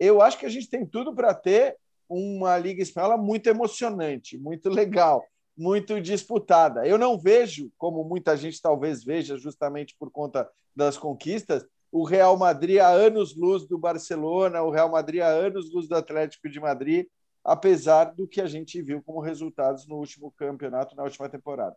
eu 0.00 0.22
acho 0.22 0.38
que 0.38 0.46
a 0.46 0.50
gente 0.50 0.68
tem 0.70 0.86
tudo 0.86 1.14
para 1.14 1.34
ter 1.34 1.76
uma 2.08 2.58
Liga 2.58 2.82
Espanhola 2.82 3.16
muito 3.16 3.46
emocionante, 3.48 4.38
muito 4.38 4.70
legal, 4.70 5.22
muito 5.56 6.00
disputada. 6.00 6.86
Eu 6.86 6.98
não 6.98 7.18
vejo, 7.18 7.70
como 7.76 8.02
muita 8.02 8.36
gente 8.36 8.60
talvez 8.60 9.04
veja, 9.04 9.36
justamente 9.36 9.94
por 9.98 10.10
conta 10.10 10.48
das 10.74 10.96
conquistas, 10.96 11.64
o 11.92 12.04
Real 12.04 12.36
Madrid 12.36 12.78
a 12.78 12.88
anos-luz 12.88 13.66
do 13.66 13.76
Barcelona, 13.76 14.62
o 14.62 14.70
Real 14.70 14.90
Madrid 14.90 15.20
a 15.20 15.28
anos-luz 15.28 15.86
do 15.86 15.96
Atlético 15.96 16.48
de 16.48 16.58
Madrid, 16.58 17.06
apesar 17.44 18.04
do 18.14 18.26
que 18.26 18.40
a 18.40 18.46
gente 18.46 18.80
viu 18.80 19.02
como 19.02 19.20
resultados 19.20 19.86
no 19.86 19.96
último 19.96 20.32
campeonato, 20.32 20.96
na 20.96 21.02
última 21.02 21.28
temporada. 21.28 21.76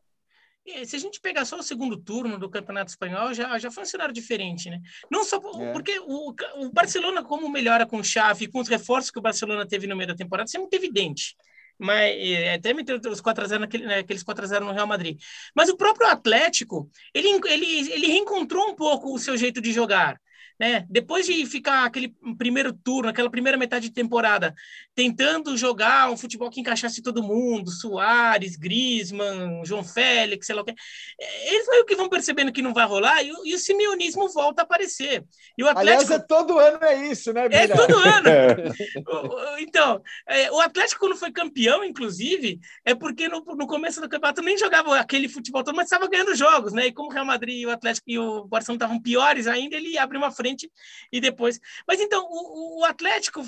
Se 0.86 0.96
a 0.96 1.00
gente 1.00 1.20
pegar 1.20 1.44
só 1.44 1.60
o 1.60 1.64
segundo 1.64 1.98
turno 1.98 2.40
do 2.40 2.50
Campeonato 2.50 2.90
Espanhol, 2.90 3.34
já, 3.34 3.60
já 3.60 3.70
foi 3.70 3.84
um 3.84 3.86
cenário 3.86 4.14
diferente, 4.14 4.70
né? 4.70 4.80
Não 5.12 5.24
só 5.24 5.38
é. 5.38 5.72
porque 5.74 6.00
o, 6.00 6.34
o 6.58 6.72
Barcelona, 6.72 7.24
como 7.24 7.50
melhora 7.50 7.86
com 7.86 8.02
chave, 8.02 8.48
com 8.48 8.60
os 8.60 8.70
reforços 8.70 9.12
que 9.12 9.20
o 9.20 9.22
Barcelona 9.22 9.68
teve 9.68 9.88
no 9.88 9.96
meio 9.96 10.08
da 10.08 10.16
temporada, 10.16 10.48
isso 10.48 10.58
é 10.58 10.60
muito 10.60 10.74
evidente 10.74 11.36
mas 11.76 12.16
é, 12.16 12.54
até 12.54 12.72
meteu 12.72 12.98
os 12.98 13.20
4x0 13.20 13.58
naquele, 13.58 13.86
né, 13.86 13.98
aqueles 13.98 14.24
4x0 14.24 14.60
no 14.62 14.72
Real 14.72 14.88
Madrid. 14.88 15.20
Mas 15.56 15.70
o 15.70 15.76
próprio 15.76 16.08
Atlético, 16.08 16.90
ele, 17.14 17.28
ele, 17.48 17.92
ele 17.92 18.08
reencontrou 18.08 18.70
um 18.70 18.76
pouco 18.76 19.14
o 19.14 19.20
seu 19.20 19.36
jeito 19.36 19.60
de 19.60 19.74
jogar 19.74 20.22
né? 20.60 20.86
Depois 20.90 21.26
de 21.26 21.46
ficar 21.46 21.86
aquele 21.86 22.16
primeiro 22.38 22.72
turno, 22.74 23.10
aquela 23.10 23.30
primeira 23.30 23.58
metade 23.58 23.90
de 23.90 23.94
temporada, 23.94 24.54
tentando 24.96 25.58
jogar 25.58 26.12
um 26.12 26.18
futebol 26.18 26.50
que 26.50 26.62
encaixasse 26.62 27.02
todo 27.02 27.24
mundo, 27.24 27.72
Soares, 27.72 28.56
Griezmann, 28.56 29.66
João 29.66 29.84
Félix, 29.84 30.46
sei 30.46 30.56
lá 30.56 30.62
o 30.62 30.66
que, 30.66 30.72
é, 31.20 31.54
eles 31.54 31.68
meio 31.68 31.86
que 31.86 31.96
vão 31.96 32.08
percebendo 32.08 32.52
que 32.52 32.62
não 32.62 32.74
vai 32.74 32.86
rolar 32.86 33.22
e, 33.24 33.32
o, 33.32 33.46
e 33.46 33.56
o 33.56 33.60
simeonismo 33.60 34.30
volta 34.30 34.62
a 34.62 34.64
aparecer. 34.64 35.24
E 35.58 35.64
o 35.64 35.68
Atlético... 35.68 36.04
Aliás, 36.04 36.12
é 36.12 36.20
todo 36.20 36.60
ano 36.60 36.80
é 36.84 37.08
isso, 37.08 37.34
né, 37.34 37.50
Bira? 37.50 37.64
É 37.64 37.68
todo 37.68 37.98
ano. 37.98 38.30
É. 38.30 39.62
então, 39.62 40.02
é, 40.28 40.52
o 40.52 40.60
Atlético, 40.60 41.02
quando 41.02 41.18
foi 41.18 41.32
campeão, 41.32 41.84
inclusive, 41.84 42.60
é 42.86 42.96
porque 42.96 43.28
no, 43.28 43.44
no 43.44 43.68
começo 43.68 44.00
do 44.00 44.08
campeonato 44.08 44.42
nem 44.42 44.58
jogava 44.58 45.00
aquele 45.00 45.28
futebol 45.28 45.64
todo, 45.64 45.76
mas 45.76 45.86
estava 45.86 46.08
ganhando 46.08 46.36
jogos, 46.36 46.74
né? 46.74 46.88
E 46.88 46.94
como 46.94 47.10
o 47.10 47.12
Real 47.12 47.26
Madrid 47.26 47.62
e 47.62 47.66
o 47.66 47.72
Atlético 47.72 48.10
e 48.10 48.20
o 48.20 48.46
Barcelona 48.46 48.78
estavam 48.78 49.02
piores 49.02 49.48
ainda, 49.48 49.76
ele 49.76 49.98
abriu 49.98 50.22
uma 50.22 50.32
frente 50.32 50.54
frente 50.54 50.72
e 51.12 51.20
depois. 51.20 51.60
Mas 51.88 52.00
então, 52.00 52.28
o, 52.30 52.82
o 52.82 52.86
Atlético, 52.86 53.44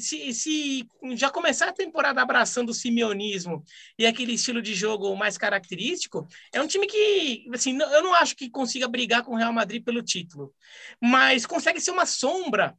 se, 0.00 0.34
se, 0.34 0.88
já 1.14 1.30
começar 1.30 1.68
a 1.68 1.72
temporada 1.72 2.20
abraçando 2.20 2.70
o 2.70 2.74
simeonismo 2.74 3.64
e 3.98 4.06
aquele 4.06 4.34
estilo 4.34 4.60
de 4.60 4.74
jogo 4.74 5.14
mais 5.16 5.38
característico, 5.38 6.26
é 6.52 6.60
um 6.60 6.66
time 6.66 6.86
que, 6.86 7.48
assim, 7.54 7.78
eu 7.80 8.02
não 8.02 8.14
acho 8.14 8.36
que 8.36 8.50
consiga 8.50 8.88
brigar 8.88 9.24
com 9.24 9.32
o 9.32 9.36
Real 9.36 9.52
Madrid 9.52 9.82
pelo 9.82 10.02
título, 10.02 10.54
mas 11.00 11.46
consegue 11.46 11.80
ser 11.80 11.90
uma 11.90 12.06
sombra 12.06 12.76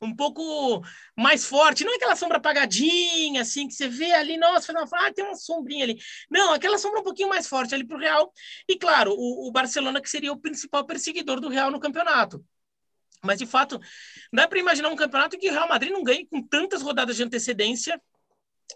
um 0.00 0.14
pouco 0.14 0.82
mais 1.16 1.44
forte, 1.44 1.84
não 1.84 1.92
é 1.92 1.96
aquela 1.96 2.16
sombra 2.16 2.38
apagadinha, 2.38 3.42
assim, 3.42 3.66
que 3.66 3.74
você 3.74 3.88
vê 3.88 4.12
ali, 4.12 4.36
nossa, 4.36 4.72
ah, 4.72 5.12
tem 5.12 5.24
uma 5.24 5.34
sombrinha 5.34 5.84
ali. 5.84 5.98
Não, 6.30 6.52
aquela 6.52 6.78
sombra 6.78 7.00
um 7.00 7.04
pouquinho 7.04 7.28
mais 7.28 7.48
forte 7.48 7.74
ali 7.74 7.86
para 7.86 7.96
o 7.96 8.00
Real. 8.00 8.32
E, 8.68 8.76
claro, 8.78 9.12
o, 9.12 9.48
o, 9.48 9.52
Barcelona, 9.52 10.00
que 10.00 10.08
seria 10.08 10.32
o 10.32 10.38
principal 10.40 10.86
perseguidor 10.86 11.40
do 11.40 11.48
Real 11.48 11.70
no 11.70 11.80
campeonato. 11.80 12.44
Mas, 13.22 13.38
de 13.38 13.46
fato, 13.46 13.80
dá 14.32 14.46
para 14.46 14.58
imaginar 14.58 14.88
um 14.88 14.96
campeonato 14.96 15.38
que 15.38 15.48
o 15.48 15.52
Real 15.52 15.68
Madrid 15.68 15.92
não 15.92 16.04
ganhe 16.04 16.26
com 16.26 16.42
tantas 16.42 16.82
rodadas 16.82 17.16
de 17.16 17.22
antecedência, 17.22 18.00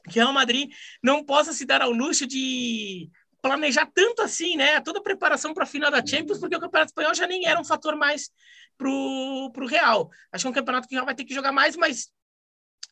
que 0.05 0.19
o 0.19 0.23
Real 0.23 0.33
Madrid 0.33 0.71
não 1.03 1.25
possa 1.25 1.53
se 1.53 1.65
dar 1.65 1.83
ao 1.83 1.93
luxo 1.93 2.27
de 2.27 3.11
planejar 3.41 3.91
tanto 3.93 4.23
assim, 4.23 4.57
né? 4.57 4.81
Toda 4.81 5.01
a 5.01 5.03
preparação 5.03 5.53
para 5.53 5.65
a 5.65 5.67
final 5.67 5.91
da 5.91 6.05
Champions, 6.05 6.39
porque 6.39 6.57
o 6.57 6.61
Campeonato 6.61 6.91
Espanhol 6.91 7.15
já 7.15 7.27
nem 7.27 7.47
era 7.47 7.61
um 7.61 7.65
fator 7.65 7.97
mais 7.97 8.31
para 8.79 8.89
o 8.89 9.67
Real. 9.67 10.11
Acho 10.33 10.43
que 10.43 10.49
é 10.49 10.51
um 10.51 10.55
campeonato 10.55 10.89
que 10.89 10.95
o 10.95 10.97
Real 10.97 11.07
vai 11.07 11.15
ter 11.15 11.25
que 11.25 11.35
jogar 11.35 11.53
mais, 11.53 11.77
mas 11.77 12.11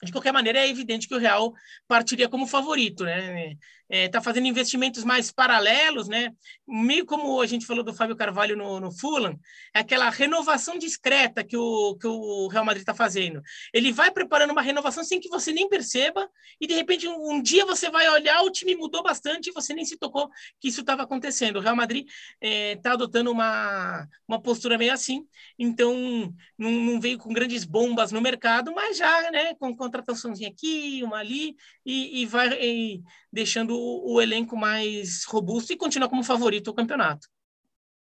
de 0.02 0.12
qualquer 0.12 0.32
maneira, 0.32 0.58
é 0.60 0.68
evidente 0.68 1.06
que 1.06 1.14
o 1.14 1.18
Real 1.18 1.52
partiria 1.86 2.28
como 2.28 2.46
favorito, 2.46 3.04
né? 3.04 3.56
Está 3.90 3.96
é, 3.96 4.08
tá 4.08 4.20
fazendo 4.22 4.46
investimentos 4.46 5.02
mais 5.02 5.32
paralelos, 5.32 6.08
né? 6.08 6.30
Meio 6.66 7.04
como 7.04 7.40
a 7.40 7.46
gente 7.46 7.66
falou 7.66 7.82
do 7.82 7.92
Fábio 7.92 8.14
Carvalho 8.14 8.56
no, 8.56 8.78
no 8.78 8.92
Fulham, 8.92 9.38
é 9.74 9.80
aquela 9.80 10.08
renovação 10.08 10.78
discreta 10.78 11.42
que 11.42 11.56
o, 11.56 11.96
que 11.96 12.06
o 12.06 12.46
Real 12.46 12.64
Madrid 12.64 12.82
está 12.82 12.94
fazendo. 12.94 13.42
Ele 13.74 13.90
vai 13.92 14.12
preparando 14.12 14.52
uma 14.52 14.62
renovação 14.62 15.02
sem 15.02 15.20
que 15.20 15.28
você 15.28 15.52
nem 15.52 15.68
perceba, 15.68 16.30
e 16.60 16.68
de 16.68 16.74
repente 16.74 17.08
um, 17.08 17.32
um 17.32 17.42
dia 17.42 17.66
você 17.66 17.90
vai 17.90 18.08
olhar, 18.08 18.42
o 18.42 18.50
time 18.50 18.76
mudou 18.76 19.02
bastante 19.02 19.50
e 19.50 19.52
você 19.52 19.74
nem 19.74 19.84
se 19.84 19.98
tocou 19.98 20.30
que 20.60 20.68
isso 20.68 20.82
estava 20.82 21.02
acontecendo. 21.02 21.56
O 21.56 21.60
Real 21.60 21.74
Madrid 21.74 22.06
está 22.06 22.16
é, 22.40 22.76
tá 22.76 22.92
adotando 22.92 23.32
uma, 23.32 24.06
uma 24.26 24.40
postura 24.40 24.78
meio 24.78 24.92
assim, 24.92 25.26
então 25.58 26.32
não, 26.56 26.70
não, 26.70 27.00
veio 27.00 27.18
com 27.18 27.32
grandes 27.32 27.64
bombas 27.64 28.12
no 28.12 28.20
mercado, 28.20 28.72
mas 28.72 28.96
já, 28.96 29.30
né, 29.32 29.54
com 29.56 29.74
contrataçãozinha 29.80 30.50
aqui, 30.50 31.02
uma 31.02 31.18
ali, 31.18 31.56
e, 31.84 32.22
e 32.22 32.26
vai 32.26 32.48
e 32.60 33.02
deixando 33.32 33.74
o, 33.74 34.14
o 34.14 34.20
elenco 34.20 34.56
mais 34.56 35.24
robusto 35.24 35.72
e 35.72 35.76
continuar 35.76 36.08
como 36.10 36.22
favorito 36.22 36.68
ao 36.68 36.74
campeonato. 36.74 37.26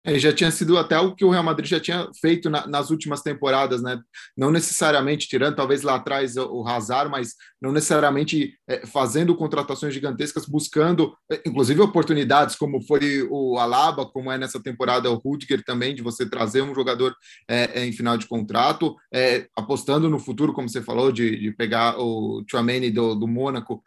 É, 0.04 0.18
já 0.18 0.32
tinha 0.32 0.50
sido 0.50 0.78
até 0.78 0.98
o 0.98 1.14
que 1.14 1.24
o 1.24 1.30
Real 1.30 1.42
Madrid 1.42 1.68
já 1.68 1.80
tinha 1.80 2.08
feito 2.20 2.48
na, 2.48 2.66
nas 2.66 2.90
últimas 2.90 3.20
temporadas, 3.20 3.82
né? 3.82 4.00
Não 4.36 4.50
necessariamente 4.50 5.26
tirando, 5.28 5.56
talvez 5.56 5.82
lá 5.82 5.96
atrás 5.96 6.36
o, 6.36 6.66
Hazard, 6.66 7.10
mas 7.10 7.34
não 7.60 7.72
necessariamente 7.72 8.54
é, 8.68 8.86
fazendo 8.86 9.34
contratações 9.34 9.92
gigantescas, 9.92 10.46
buscando, 10.46 11.14
é, 11.30 11.42
inclusive, 11.44 11.80
oportunidades, 11.80 12.54
como 12.54 12.80
foi 12.80 13.26
o 13.28 13.58
Alaba, 13.58 14.06
como 14.06 14.30
é 14.30 14.38
nessa 14.38 14.62
temporada 14.62 15.10
o 15.10 15.16
Rudiger 15.16 15.64
também, 15.64 15.94
de 15.94 16.02
você 16.02 16.28
trazer 16.28 16.62
um 16.62 16.74
jogador 16.74 17.14
é, 17.48 17.80
é 17.80 17.86
em 17.86 17.92
final 17.92 18.16
de 18.16 18.26
contrato, 18.26 18.94
apostando 19.56 20.08
no 20.08 20.18
futuro, 20.18 20.52
como 20.52 20.68
você 20.68 20.80
falou, 20.80 21.10
de, 21.10 21.36
de 21.38 21.52
pegar 21.52 21.98
o 21.98 22.44
Chouameni 22.48 22.90
do, 22.90 23.14
do 23.14 23.26
Mônaco 23.26 23.82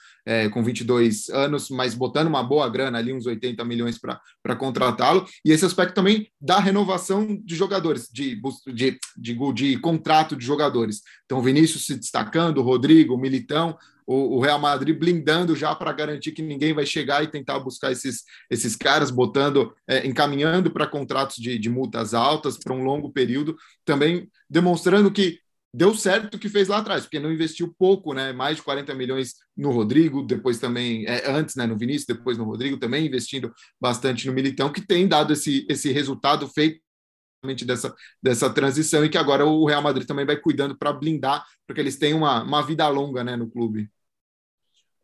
com 0.51 0.63
22 0.63 1.29
anos, 1.29 1.69
mas 1.69 1.95
botando 1.95 2.27
uma 2.27 2.43
boa 2.43 2.69
grana 2.69 2.97
ali, 2.97 3.13
uns 3.13 3.25
80 3.25 3.63
milhões 3.65 3.99
para 3.99 4.55
contratá-lo, 4.55 5.25
e 5.43 5.51
esse 5.51 5.65
aspecto 5.65 5.95
também 5.95 6.29
da 6.39 6.59
renovação 6.59 7.35
de 7.43 7.55
jogadores, 7.55 8.07
de, 8.11 8.39
de, 8.67 8.99
de, 9.17 9.53
de 9.53 9.77
contrato 9.79 10.35
de 10.35 10.45
jogadores. 10.45 11.01
Então, 11.25 11.41
Vinícius 11.41 11.85
se 11.85 11.95
destacando, 11.95 12.61
Rodrigo, 12.61 13.15
o 13.15 13.19
Militão, 13.19 13.77
o, 14.05 14.37
o 14.37 14.39
Real 14.41 14.59
Madrid 14.59 14.97
blindando 14.97 15.55
já 15.55 15.73
para 15.73 15.93
garantir 15.93 16.31
que 16.31 16.41
ninguém 16.41 16.73
vai 16.73 16.85
chegar 16.85 17.23
e 17.23 17.27
tentar 17.27 17.59
buscar 17.59 17.91
esses, 17.91 18.23
esses 18.49 18.75
caras, 18.75 19.09
botando, 19.09 19.73
é, 19.87 20.05
encaminhando 20.05 20.71
para 20.71 20.87
contratos 20.87 21.37
de, 21.37 21.57
de 21.57 21.69
multas 21.69 22.13
altas 22.13 22.57
para 22.57 22.73
um 22.73 22.83
longo 22.83 23.11
período, 23.11 23.55
também 23.85 24.29
demonstrando 24.49 25.11
que 25.11 25.39
deu 25.73 25.95
certo 25.95 26.35
o 26.35 26.39
que 26.39 26.49
fez 26.49 26.67
lá 26.67 26.79
atrás, 26.79 27.03
porque 27.03 27.19
não 27.19 27.31
investiu 27.31 27.73
pouco, 27.77 28.13
né? 28.13 28.33
Mais 28.33 28.57
de 28.57 28.63
40 28.63 28.93
milhões 28.93 29.35
no 29.55 29.71
Rodrigo, 29.71 30.23
depois 30.23 30.59
também, 30.59 31.05
é, 31.05 31.29
antes, 31.29 31.55
né? 31.55 31.65
No 31.65 31.77
Vinícius, 31.77 32.05
depois 32.17 32.37
no 32.37 32.43
Rodrigo, 32.43 32.77
também 32.77 33.05
investindo 33.05 33.53
bastante 33.79 34.27
no 34.27 34.33
Militão, 34.33 34.71
que 34.71 34.85
tem 34.85 35.07
dado 35.07 35.33
esse, 35.33 35.65
esse 35.69 35.91
resultado 35.91 36.47
feito 36.47 36.81
dessa, 37.65 37.95
dessa 38.21 38.53
transição 38.53 39.03
e 39.03 39.09
que 39.09 39.17
agora 39.17 39.45
o 39.45 39.65
Real 39.65 39.81
Madrid 39.81 40.05
também 40.05 40.25
vai 40.25 40.37
cuidando 40.37 40.77
para 40.77 40.93
blindar, 40.93 41.45
porque 41.65 41.81
eles 41.81 41.97
têm 41.97 42.13
uma, 42.13 42.43
uma 42.43 42.61
vida 42.61 42.87
longa 42.87 43.23
né, 43.23 43.35
no 43.35 43.49
clube. 43.49 43.89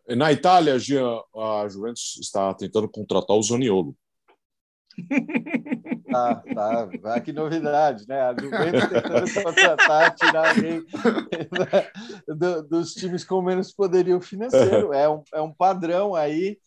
Na 0.09 0.31
Itália, 0.31 0.79
Gia, 0.79 1.03
a 1.03 1.67
Juventus 1.67 2.17
está 2.21 2.53
tentando 2.53 2.87
contratar 2.87 3.35
o 3.35 3.43
Zaniolo. 3.43 3.97
Tá. 6.53 6.89
Ah, 7.03 7.19
que 7.19 7.31
novidade, 7.31 8.07
né? 8.07 8.21
A 8.21 8.35
Juventus 8.39 8.89
tentando 8.89 9.43
contratar, 9.43 10.15
tirar 10.15 10.49
alguém 10.49 10.85
do, 12.27 12.63
dos 12.63 12.93
times 12.93 13.23
com 13.23 13.41
menos 13.41 13.71
poderio 13.71 14.19
financeiro. 14.21 14.93
É 14.93 15.09
um, 15.09 15.23
é 15.33 15.41
um 15.41 15.53
padrão 15.53 16.15
aí, 16.15 16.57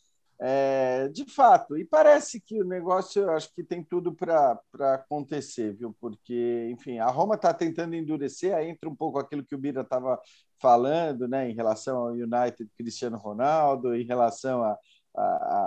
é, 0.40 1.08
de 1.08 1.24
fato. 1.24 1.76
E 1.76 1.84
parece 1.84 2.40
que 2.40 2.60
o 2.62 2.64
negócio, 2.64 3.22
eu 3.22 3.30
acho 3.30 3.52
que 3.54 3.62
tem 3.64 3.82
tudo 3.82 4.14
para 4.14 4.60
acontecer, 4.94 5.74
viu? 5.74 5.94
Porque, 6.00 6.68
enfim, 6.70 6.98
a 6.98 7.08
Roma 7.08 7.34
está 7.34 7.52
tentando 7.52 7.94
endurecer, 7.94 8.54
aí 8.54 8.68
entra 8.68 8.88
um 8.88 8.96
pouco 8.96 9.18
aquilo 9.18 9.44
que 9.44 9.54
o 9.54 9.58
Bira 9.58 9.82
estava 9.82 10.20
falando, 10.60 11.26
né? 11.26 11.50
Em 11.50 11.54
relação 11.54 11.98
ao 11.98 12.12
United 12.12 12.70
Cristiano 12.76 13.16
Ronaldo, 13.16 13.94
em 13.94 14.04
relação 14.04 14.62
a 14.62 14.78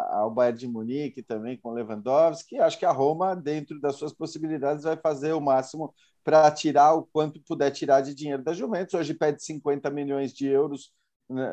ao 0.10 0.32
Bayern 0.32 0.58
de 0.58 0.68
Munique 0.68 1.22
também 1.22 1.58
com 1.58 1.72
Lewandowski. 1.72 2.60
Acho 2.60 2.78
que 2.78 2.86
a 2.86 2.92
Roma, 2.92 3.36
dentro 3.36 3.80
das 3.80 3.96
suas 3.96 4.14
possibilidades, 4.14 4.84
vai 4.84 4.98
fazer 4.98 5.34
o 5.34 5.42
máximo 5.42 5.94
para 6.24 6.50
tirar 6.52 6.94
o 6.94 7.04
quanto 7.12 7.42
puder 7.42 7.72
tirar 7.72 8.02
de 8.02 8.16
dinheiro 8.16 8.44
da 8.44 8.54
Juventus. 8.54 8.94
Hoje 8.94 9.14
pede 9.14 9.44
50 9.44 9.90
milhões 9.90 10.34
de 10.34 10.48
euros. 10.48 10.92
Né? 11.30 11.52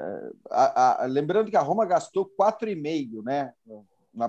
Lembrando 1.08 1.50
que 1.50 1.56
a 1.56 1.62
Roma 1.62 1.84
gastou 1.84 2.30
4,5 2.40 3.22
né, 3.24 3.52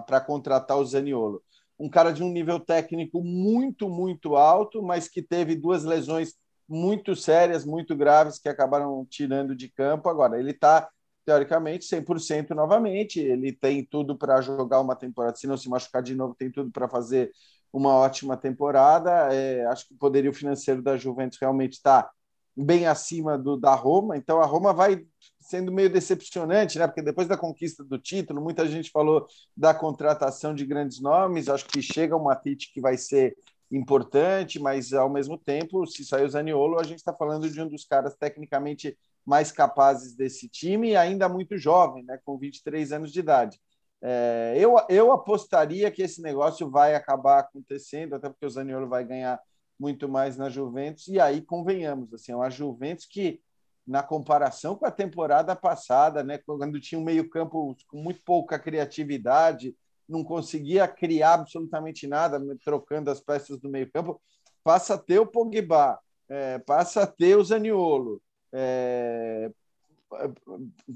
para 0.06 0.20
contratar 0.20 0.78
o 0.78 0.86
Zaniolo. 0.86 1.42
Um 1.80 1.90
cara 1.90 2.12
de 2.12 2.24
um 2.24 2.32
nível 2.32 2.60
técnico 2.60 3.24
muito, 3.24 3.90
muito 3.90 4.36
alto, 4.36 4.84
mas 4.84 5.08
que 5.08 5.22
teve 5.22 5.56
duas 5.56 5.84
lesões 5.84 6.36
muito 6.68 7.16
sérias, 7.16 7.66
muito 7.66 7.96
graves, 7.96 8.40
que 8.40 8.48
acabaram 8.48 9.06
tirando 9.10 9.56
de 9.56 9.68
campo. 9.70 10.08
Agora, 10.08 10.40
ele 10.40 10.52
está 10.52 10.90
teoricamente 11.26 11.86
100% 11.86 12.52
novamente. 12.52 13.20
Ele 13.20 13.52
tem 13.52 13.86
tudo 13.86 14.18
para 14.18 14.42
jogar 14.42 14.82
uma 14.82 14.96
temporada, 14.96 15.36
se 15.38 15.48
não 15.48 15.58
se 15.58 15.70
machucar 15.70 16.02
de 16.02 16.16
novo, 16.16 16.36
tem 16.36 16.52
tudo 16.52 16.72
para 16.72 16.88
fazer 16.88 17.32
uma 17.72 17.94
ótima 17.96 18.36
temporada. 18.38 19.34
É, 19.34 19.66
acho 19.68 19.88
que 19.88 19.94
o 19.94 19.98
poderio 19.98 20.34
financeiro 20.34 20.82
da 20.82 20.98
Juventus 20.98 21.38
realmente 21.40 21.74
está 21.74 22.10
bem 22.56 22.86
acima 22.86 23.38
do 23.38 23.58
da 23.58 23.74
Roma. 23.76 24.18
Então 24.18 24.42
a 24.42 24.46
Roma 24.46 24.74
vai 24.74 25.06
sendo 25.40 25.72
meio 25.72 25.90
decepcionante, 25.90 26.78
né? 26.78 26.88
Porque 26.88 27.02
depois 27.02 27.28
da 27.28 27.38
conquista 27.38 27.84
do 27.84 27.98
título, 27.98 28.42
muita 28.42 28.68
gente 28.68 28.92
falou 28.92 29.26
da 29.56 29.74
contratação 29.74 30.54
de 30.54 30.66
grandes 30.66 31.00
nomes. 31.02 31.50
Acho 31.50 31.66
que 31.66 31.82
chega 31.82 32.16
uma 32.16 32.32
Matite 32.32 32.72
que 32.74 32.82
vai 32.82 32.98
ser 32.98 33.36
importante, 33.72 34.60
mas 34.60 34.94
ao 34.94 35.10
mesmo 35.10 35.38
tempo, 35.38 35.86
se 35.88 36.04
sair 36.04 36.26
o 36.26 36.30
Zaniolo, 36.30 36.80
a 36.80 36.84
gente 36.84 37.00
está 37.00 37.14
falando 37.14 37.50
de 37.50 37.62
um 37.62 37.68
dos 37.68 37.86
caras 37.86 38.16
tecnicamente 38.16 38.98
mais 39.26 39.52
capazes 39.52 40.16
desse 40.16 40.50
time, 40.50 40.96
ainda 40.96 41.30
muito 41.30 41.58
jovem, 41.58 42.04
né, 42.04 42.20
com 42.26 42.38
23 42.38 42.92
anos 42.92 43.12
de 43.12 43.20
idade. 43.20 43.60
É, 44.02 44.56
eu, 44.58 44.76
eu 44.90 45.12
apostaria 45.12 45.92
que 45.92 46.02
esse 46.02 46.22
negócio 46.22 46.70
vai 46.70 46.96
acabar 46.96 47.40
acontecendo, 47.40 48.16
até 48.16 48.30
porque 48.30 48.46
o 48.46 48.50
Zaniolo 48.50 48.90
vai 48.90 49.04
ganhar 49.06 49.40
muito 49.80 50.10
mais 50.10 50.38
na 50.38 50.50
Juventus, 50.50 51.08
e 51.08 51.20
aí 51.20 51.42
convenhamos, 51.42 52.14
assim, 52.14 52.32
é 52.32 52.36
uma 52.36 52.50
Juventus 52.50 53.06
que, 53.06 53.42
na 53.86 54.04
comparação 54.04 54.76
com 54.76 54.86
a 54.86 54.92
temporada 54.92 55.56
passada, 55.56 56.24
né, 56.24 56.40
quando 56.40 56.80
tinha 56.80 57.00
um 57.00 57.04
meio-campo 57.04 57.76
com 57.88 57.98
muito 57.98 58.22
pouca 58.24 58.60
criatividade, 58.60 59.76
não 60.08 60.24
conseguia 60.24 60.88
criar 60.88 61.36
absolutamente 61.36 62.06
nada, 62.08 62.40
trocando 62.64 63.10
as 63.10 63.20
peças 63.20 63.60
do 63.60 63.70
meio-campo, 63.70 64.22
passa 64.64 64.96
a 64.96 64.98
ter 64.98 65.20
o 65.20 65.26
Pogba, 65.26 66.00
é, 66.30 66.60
passa 66.60 67.04
a 67.04 67.08
ter 67.08 67.36
o 67.38 67.44
Zaniolo, 67.44 68.22
é, 68.54 69.52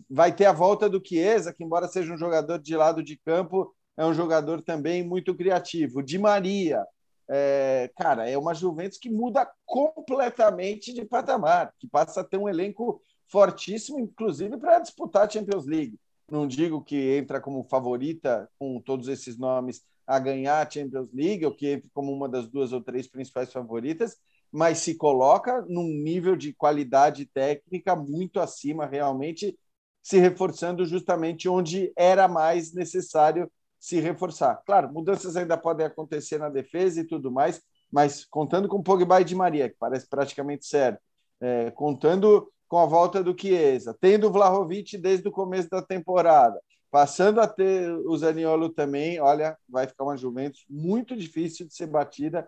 vai 0.09 0.35
ter 0.35 0.45
a 0.45 0.53
volta 0.53 0.89
do 0.89 1.01
Chiesa, 1.05 1.53
que 1.53 1.63
embora 1.63 1.87
seja 1.87 2.13
um 2.13 2.17
jogador 2.17 2.59
de 2.59 2.75
lado 2.75 3.03
de 3.03 3.17
campo, 3.17 3.73
é 3.97 4.05
um 4.05 4.13
jogador 4.13 4.61
também 4.61 5.03
muito 5.03 5.33
criativo. 5.33 6.03
Di 6.03 6.17
Maria, 6.17 6.85
é, 7.29 7.89
cara, 7.97 8.29
é 8.29 8.37
uma 8.37 8.53
Juventus 8.53 8.97
que 8.97 9.09
muda 9.09 9.49
completamente 9.65 10.93
de 10.93 11.05
patamar, 11.05 11.73
que 11.79 11.87
passa 11.87 12.21
a 12.21 12.23
ter 12.23 12.37
um 12.37 12.49
elenco 12.49 13.01
fortíssimo, 13.27 13.99
inclusive 13.99 14.57
para 14.57 14.79
disputar 14.79 15.25
a 15.25 15.29
Champions 15.29 15.65
League. 15.65 15.97
Não 16.29 16.47
digo 16.47 16.83
que 16.83 17.17
entra 17.17 17.39
como 17.39 17.63
favorita 17.63 18.49
com 18.59 18.79
todos 18.81 19.07
esses 19.07 19.37
nomes 19.37 19.83
a 20.05 20.19
ganhar 20.19 20.65
a 20.65 20.69
Champions 20.69 21.11
League, 21.13 21.45
ou 21.45 21.55
que 21.55 21.67
entre 21.67 21.89
como 21.93 22.11
uma 22.11 22.29
das 22.29 22.47
duas 22.47 22.71
ou 22.73 22.81
três 22.81 23.07
principais 23.07 23.51
favoritas, 23.51 24.17
mas 24.55 24.77
se 24.77 24.95
coloca 24.95 25.65
num 25.67 25.83
nível 25.83 26.33
de 26.33 26.53
qualidade 26.53 27.25
técnica 27.25 27.93
muito 27.93 28.39
acima, 28.39 28.85
realmente 28.85 29.59
se 30.01 30.17
reforçando 30.17 30.85
justamente 30.85 31.49
onde 31.49 31.91
era 31.93 32.25
mais 32.25 32.73
necessário 32.73 33.51
se 33.77 33.99
reforçar. 33.99 34.61
Claro, 34.65 34.93
mudanças 34.93 35.35
ainda 35.35 35.57
podem 35.57 35.85
acontecer 35.85 36.37
na 36.37 36.47
defesa 36.47 37.01
e 37.01 37.03
tudo 37.03 37.29
mais, 37.29 37.61
mas 37.91 38.23
contando 38.23 38.69
com 38.69 38.81
Pogba 38.81 39.19
e 39.19 39.25
Di 39.25 39.35
Maria, 39.35 39.67
que 39.69 39.75
parece 39.77 40.07
praticamente 40.07 40.65
certo, 40.65 41.01
é, 41.41 41.69
contando 41.71 42.49
com 42.69 42.77
a 42.77 42.85
volta 42.85 43.21
do 43.21 43.35
Chiesa, 43.37 43.93
tendo 43.99 44.27
o 44.27 44.31
Vlahovic 44.31 44.97
desde 44.97 45.27
o 45.27 45.33
começo 45.33 45.69
da 45.69 45.81
temporada, 45.81 46.57
passando 46.89 47.41
a 47.41 47.47
ter 47.47 47.91
o 47.91 48.17
Zaniolo 48.17 48.69
também, 48.69 49.19
olha, 49.19 49.57
vai 49.67 49.85
ficar 49.85 50.05
uma 50.05 50.15
Juventus 50.15 50.63
muito 50.69 51.13
difícil 51.13 51.67
de 51.67 51.75
ser 51.75 51.87
batida 51.87 52.47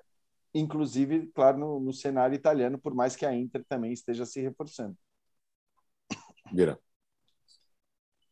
inclusive, 0.54 1.28
claro, 1.34 1.58
no, 1.58 1.80
no, 1.80 1.94
cenário 1.94 2.36
italiano, 2.36 2.78
por 2.78 2.94
mais 2.94 3.16
que 3.16 3.26
a 3.26 3.34
Inter 3.34 3.64
também 3.68 3.94
esteja 3.94 4.26
se 4.26 4.42
reforçando. 4.42 4.96
Vira. 6.52 6.80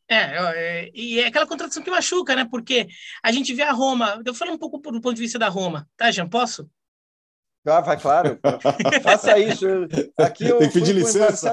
É, 0.08 0.16
é, 0.16 0.92
e 0.94 1.20
é 1.20 1.28
aquela 1.28 1.48
contratação 1.48 1.82
que 1.82 1.90
machuca, 1.90 2.36
né? 2.36 2.46
Porque 2.46 2.88
a 3.24 3.32
gente 3.32 3.54
vê 3.54 3.64
a 3.64 3.72
Roma. 3.72 4.22
Eu 4.26 4.34
falo 4.34 4.54
um 4.54 4.58
pouco 4.58 4.78
do 4.78 5.02
ponto 5.02 5.16
de 5.16 5.22
vista 5.22 5.40
da 5.40 5.50
Roma, 5.50 5.90
tá, 5.98 6.12
Jean? 6.12 6.30
Posso? 6.30 6.70
Ah, 7.68 7.82
vai, 7.82 8.00
claro. 8.00 8.40
Faça 9.02 9.40
isso. 9.40 9.66
Aqui 10.18 10.48
eu 10.48 10.60
Tem 10.60 10.68
que 10.70 10.74
pedir 10.76 10.94
licença. 10.94 11.52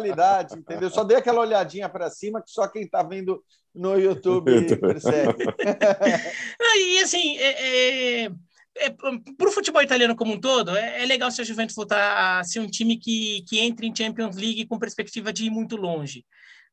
entendeu? 0.55 0.91
Só 0.91 1.03
dei 1.05 1.17
aquela 1.17 1.41
olhadinha 1.41 1.89
para 1.89 2.11
cima 2.11 2.43
que 2.43 2.51
só 2.51 2.69
quem 2.69 2.83
está 2.83 3.03
vendo 3.03 3.43
no 3.75 3.99
YouTube 3.99 4.53
percebe. 4.77 5.45
e 6.77 6.99
assim, 6.99 7.39
é, 7.39 8.25
é 8.25 8.31
é, 8.77 8.91
para 8.91 9.49
o 9.49 9.53
futebol 9.53 9.83
italiano 9.83 10.16
como 10.16 10.35
um 10.35 10.41
todo, 10.41 10.77
é, 10.77 11.03
é, 11.03 11.07
legal 11.07 11.31
se 11.31 11.41
a 11.41 11.45
Juventus 11.45 11.77
voltar 11.77 12.41
a 12.41 12.45
ser 12.45 12.61
um 12.61 12.66
time 12.66 12.99
que, 12.99 13.43
que 13.49 13.59
entre 13.61 13.87
em 13.87 13.95
Champions 13.95 14.37
League 14.37 14.66
com 14.66 14.79
perspectiva 14.79 15.33
de 15.33 15.47
ir 15.47 15.51
muito 15.51 15.77
longe, 15.77 16.25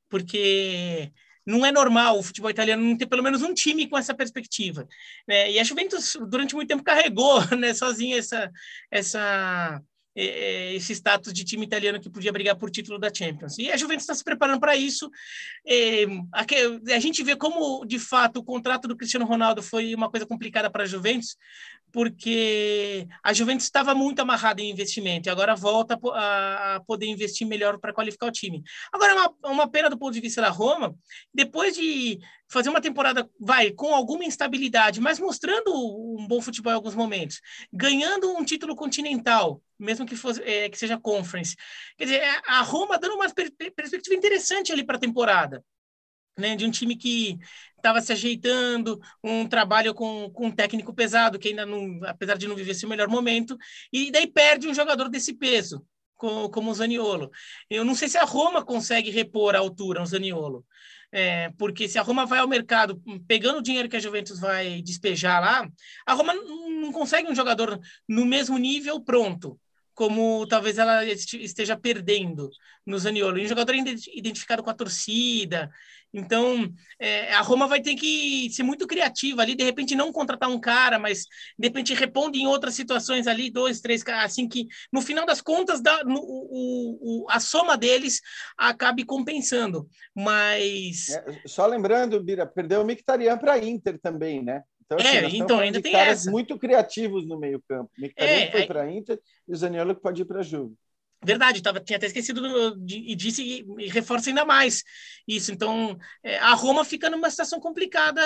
porque 0.09 1.11
não 1.45 1.65
é 1.65 1.71
normal 1.71 2.19
o 2.19 2.23
futebol 2.23 2.49
italiano 2.49 2.83
não 2.83 2.97
ter 2.97 3.07
pelo 3.07 3.23
menos 3.23 3.41
um 3.41 3.53
time 3.53 3.87
com 3.87 3.97
essa 3.97 4.13
perspectiva. 4.13 4.87
Né? 5.27 5.51
E 5.51 5.59
a 5.59 5.63
Juventus, 5.63 6.17
durante 6.29 6.55
muito 6.55 6.67
tempo, 6.67 6.83
carregou 6.83 7.39
né, 7.57 7.73
sozinha 7.73 8.17
essa, 8.17 8.51
essa, 8.91 9.81
é, 10.15 10.25
é, 10.25 10.75
esse 10.75 10.93
status 10.93 11.31
de 11.31 11.45
time 11.45 11.65
italiano 11.65 11.99
que 11.99 12.09
podia 12.09 12.31
brigar 12.31 12.55
por 12.55 12.69
título 12.69 12.99
da 12.99 13.13
Champions. 13.13 13.57
E 13.57 13.71
a 13.71 13.77
Juventus 13.77 14.03
está 14.03 14.13
se 14.13 14.23
preparando 14.23 14.59
para 14.59 14.75
isso. 14.75 15.09
É, 15.65 16.05
a 16.93 16.99
gente 16.99 17.23
vê 17.23 17.35
como, 17.35 17.85
de 17.85 17.97
fato, 17.97 18.37
o 18.37 18.43
contrato 18.43 18.87
do 18.87 18.97
Cristiano 18.97 19.25
Ronaldo 19.25 19.63
foi 19.63 19.95
uma 19.95 20.09
coisa 20.09 20.25
complicada 20.25 20.69
para 20.69 20.83
a 20.83 20.87
Juventus, 20.87 21.37
porque 21.91 23.07
a 23.23 23.33
Juventus 23.33 23.65
estava 23.65 23.93
muito 23.95 24.19
amarrada 24.19 24.61
em 24.61 24.69
investimento 24.69 25.27
e 25.27 25.31
agora 25.31 25.55
volta 25.55 25.99
a 26.13 26.81
poder 26.85 27.07
investir 27.07 27.47
melhor 27.47 27.79
para 27.79 27.93
qualificar 27.93 28.27
o 28.27 28.31
time. 28.31 28.63
Agora, 28.91 29.15
uma, 29.15 29.51
uma 29.51 29.67
pena 29.69 29.89
do 29.89 29.97
ponto 29.97 30.13
de 30.13 30.21
vista 30.21 30.41
da 30.41 30.49
Roma, 30.49 30.95
depois 31.33 31.75
de 31.75 32.19
fazer 32.49 32.69
uma 32.69 32.81
temporada, 32.81 33.29
vai, 33.39 33.71
com 33.71 33.93
alguma 33.93 34.25
instabilidade, 34.25 34.99
mas 34.99 35.19
mostrando 35.19 35.71
um 35.71 36.25
bom 36.27 36.41
futebol 36.41 36.71
em 36.71 36.75
alguns 36.75 36.95
momentos, 36.95 37.39
ganhando 37.71 38.31
um 38.31 38.43
título 38.43 38.75
continental, 38.75 39.61
mesmo 39.77 40.05
que, 40.05 40.15
fosse, 40.15 40.41
é, 40.41 40.67
que 40.67 40.77
seja 40.77 40.97
conference. 40.97 41.55
Quer 41.97 42.05
dizer, 42.05 42.21
a 42.47 42.61
Roma 42.61 42.97
dando 42.97 43.15
uma 43.15 43.29
per 43.29 43.51
perspectiva 43.75 44.15
interessante 44.15 44.71
ali 44.71 44.83
para 44.83 44.97
a 44.97 44.99
temporada. 44.99 45.63
Né, 46.39 46.55
de 46.55 46.65
um 46.65 46.71
time 46.71 46.95
que 46.95 47.37
estava 47.75 48.01
se 48.01 48.13
ajeitando, 48.13 48.99
um 49.21 49.45
trabalho 49.45 49.93
com, 49.93 50.29
com 50.29 50.47
um 50.47 50.51
técnico 50.51 50.93
pesado, 50.93 51.37
que 51.37 51.49
ainda 51.49 51.65
não, 51.65 51.99
apesar 52.05 52.37
de 52.37 52.47
não 52.47 52.55
viver 52.55 52.73
seu 52.73 52.87
melhor 52.87 53.09
momento, 53.09 53.57
e 53.91 54.09
daí 54.09 54.25
perde 54.25 54.67
um 54.67 54.73
jogador 54.73 55.09
desse 55.09 55.33
peso, 55.33 55.85
como, 56.15 56.49
como 56.49 56.71
o 56.71 56.73
Zaniolo. 56.73 57.29
Eu 57.69 57.83
não 57.83 57.93
sei 57.93 58.07
se 58.07 58.17
a 58.17 58.23
Roma 58.23 58.63
consegue 58.63 59.09
repor 59.09 59.55
a 59.55 59.59
altura 59.59 60.01
um 60.01 60.05
Zaniolo. 60.05 60.65
É, 61.11 61.49
porque 61.57 61.87
se 61.89 61.97
a 61.97 62.03
Roma 62.03 62.25
vai 62.25 62.37
ao 62.37 62.47
mercado 62.47 63.01
pegando 63.27 63.57
o 63.57 63.63
dinheiro 63.63 63.89
que 63.89 63.95
a 63.95 63.99
Juventus 63.99 64.39
vai 64.39 64.79
despejar 64.81 65.41
lá, 65.41 65.67
a 66.05 66.13
Roma 66.13 66.33
não 66.35 66.91
consegue 66.91 67.27
um 67.27 67.35
jogador 67.35 67.79
no 68.07 68.25
mesmo 68.25 68.57
nível 68.59 69.01
pronto, 69.01 69.59
como 69.95 70.45
talvez 70.47 70.77
ela 70.77 71.03
esteja 71.03 71.75
perdendo 71.75 72.49
no 72.85 72.99
Zaniolo. 72.99 73.41
Um 73.41 73.47
jogador 73.47 73.73
identificado 73.75 74.63
com 74.63 74.69
a 74.69 74.73
torcida, 74.73 75.69
então, 76.13 76.71
é, 76.99 77.33
a 77.33 77.41
Roma 77.41 77.67
vai 77.67 77.81
ter 77.81 77.95
que 77.95 78.49
ser 78.51 78.63
muito 78.63 78.87
criativa 78.87 79.41
ali, 79.41 79.55
de 79.55 79.63
repente 79.63 79.95
não 79.95 80.11
contratar 80.11 80.49
um 80.49 80.59
cara, 80.59 80.97
mas 80.97 81.25
de 81.57 81.67
repente 81.67 81.93
responde 81.93 82.39
em 82.39 82.47
outras 82.47 82.73
situações 82.73 83.27
ali, 83.27 83.51
dois, 83.51 83.79
três 83.79 84.01
caras, 84.01 84.25
assim 84.31 84.47
que 84.47 84.67
no 84.91 85.01
final 85.01 85.25
das 85.25 85.41
contas 85.41 85.81
dá, 85.81 86.03
no, 86.03 86.19
o, 86.19 87.23
o, 87.23 87.29
a 87.29 87.39
soma 87.39 87.77
deles 87.77 88.19
acabe 88.57 89.05
compensando. 89.05 89.87
Mas. 90.15 91.09
É, 91.09 91.41
só 91.45 91.65
lembrando, 91.65 92.21
Bira, 92.23 92.45
perdeu 92.45 92.81
o 92.81 92.85
Mictarian 92.85 93.37
para 93.37 93.53
a 93.53 93.63
Inter 93.63 93.99
também, 93.99 94.43
né? 94.43 94.63
Então, 94.85 94.97
assim, 94.97 95.17
é, 95.17 95.35
então 95.35 95.59
ainda 95.59 95.79
tem 95.79 95.91
caras 95.91 96.21
essa. 96.21 96.31
muito 96.31 96.57
criativos 96.57 97.27
no 97.27 97.39
meio-campo. 97.39 97.91
Mictarian 97.95 98.45
é, 98.45 98.51
foi 98.51 98.65
para 98.65 98.81
a 98.81 98.91
Inter 98.91 99.19
e 99.47 99.53
o 99.53 99.55
Zaniolo 99.55 99.93
pode 99.93 100.23
ir 100.23 100.25
para 100.25 100.39
a 100.39 100.43
Juve. 100.43 100.75
Verdade, 101.21 101.61
tava, 101.61 101.81
tinha 101.81 101.97
até 101.97 102.07
esquecido 102.07 102.75
de, 102.77 102.97
e 102.97 103.13
disse 103.13 103.43
e, 103.43 103.65
e, 103.77 103.87
reforça 103.89 104.29
ainda 104.29 104.45
mais 104.45 104.83
isso. 105.27 105.51
Então, 105.51 105.97
é, 106.23 106.37
a 106.39 106.53
Roma 106.53 106.85
fica 106.85 107.09
numa 107.09 107.29
situação 107.29 107.59
complicada, 107.59 108.21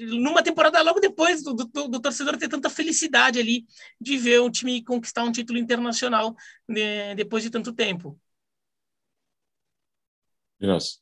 numa 0.00 0.42
temporada 0.42 0.82
logo 0.82 0.98
depois 0.98 1.44
do, 1.44 1.54
do, 1.54 1.88
do, 1.88 2.00
torcedor 2.00 2.36
ter 2.36 2.48
tanta 2.48 2.68
felicidade 2.68 3.38
ali 3.38 3.64
de 4.00 4.16
ver 4.18 4.40
o 4.40 4.50
time 4.50 4.82
conquistar 4.82 5.22
um 5.22 5.30
título 5.30 5.58
internacional 5.58 6.34
né, 6.68 7.14
depois 7.14 7.44
de 7.44 7.50
tanto 7.50 7.72
tempo. 7.72 8.18
Nossa. 10.60 10.98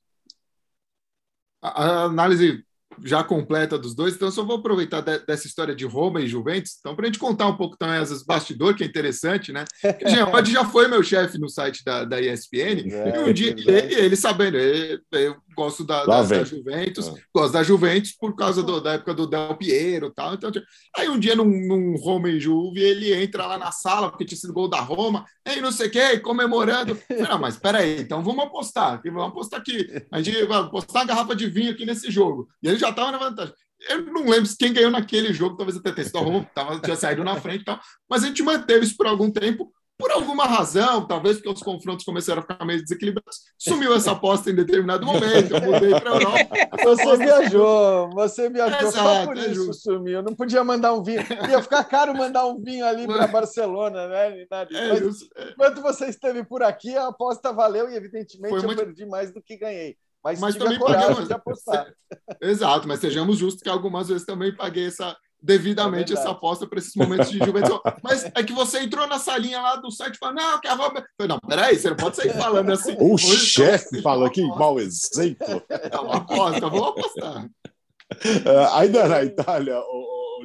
A, 1.63 1.69
a 1.69 2.05
análise 2.05 2.65
já 3.03 3.23
completa 3.23 3.79
dos 3.79 3.95
dois, 3.95 4.15
então 4.15 4.31
só 4.31 4.45
vou 4.45 4.57
aproveitar 4.57 5.01
de, 5.01 5.19
dessa 5.21 5.47
história 5.47 5.75
de 5.75 5.85
Roma 5.85 6.21
e 6.21 6.29
Juventus, 6.29 6.77
então 6.79 6.95
para 6.95 7.05
a 7.05 7.07
gente 7.07 7.19
contar 7.19 7.47
um 7.47 7.57
pouco 7.57 7.77
também 7.77 7.97
as 7.97 8.23
bastidores, 8.23 8.77
que 8.77 8.85
é 8.85 8.87
interessante, 8.87 9.53
né? 9.53 9.65
O 10.05 10.09
Jean 10.09 10.45
já 10.45 10.65
foi 10.65 10.89
meu 10.89 11.03
chefe 11.03 11.39
no 11.39 11.49
site 11.49 11.85
da, 11.85 12.05
da 12.05 12.21
ESPN, 12.21 12.91
é, 12.91 13.17
e 13.17 13.19
um 13.19 13.33
dia 13.33 13.51
ele, 13.51 13.95
ele, 13.95 14.17
sabendo, 14.17 14.57
ele, 14.57 15.01
eu 15.13 15.37
gosto 15.55 15.85
da, 15.85 16.05
da, 16.05 16.23
da 16.23 16.45
Juventus, 16.45 17.09
ah. 17.09 17.15
gosto 17.35 17.53
da 17.53 17.63
Juventus 17.63 18.13
por 18.13 18.35
causa 18.35 18.63
do, 18.63 18.81
da 18.81 18.95
época 18.95 19.15
do 19.15 19.27
Del 19.27 19.57
Piero 19.57 20.07
e 20.07 20.15
tal. 20.15 20.35
Então, 20.35 20.51
aí 20.97 21.09
um 21.09 21.19
dia 21.19 21.35
num, 21.35 21.45
num 21.45 21.97
Roma 21.97 22.29
e 22.29 22.41
Juve, 22.41 22.81
ele 22.81 23.13
entra 23.13 23.47
lá 23.47 23.59
na 23.59 23.73
sala, 23.73 24.11
porque 24.11 24.25
tinha 24.25 24.39
sido 24.39 24.53
gol 24.53 24.69
da 24.69 24.81
Roma, 24.81 25.25
e 25.47 25.61
não 25.61 25.73
sei 25.73 25.89
o 25.89 25.91
quê, 25.91 26.19
comemorando. 26.19 26.99
Não, 27.29 27.39
mas 27.39 27.57
peraí, 27.57 28.01
então 28.01 28.23
vamos 28.23 28.45
apostar, 28.45 29.01
vamos 29.05 29.29
apostar 29.29 29.61
aqui. 29.61 29.87
A 30.11 30.23
gente 30.23 30.45
vai 30.45 30.61
apostar 30.61 31.03
a 31.03 31.07
garrafa 31.07 31.35
de 31.35 31.49
vinho 31.49 31.73
aqui 31.73 31.85
nesse 31.85 32.11
jogo. 32.11 32.49
E 32.63 32.69
ele 32.69 32.79
já 32.79 32.91
estava 32.91 33.13
na 33.13 33.19
vantagem. 33.19 33.55
Eu 33.89 34.05
não 34.13 34.29
lembro 34.29 34.51
quem 34.59 34.73
ganhou 34.73 34.91
naquele 34.91 35.33
jogo, 35.33 35.57
talvez 35.57 35.79
até 35.79 35.91
tenha 35.91 36.05
sido 36.05 36.19
a 36.19 36.21
Roma, 36.21 36.47
tava, 36.55 36.79
tinha 36.81 36.97
saído 36.97 37.25
na 37.25 37.41
frente 37.41 37.63
e 37.63 37.65
tal, 37.65 37.81
mas 38.09 38.23
a 38.23 38.27
gente 38.27 38.43
manteve 38.43 38.85
isso 38.85 38.97
por 38.97 39.07
algum 39.07 39.31
tempo 39.31 39.73
por 40.01 40.11
alguma 40.11 40.45
razão, 40.47 41.07
talvez 41.07 41.37
porque 41.37 41.51
os 41.51 41.63
confrontos 41.63 42.05
começaram 42.05 42.41
a 42.41 42.43
ficar 42.43 42.65
meio 42.65 42.83
desequilibrados, 42.83 43.41
sumiu 43.59 43.95
essa 43.95 44.13
aposta 44.13 44.51
em 44.51 44.55
determinado 44.55 45.05
momento. 45.07 45.55
Eu 45.55 45.61
mudei 45.61 45.91
para 45.91 46.11
a 46.11 46.15
Europa. 46.15 46.57
Você 46.83 47.17
viajou, 47.19 48.11
você 48.11 48.49
viajou, 48.49 48.89
Exato, 48.89 48.93
só 48.93 49.27
por 49.27 49.37
é 49.37 49.41
isso 49.47 49.67
justo. 49.67 49.93
sumiu. 49.93 50.23
Não 50.23 50.35
podia 50.35 50.65
mandar 50.65 50.95
um 50.95 51.03
vinho. 51.03 51.21
Ia 51.49 51.63
ficar 51.63 51.85
caro 51.85 52.17
mandar 52.17 52.47
um 52.47 52.61
vinho 52.61 52.87
ali 52.87 53.07
para 53.07 53.27
Barcelona, 53.29 54.09
né? 54.09 54.41
É 54.41 54.47
Mas, 54.51 55.29
é. 55.37 55.51
enquanto 55.51 55.83
você 55.83 56.07
esteve 56.07 56.43
por 56.43 56.63
aqui, 56.63 56.97
a 56.97 57.09
aposta 57.09 57.53
valeu 57.53 57.91
e, 57.91 57.95
evidentemente, 57.95 58.65
eu 58.65 58.77
perdi 58.77 59.05
mais 59.07 59.33
do 59.33 59.43
que 59.43 59.57
ganhei. 59.57 59.97
Mas, 60.23 60.39
mas 60.39 60.57
também 60.57 60.79
coragem 60.79 61.27
de 61.27 61.33
apostar. 61.33 61.93
Exato, 62.41 62.87
mas 62.87 63.01
sejamos 63.01 63.39
justos 63.39 63.63
que 63.63 63.69
algumas 63.69 64.09
vezes 64.09 64.27
também 64.27 64.55
paguei 64.55 64.87
essa, 64.87 65.17
devidamente 65.43 66.13
é 66.13 66.17
essa 66.17 66.31
aposta 66.31 66.67
para 66.67 66.79
esses 66.79 66.95
momentos 66.95 67.31
de 67.31 67.39
juventude. 67.39 67.81
Mas 68.03 68.25
é 68.25 68.43
que 68.43 68.53
você 68.53 68.81
entrou 68.81 69.07
na 69.07 69.19
salinha 69.19 69.61
lá 69.61 69.77
do 69.77 69.91
site 69.91 70.15
e 70.15 70.19
falou, 70.19 70.35
não, 70.35 70.61
que 70.61 70.69
a 70.69 70.75
Robin... 70.75 71.03
Não, 71.29 71.39
peraí, 71.41 71.79
você 71.79 71.91
não 71.91 71.97
pode 71.97 72.17
sair 72.17 72.33
falando 72.33 72.71
assim. 72.71 72.97
O 72.99 73.17
chefe 73.17 73.89
então, 73.91 74.03
falou 74.03 74.31
que 74.31 74.43
mau 74.43 74.79
exemplo. 74.79 75.63
É 75.69 75.99
uma 75.99 76.17
aposta, 76.17 76.69
vamos 76.69 76.89
apostar. 76.89 77.45
Uh, 77.45 78.75
ainda 78.75 79.09
na 79.09 79.25
Itália, 79.25 79.79
o, 79.79 80.43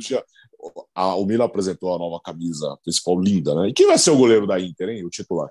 o, 0.59 0.87
a, 0.93 1.15
o 1.15 1.25
Milan 1.25 1.45
apresentou 1.45 1.93
a 1.93 1.99
nova 1.99 2.21
camisa 2.21 2.77
principal 2.83 3.19
linda, 3.19 3.55
né? 3.55 3.69
E 3.69 3.73
quem 3.73 3.87
vai 3.87 3.97
ser 3.97 4.11
o 4.11 4.17
goleiro 4.17 4.47
da 4.47 4.59
Inter, 4.59 4.89
hein? 4.89 5.05
O 5.05 5.09
titular? 5.09 5.49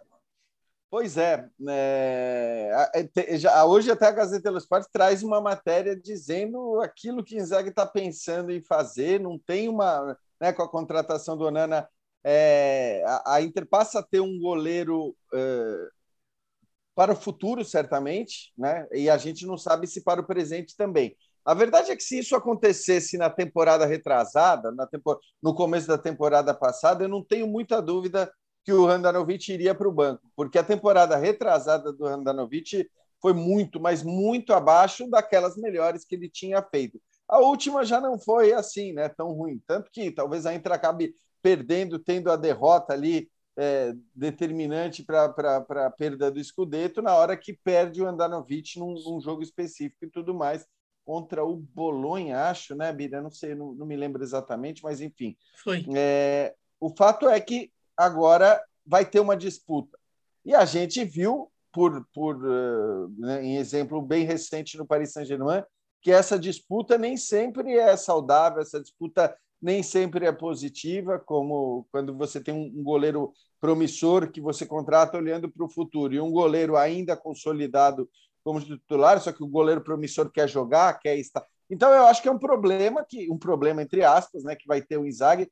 Pois 0.94 1.16
é, 1.16 1.50
é, 1.68 2.70
é 3.16 3.36
já, 3.36 3.64
hoje 3.64 3.90
até 3.90 4.06
a 4.06 4.12
Gazeta 4.12 4.52
dos 4.52 4.62
Esporte 4.62 4.88
traz 4.92 5.24
uma 5.24 5.40
matéria 5.40 5.96
dizendo 5.96 6.80
aquilo 6.80 7.24
que 7.24 7.34
Inzaghi 7.34 7.70
está 7.70 7.84
pensando 7.84 8.52
em 8.52 8.62
fazer, 8.62 9.18
não 9.18 9.36
tem 9.36 9.68
uma, 9.68 10.16
né, 10.40 10.52
com 10.52 10.62
a 10.62 10.70
contratação 10.70 11.36
do 11.36 11.46
Onana, 11.46 11.88
é, 12.22 13.02
a, 13.08 13.34
a, 13.34 13.42
Inter 13.42 13.66
passa 13.66 13.98
a 13.98 14.02
ter 14.04 14.20
um 14.20 14.38
goleiro 14.38 15.16
é, 15.34 15.88
para 16.94 17.12
o 17.12 17.16
futuro, 17.16 17.64
certamente, 17.64 18.52
né, 18.56 18.86
e 18.92 19.10
a 19.10 19.16
gente 19.16 19.44
não 19.44 19.58
sabe 19.58 19.88
se 19.88 20.00
para 20.00 20.20
o 20.20 20.26
presente 20.26 20.76
também. 20.76 21.16
A 21.44 21.54
verdade 21.54 21.90
é 21.90 21.96
que 21.96 22.04
se 22.04 22.20
isso 22.20 22.36
acontecesse 22.36 23.18
na 23.18 23.28
temporada 23.28 23.84
retrasada, 23.84 24.70
na 24.70 24.86
tempor 24.86 25.18
no 25.42 25.56
começo 25.56 25.88
da 25.88 25.98
temporada 25.98 26.54
passada, 26.54 27.02
eu 27.02 27.08
não 27.08 27.24
tenho 27.24 27.48
muita 27.48 27.82
dúvida 27.82 28.32
que 28.64 28.72
o 28.72 28.88
Handanovic 28.88 29.52
iria 29.52 29.74
para 29.74 29.88
o 29.88 29.92
banco, 29.92 30.22
porque 30.34 30.58
a 30.58 30.64
temporada 30.64 31.16
retrasada 31.16 31.92
do 31.92 32.06
Handanovic 32.06 32.88
foi 33.20 33.32
muito, 33.32 33.78
mas 33.78 34.02
muito 34.02 34.52
abaixo 34.52 35.08
daquelas 35.08 35.56
melhores 35.56 36.04
que 36.04 36.14
ele 36.14 36.28
tinha 36.28 36.62
feito. 36.62 37.00
A 37.28 37.38
última 37.38 37.84
já 37.84 38.00
não 38.00 38.18
foi 38.18 38.52
assim, 38.52 38.92
né, 38.92 39.08
tão 39.08 39.32
ruim, 39.32 39.62
tanto 39.66 39.90
que 39.90 40.10
talvez 40.10 40.46
a 40.46 40.54
Inter 40.54 40.72
acabe 40.72 41.14
perdendo, 41.42 41.98
tendo 41.98 42.30
a 42.30 42.36
derrota 42.36 42.92
ali 42.92 43.30
é, 43.56 43.94
determinante 44.14 45.02
para 45.02 45.24
a 45.86 45.90
perda 45.90 46.30
do 46.30 46.42
Scudetto 46.42 47.00
na 47.00 47.14
hora 47.14 47.36
que 47.36 47.52
perde 47.52 48.02
o 48.02 48.06
Andanovic 48.06 48.78
num, 48.78 48.94
num, 48.94 49.20
jogo 49.20 49.42
específico 49.42 50.04
e 50.04 50.10
tudo 50.10 50.34
mais 50.34 50.66
contra 51.04 51.44
o 51.44 51.56
Bolonha, 51.56 52.48
acho, 52.48 52.74
né, 52.74 52.90
Bira? 52.92 53.20
Não 53.20 53.30
sei, 53.30 53.54
não, 53.54 53.74
não 53.74 53.86
me 53.86 53.94
lembro 53.94 54.22
exatamente, 54.22 54.82
mas 54.82 55.02
enfim. 55.02 55.36
Foi. 55.62 55.84
É, 55.94 56.54
o 56.80 56.88
fato 56.88 57.28
é 57.28 57.38
que 57.40 57.70
agora 57.96 58.62
vai 58.86 59.04
ter 59.04 59.20
uma 59.20 59.36
disputa. 59.36 59.98
E 60.44 60.54
a 60.54 60.64
gente 60.64 61.04
viu, 61.04 61.50
por, 61.72 62.06
por 62.14 62.36
uh, 62.36 63.08
né, 63.18 63.44
em 63.44 63.56
exemplo 63.56 64.00
bem 64.00 64.24
recente 64.24 64.76
no 64.76 64.86
Paris 64.86 65.12
Saint-Germain, 65.12 65.62
que 66.02 66.12
essa 66.12 66.38
disputa 66.38 66.98
nem 66.98 67.16
sempre 67.16 67.78
é 67.78 67.96
saudável, 67.96 68.60
essa 68.60 68.80
disputa 68.80 69.34
nem 69.60 69.82
sempre 69.82 70.26
é 70.26 70.32
positiva, 70.32 71.18
como 71.18 71.86
quando 71.90 72.14
você 72.14 72.38
tem 72.38 72.52
um 72.52 72.82
goleiro 72.82 73.32
promissor 73.58 74.30
que 74.30 74.38
você 74.38 74.66
contrata 74.66 75.16
olhando 75.16 75.50
para 75.50 75.64
o 75.64 75.70
futuro 75.70 76.12
e 76.12 76.20
um 76.20 76.30
goleiro 76.30 76.76
ainda 76.76 77.16
consolidado 77.16 78.06
como 78.44 78.60
titular, 78.60 79.18
só 79.18 79.32
que 79.32 79.42
o 79.42 79.48
goleiro 79.48 79.80
promissor 79.80 80.30
quer 80.30 80.46
jogar, 80.46 80.98
quer 80.98 81.16
estar. 81.16 81.42
Então 81.70 81.90
eu 81.90 82.04
acho 82.04 82.20
que 82.20 82.28
é 82.28 82.30
um 82.30 82.38
problema 82.38 83.02
que 83.08 83.30
um 83.30 83.38
problema 83.38 83.80
entre 83.80 84.04
aspas, 84.04 84.44
né, 84.44 84.54
que 84.54 84.66
vai 84.66 84.82
ter 84.82 84.98
o 84.98 85.06
Inzaghi, 85.06 85.50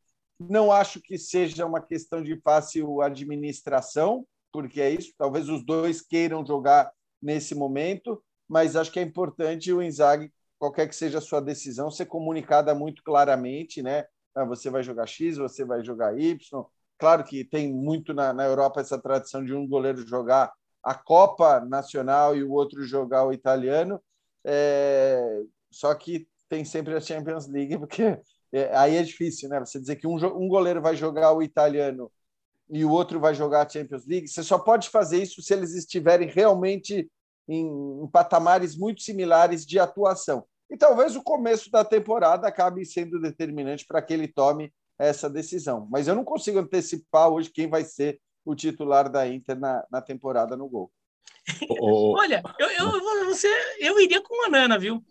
não 0.48 0.72
acho 0.72 1.00
que 1.00 1.18
seja 1.18 1.66
uma 1.66 1.80
questão 1.80 2.22
de 2.22 2.40
fácil 2.40 3.00
administração, 3.02 4.26
porque 4.52 4.80
é 4.80 4.90
isso. 4.90 5.12
Talvez 5.16 5.48
os 5.48 5.64
dois 5.64 6.00
queiram 6.00 6.44
jogar 6.46 6.90
nesse 7.20 7.54
momento, 7.54 8.22
mas 8.48 8.76
acho 8.76 8.90
que 8.90 9.00
é 9.00 9.02
importante 9.02 9.72
o 9.72 9.82
Inzaghi, 9.82 10.32
qualquer 10.58 10.88
que 10.88 10.94
seja 10.94 11.18
a 11.18 11.22
sua 11.22 11.40
decisão, 11.40 11.90
ser 11.90 12.06
comunicada 12.06 12.74
muito 12.74 13.02
claramente, 13.02 13.82
né? 13.82 14.04
Ah, 14.34 14.44
você 14.44 14.70
vai 14.70 14.82
jogar 14.82 15.06
X, 15.06 15.36
você 15.36 15.64
vai 15.64 15.82
jogar 15.84 16.18
Y. 16.18 16.38
Claro 16.98 17.24
que 17.24 17.44
tem 17.44 17.72
muito 17.72 18.14
na, 18.14 18.32
na 18.32 18.44
Europa 18.44 18.80
essa 18.80 18.98
tradição 18.98 19.44
de 19.44 19.52
um 19.52 19.66
goleiro 19.66 20.06
jogar 20.06 20.52
a 20.82 20.94
Copa 20.94 21.60
Nacional 21.60 22.36
e 22.36 22.42
o 22.42 22.52
outro 22.52 22.82
jogar 22.82 23.24
o 23.26 23.32
italiano. 23.32 24.00
É... 24.44 25.42
Só 25.70 25.94
que 25.94 26.28
tem 26.48 26.64
sempre 26.64 26.94
a 26.94 27.00
Champions 27.00 27.48
League, 27.48 27.78
porque 27.78 28.18
é, 28.52 28.76
aí 28.76 28.96
é 28.96 29.02
difícil, 29.02 29.48
né? 29.48 29.58
Você 29.60 29.80
dizer 29.80 29.96
que 29.96 30.06
um, 30.06 30.14
um 30.14 30.48
goleiro 30.48 30.80
vai 30.82 30.94
jogar 30.94 31.32
o 31.32 31.42
italiano 31.42 32.10
e 32.70 32.84
o 32.84 32.90
outro 32.90 33.18
vai 33.18 33.34
jogar 33.34 33.66
a 33.66 33.68
Champions 33.68 34.06
League, 34.06 34.28
você 34.28 34.42
só 34.42 34.58
pode 34.58 34.88
fazer 34.88 35.22
isso 35.22 35.42
se 35.42 35.52
eles 35.52 35.74
estiverem 35.74 36.28
realmente 36.28 37.10
em, 37.48 37.66
em 38.02 38.06
patamares 38.08 38.76
muito 38.76 39.02
similares 39.02 39.66
de 39.66 39.78
atuação. 39.78 40.44
E 40.70 40.76
talvez 40.76 41.16
o 41.16 41.22
começo 41.22 41.70
da 41.70 41.84
temporada 41.84 42.48
acabe 42.48 42.84
sendo 42.86 43.20
determinante 43.20 43.84
para 43.86 44.00
que 44.00 44.14
ele 44.14 44.26
tome 44.26 44.72
essa 44.98 45.28
decisão. 45.28 45.86
Mas 45.90 46.08
eu 46.08 46.14
não 46.14 46.24
consigo 46.24 46.58
antecipar 46.58 47.28
hoje 47.28 47.50
quem 47.50 47.68
vai 47.68 47.84
ser 47.84 48.20
o 48.44 48.54
titular 48.54 49.10
da 49.10 49.26
Inter 49.26 49.58
na, 49.58 49.84
na 49.90 50.00
temporada 50.00 50.56
no 50.56 50.68
gol. 50.68 50.90
Olha, 51.80 52.42
eu, 52.58 52.68
eu, 52.70 53.26
você, 53.26 53.48
eu 53.80 54.00
iria 54.00 54.22
com 54.22 54.42
o 54.42 54.46
Anana, 54.46 54.78
viu? 54.78 55.04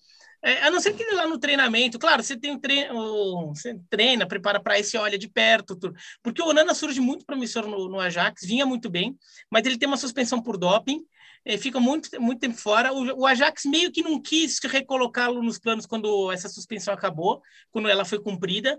É, 0.44 0.64
a 0.64 0.72
não 0.72 0.80
ser 0.80 0.94
que 0.94 1.06
lá 1.14 1.28
no 1.28 1.38
treinamento, 1.38 2.00
claro, 2.00 2.24
você 2.24 2.36
tem 2.36 2.58
treino, 2.60 3.50
você 3.50 3.80
treina, 3.90 4.28
prepara 4.28 4.60
para 4.60 4.80
isso, 4.80 4.98
olha 4.98 5.18
de 5.18 5.30
perto, 5.30 5.76
tudo. 5.76 5.96
porque 6.24 6.42
o 6.42 6.48
Onana 6.48 6.74
surge 6.74 7.00
muito 7.00 7.26
promissor 7.26 7.68
no, 7.68 7.88
no, 7.88 8.00
Ajax, 8.00 8.42
vinha 8.44 8.66
muito 8.66 8.90
bem, 8.90 9.16
mas 9.52 9.66
ele 9.66 9.78
tem 9.78 9.88
uma 9.88 9.98
suspensão 9.98 10.42
por 10.42 10.58
doping, 10.58 11.06
é, 11.46 11.58
fica 11.58 11.80
muito, 11.80 12.10
muito 12.20 12.40
tempo 12.40 12.58
fora. 12.58 12.92
O, 12.92 13.22
o 13.22 13.26
Ajax 13.28 13.66
meio 13.66 13.92
que 13.92 14.02
não 14.02 14.20
quis 14.20 14.60
recolocá-lo 14.64 15.44
nos 15.44 15.60
planos 15.60 15.86
quando 15.86 16.32
essa 16.32 16.50
suspensão 16.50 16.94
acabou, 16.94 17.42
quando 17.72 17.88
ela 17.88 18.04
foi 18.04 18.20
cumprida, 18.20 18.78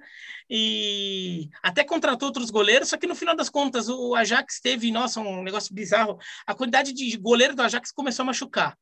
e 0.50 1.48
até 1.62 1.84
contratou 1.84 2.26
outros 2.28 2.50
goleiros, 2.50 2.88
só 2.88 2.96
que 2.96 3.06
no 3.06 3.14
final 3.14 3.36
das 3.36 3.48
contas 3.48 3.88
o 3.88 4.16
Ajax 4.16 4.60
teve, 4.60 4.90
nossa, 4.90 5.20
um 5.20 5.42
negócio 5.44 5.72
bizarro, 5.72 6.18
a 6.44 6.54
quantidade 6.54 6.92
de 6.92 7.16
goleiro 7.16 7.54
do 7.54 7.62
Ajax 7.62 7.92
começou 7.92 8.24
a 8.24 8.26
machucar. 8.26 8.76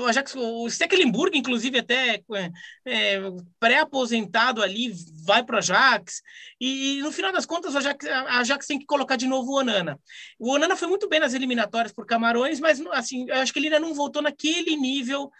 O 0.00 0.04
Ajax, 0.04 0.34
o 0.36 0.68
Stecklenburg, 0.68 1.36
inclusive, 1.36 1.78
até 1.78 2.16
é, 2.34 2.50
é 2.86 3.20
pré-aposentado 3.58 4.62
ali, 4.62 4.92
vai 5.24 5.42
para 5.42 5.56
o 5.56 5.58
Ajax. 5.58 6.22
E, 6.60 7.00
no 7.02 7.10
final 7.10 7.32
das 7.32 7.46
contas, 7.46 7.74
o 7.74 7.78
Ajax, 7.78 8.06
a 8.06 8.40
Ajax 8.40 8.66
tem 8.66 8.78
que 8.78 8.86
colocar 8.86 9.16
de 9.16 9.26
novo 9.26 9.52
o 9.52 9.58
Onana. 9.58 9.98
O 10.38 10.52
Onana 10.52 10.76
foi 10.76 10.88
muito 10.88 11.08
bem 11.08 11.20
nas 11.20 11.34
eliminatórias 11.34 11.92
por 11.92 12.06
Camarões, 12.06 12.60
mas 12.60 12.80
assim, 12.92 13.26
eu 13.28 13.36
acho 13.36 13.52
que 13.52 13.58
ele 13.58 13.68
ainda 13.68 13.80
não 13.80 13.94
voltou 13.94 14.22
naquele 14.22 14.76
nível 14.76 15.30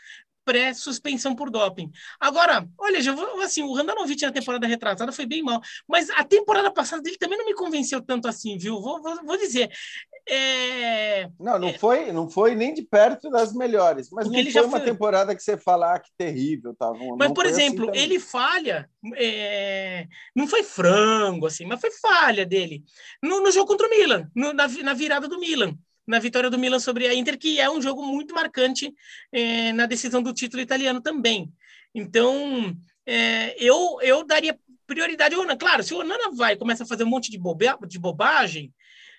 pré-suspensão 0.49 1.37
por 1.37 1.51
doping. 1.51 1.91
Agora, 2.19 2.67
olha, 2.79 3.03
já 3.03 3.13
vou, 3.13 3.43
assim, 3.43 3.63
o 3.63 3.75
Randanovic 3.75 4.23
na 4.23 4.33
temporada 4.33 4.67
retrasada 4.67 5.13
foi 5.13 5.27
bem 5.27 5.43
mal, 5.43 5.61
mas 5.87 6.09
a 6.09 6.25
temporada 6.25 6.73
passada 6.73 7.03
dele 7.03 7.19
também 7.19 7.37
não 7.37 7.45
me 7.45 7.53
convenceu 7.53 8.01
tanto 8.01 8.27
assim, 8.27 8.57
viu? 8.57 8.81
Vou, 8.81 9.03
vou, 9.03 9.15
vou 9.27 9.37
dizer. 9.37 9.71
É... 10.31 11.29
Não, 11.41 11.59
não, 11.59 11.69
é... 11.69 11.79
foi, 11.79 12.13
não 12.13 12.29
foi 12.29 12.55
nem 12.55 12.75
de 12.75 12.83
perto 12.83 13.31
das 13.31 13.53
melhores, 13.55 14.11
mas 14.11 14.27
Porque 14.27 14.43
não 14.43 14.51
foi 14.51 14.63
uma 14.63 14.79
foi... 14.79 14.87
temporada 14.87 15.35
que 15.35 15.43
você 15.43 15.57
falar 15.57 15.95
ah, 15.95 15.99
que 15.99 16.11
terrível. 16.17 16.75
Tá? 16.75 16.93
Não, 16.93 17.17
mas, 17.17 17.33
por 17.33 17.47
assim 17.47 17.63
exemplo, 17.63 17.91
assim 17.91 17.99
ele 17.99 18.21
falha, 18.21 18.89
é... 19.17 20.07
não 20.37 20.47
foi 20.47 20.63
frango, 20.63 21.47
assim, 21.47 21.65
mas 21.65 21.81
foi 21.81 21.91
falha 21.93 22.45
dele 22.45 22.85
no, 23.23 23.41
no 23.41 23.51
jogo 23.51 23.67
contra 23.67 23.87
o 23.87 23.91
Milan, 23.91 24.31
no, 24.35 24.53
na, 24.53 24.69
na 24.69 24.95
virada 24.95 25.27
do 25.27 25.41
Milan 25.41 25.77
na 26.07 26.19
vitória 26.19 26.49
do 26.49 26.59
Milan 26.59 26.79
sobre 26.79 27.07
a 27.07 27.13
Inter, 27.13 27.39
que 27.39 27.61
é 27.61 27.69
um 27.69 27.83
jogo 27.83 28.03
muito 28.03 28.35
marcante 28.35 28.95
eh, 29.31 29.75
na 29.75 29.85
decisão 29.85 30.23
do 30.23 30.33
título 30.33 30.63
italiano 30.63 31.03
também. 31.03 31.53
Então, 31.95 32.75
é, 33.05 33.55
eu, 33.63 33.99
eu 34.01 34.25
daria 34.25 34.59
prioridade 34.87 35.35
ao 35.35 35.43
Onana. 35.43 35.59
Claro, 35.59 35.83
se 35.83 35.93
o 35.93 35.99
Onana 35.99 36.31
vai 36.35 36.55
e 36.55 36.57
começa 36.57 36.83
a 36.83 36.87
fazer 36.87 37.05
um 37.05 37.09
monte 37.09 37.31
de, 37.31 37.39
bobe, 37.39 37.67
de 37.87 37.99
bobagem, 37.99 38.73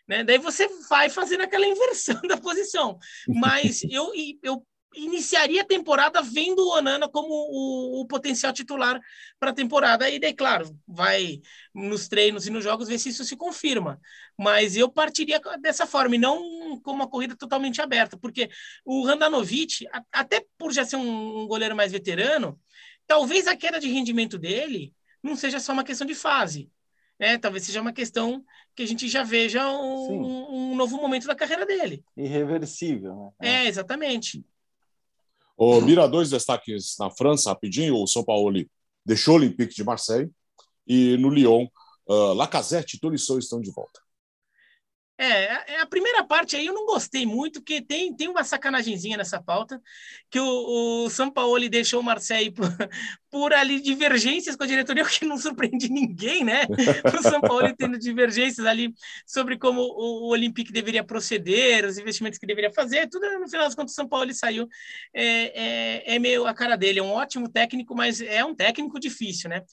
né, 0.09 0.23
daí 0.23 0.39
você 0.39 0.67
vai 0.89 1.07
fazendo 1.07 1.41
aquela 1.41 1.67
inversão 1.67 2.19
da 2.27 2.35
posição. 2.35 2.97
Mas 3.27 3.83
eu, 3.83 4.11
eu 4.41 4.65
iniciaria 4.95 5.61
a 5.61 5.65
temporada 5.65 6.19
vendo 6.19 6.65
o 6.65 6.75
Onana 6.75 7.07
como 7.07 7.29
o, 7.29 8.01
o 8.01 8.07
potencial 8.07 8.51
titular 8.51 8.99
para 9.39 9.51
a 9.51 9.53
temporada. 9.53 10.09
E 10.09 10.17
daí, 10.17 10.33
claro, 10.33 10.75
vai 10.87 11.39
nos 11.75 12.07
treinos 12.07 12.47
e 12.47 12.49
nos 12.49 12.63
jogos 12.63 12.87
ver 12.87 12.97
se 12.97 13.09
isso 13.09 13.23
se 13.23 13.37
confirma. 13.37 14.01
Mas 14.35 14.75
eu 14.75 14.91
partiria 14.91 15.39
dessa 15.61 15.85
forma, 15.85 16.15
e 16.15 16.19
não 16.19 16.81
com 16.81 16.91
uma 16.91 17.07
corrida 17.07 17.35
totalmente 17.35 17.79
aberta, 17.79 18.17
porque 18.17 18.49
o 18.83 19.05
Randanovic, 19.05 19.85
até 20.11 20.43
por 20.57 20.73
já 20.73 20.83
ser 20.83 20.95
um, 20.95 21.41
um 21.43 21.47
goleiro 21.47 21.75
mais 21.75 21.91
veterano, 21.91 22.59
talvez 23.05 23.47
a 23.47 23.55
queda 23.55 23.79
de 23.79 23.87
rendimento 23.87 24.39
dele 24.39 24.91
não 25.21 25.35
seja 25.35 25.59
só 25.59 25.71
uma 25.71 25.83
questão 25.83 26.07
de 26.07 26.15
fase. 26.15 26.71
Né? 27.19 27.37
Talvez 27.37 27.65
seja 27.65 27.81
uma 27.81 27.93
questão 27.93 28.43
que 28.79 28.83
a 28.83 28.87
gente 28.87 29.09
já 29.09 29.23
veja 29.23 29.69
um, 29.69 30.71
um 30.71 30.75
novo 30.75 30.95
momento 30.95 31.27
da 31.27 31.35
carreira 31.35 31.65
dele. 31.65 32.01
Irreversível. 32.15 33.33
Né? 33.37 33.65
É, 33.65 33.67
exatamente. 33.67 34.41
O 35.57 35.81
Mira, 35.81 36.07
dois 36.07 36.29
destaques 36.29 36.95
na 36.97 37.11
França, 37.11 37.49
rapidinho. 37.49 37.97
O 37.97 38.07
São 38.07 38.23
Paulo 38.23 38.53
deixou 39.05 39.33
o 39.33 39.37
Olympique 39.37 39.75
de 39.75 39.83
Marseille 39.83 40.31
e 40.87 41.17
no 41.17 41.29
Lyon, 41.29 41.67
uh, 42.07 42.31
Lacazette 42.31 42.95
e 42.95 42.99
Tolisso 43.01 43.37
estão 43.37 43.59
de 43.59 43.69
volta. 43.69 43.99
É, 45.17 45.73
é, 45.73 45.81
a 45.81 45.85
primeira 45.85 46.23
parte 46.23 46.55
aí 46.55 46.65
eu 46.65 46.73
não 46.73 46.85
gostei 46.85 47.25
muito, 47.25 47.59
porque 47.59 47.81
tem, 47.81 48.15
tem 48.15 48.29
uma 48.29 48.45
sacanagemzinha 48.45 49.17
nessa 49.17 49.43
pauta, 49.43 49.81
que 50.29 50.39
o, 50.39 51.03
o 51.03 51.09
São 51.09 51.29
Paulo 51.29 51.69
deixou 51.69 51.99
o 51.99 52.03
Marseille 52.03 52.53
por, 53.31 53.53
ali 53.53 53.81
divergências 53.81 54.55
com 54.55 54.63
a 54.63 54.67
diretoria, 54.67 55.03
o 55.03 55.07
que 55.07 55.25
não 55.25 55.37
surpreende 55.37 55.89
ninguém, 55.89 56.43
né? 56.43 56.63
O 57.17 57.21
São 57.21 57.41
Paulo 57.41 57.73
tendo 57.77 57.97
divergências 57.97 58.65
ali 58.65 58.93
sobre 59.25 59.57
como 59.57 59.81
o, 59.81 60.29
Olympique 60.29 60.71
deveria 60.71 61.03
proceder, 61.03 61.85
os 61.85 61.97
investimentos 61.97 62.39
que 62.39 62.45
deveria 62.45 62.71
fazer, 62.71 63.07
tudo 63.09 63.27
no 63.39 63.47
final 63.47 63.65
das 63.65 63.75
contas 63.75 63.91
o 63.91 63.95
São 63.95 64.07
Paulo 64.07 64.33
saiu. 64.33 64.67
É, 65.13 66.13
é, 66.13 66.15
é 66.15 66.19
meio 66.19 66.45
a 66.45 66.53
cara 66.53 66.75
dele, 66.75 66.99
é 66.99 67.03
um 67.03 67.11
ótimo 67.11 67.49
técnico, 67.49 67.95
mas 67.95 68.21
é 68.21 68.43
um 68.43 68.55
técnico 68.55 68.99
difícil, 68.99 69.49
né? 69.49 69.63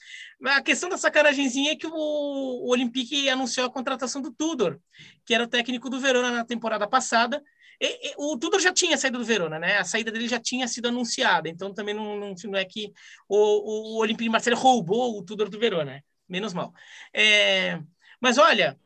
A 0.44 0.62
questão 0.62 0.88
da 0.88 0.98
sacanagemzinha 0.98 1.72
é 1.72 1.76
que 1.76 1.86
o, 1.86 1.92
o 1.92 2.70
Olympique 2.70 3.28
anunciou 3.28 3.66
a 3.66 3.72
contratação 3.72 4.20
do 4.20 4.32
Tudor, 4.32 4.78
que 5.24 5.34
era 5.34 5.44
o 5.44 5.48
técnico 5.48 5.88
do 5.88 5.98
Verona 5.98 6.30
na 6.30 6.44
temporada 6.44 6.86
passada. 6.86 7.42
E, 7.81 8.11
e, 8.11 8.14
o 8.16 8.37
Tudor 8.39 8.61
já 8.61 8.72
tinha 8.72 8.97
saído 8.97 9.18
do 9.18 9.24
Verona, 9.24 9.59
né? 9.59 9.79
A 9.79 9.85
saída 9.85 10.11
dele 10.11 10.29
já 10.29 10.41
tinha 10.41 10.66
sido 10.68 10.89
anunciada, 10.89 11.49
então 11.49 11.74
também 11.74 11.95
não, 11.95 12.16
não, 12.16 12.35
não 12.45 12.59
é 12.59 12.64
que 12.64 12.93
o, 13.29 13.97
o, 13.97 13.99
Olympique 13.99 14.24
de 14.24 14.31
Marseille 14.31 14.59
roubou 14.59 15.18
o 15.18 15.22
Tudor 15.24 15.49
do 15.49 15.59
Verona, 15.59 15.85
né? 15.85 16.01
Menos 16.29 16.53
mal. 16.55 16.72
É, 17.12 17.79
mas 18.20 18.39
olha, 18.39 18.79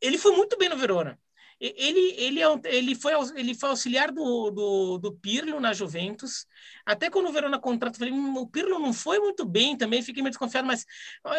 ele 0.00 0.18
foi 0.18 0.32
muito 0.36 0.56
bem 0.58 0.68
no 0.68 0.76
Verona. 0.76 1.18
Ele, 1.60 2.14
ele, 2.18 2.42
é, 2.42 2.46
ele, 2.64 2.94
foi, 2.94 3.12
ele 3.36 3.54
foi 3.54 3.70
auxiliar 3.70 4.12
do, 4.12 4.50
do, 4.50 4.98
do 4.98 5.14
Pirlo 5.14 5.60
na 5.60 5.72
Juventus. 5.72 6.46
Até 6.86 7.08
quando 7.10 7.28
o 7.28 7.32
Verona 7.32 7.58
contrata, 7.58 7.98
falei, 7.98 8.12
hum, 8.12 8.36
o 8.36 8.46
Pirlo 8.46 8.78
não 8.78 8.92
foi 8.92 9.18
muito 9.18 9.44
bem 9.44 9.76
também, 9.76 10.02
fiquei 10.02 10.22
meio 10.22 10.30
desconfiado, 10.30 10.66
mas 10.66 10.84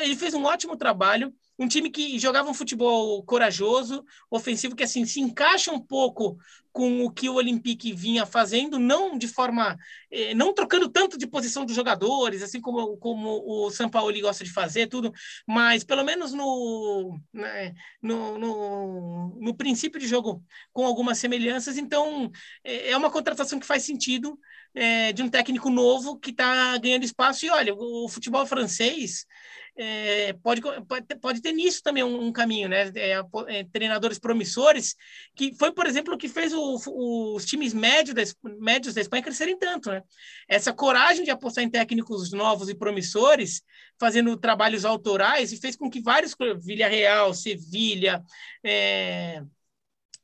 ele 0.02 0.16
fez 0.16 0.34
um 0.34 0.44
ótimo 0.44 0.76
trabalho. 0.76 1.34
Um 1.58 1.68
time 1.68 1.90
que 1.90 2.20
jogava 2.20 2.50
um 2.50 2.54
futebol 2.54 3.24
corajoso, 3.24 4.04
ofensivo, 4.30 4.76
que 4.76 4.84
assim 4.84 5.06
se 5.06 5.22
encaixa 5.22 5.72
um 5.72 5.80
pouco 5.80 6.38
com 6.76 7.06
o 7.06 7.10
que 7.10 7.30
o 7.30 7.36
Olympique 7.36 7.94
vinha 7.94 8.26
fazendo, 8.26 8.78
não 8.78 9.18
de 9.18 9.30
forma, 9.30 9.78
eh, 10.12 10.34
não 10.34 10.54
trocando 10.54 10.90
tanto 10.90 11.18
de 11.18 11.26
posição 11.26 11.66
dos 11.66 11.74
jogadores, 11.74 12.44
assim 12.44 12.60
como, 12.60 12.98
como 12.98 13.42
o 13.48 13.72
São 13.72 13.90
Paulo 13.90 14.12
gosta 14.20 14.44
de 14.44 14.52
fazer, 14.52 14.88
tudo, 14.88 15.14
mas 15.48 15.86
pelo 15.86 16.04
menos 16.04 16.34
no, 16.34 17.18
né, 17.32 17.74
no, 18.02 18.38
no, 18.38 19.38
no, 19.40 19.56
princípio 19.56 20.02
de 20.02 20.06
jogo 20.06 20.44
com 20.74 20.86
algumas 20.86 21.18
semelhanças, 21.18 21.78
então 21.78 22.30
é, 22.62 22.92
é 22.92 22.98
uma 22.98 23.10
contratação 23.10 23.58
que 23.58 23.66
faz 23.66 23.84
sentido 23.84 24.38
é, 24.76 25.14
de 25.14 25.24
um 25.24 25.30
técnico 25.30 25.70
novo 25.70 26.20
que 26.20 26.32
está 26.32 26.78
ganhando 26.78 27.04
espaço, 27.04 27.46
e 27.46 27.50
olha, 27.50 27.74
o 27.74 28.10
futebol 28.10 28.46
francês 28.46 29.26
é, 29.78 30.34
pode, 30.34 30.62
pode, 31.20 31.42
ter 31.42 31.52
nisso 31.52 31.84
também 31.84 32.04
um, 32.04 32.28
um 32.28 32.32
caminho, 32.32 32.70
né? 32.70 32.92
É, 32.96 33.22
é, 33.48 33.64
treinadores 33.66 34.18
promissores, 34.18 34.96
que 35.36 35.54
foi, 35.56 35.72
por 35.74 35.86
exemplo, 35.86 36.14
o 36.14 36.18
que 36.18 36.30
fez 36.30 36.54
o, 36.54 36.78
o, 36.88 37.36
os 37.36 37.46
times 37.46 37.74
médios 37.74 38.16
da, 38.16 38.24
médios 38.58 38.94
da 38.94 39.02
Espanha 39.02 39.24
crescerem 39.24 39.58
tanto, 39.58 39.90
né? 39.90 40.02
Essa 40.48 40.72
coragem 40.72 41.26
de 41.26 41.32
apostar 41.32 41.64
em 41.64 41.70
técnicos 41.70 42.32
novos 42.32 42.70
e 42.70 42.76
promissores, 42.76 43.62
fazendo 44.00 44.38
trabalhos 44.38 44.86
autorais, 44.86 45.52
e 45.52 45.58
fez 45.58 45.76
com 45.76 45.90
que 45.90 46.02
vários, 46.02 46.36
Villarreal, 46.62 47.34
Sevilha, 47.34 48.24
é, 48.64 49.44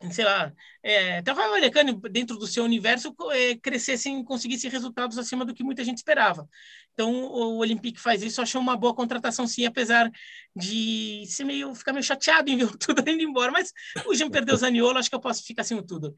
sei 0.10 0.26
lá, 0.26 0.52
é, 0.82 1.20
até 1.20 1.32
o 1.32 1.36
Raio 1.36 1.52
Vallecano, 1.52 1.94
dentro 2.10 2.38
do 2.38 2.48
seu 2.48 2.64
universo, 2.64 3.14
é, 3.32 3.56
crescessem, 3.56 4.24
conseguissem 4.24 4.70
resultados 4.70 5.18
acima 5.18 5.46
do 5.46 5.54
que 5.54 5.64
muita 5.64 5.84
gente 5.84 5.98
esperava. 5.98 6.48
Então, 6.94 7.12
o 7.12 7.58
Olympique 7.58 8.00
faz 8.00 8.24
isso, 8.24 8.42
achou 8.42 8.62
uma 8.62 8.76
boa 8.76 8.94
contratação, 8.94 9.46
sim, 9.46 9.66
apesar 9.66 10.10
de 10.56 11.24
ser 11.28 11.44
meio, 11.44 11.74
ficar 11.76 11.94
meio 11.94 12.04
chateado 12.04 12.50
em 12.50 12.58
ver 12.58 12.66
o 12.66 12.78
Tudor 12.78 13.08
indo 13.08 13.24
embora, 13.24 13.52
mas 13.52 13.72
o 14.06 14.16
Jean 14.16 14.30
perdeu 14.30 14.56
o 14.56 14.58
Zaniolo, 14.58 14.98
acho 14.98 15.10
que 15.10 15.16
eu 15.16 15.22
posso 15.22 15.44
ficar 15.44 15.64
sem 15.64 15.78
o 15.78 15.84
Tudor. 15.84 16.14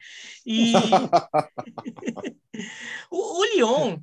E 0.45 0.73
o, 3.11 3.39
o 3.39 3.45
Lyon, 3.45 3.99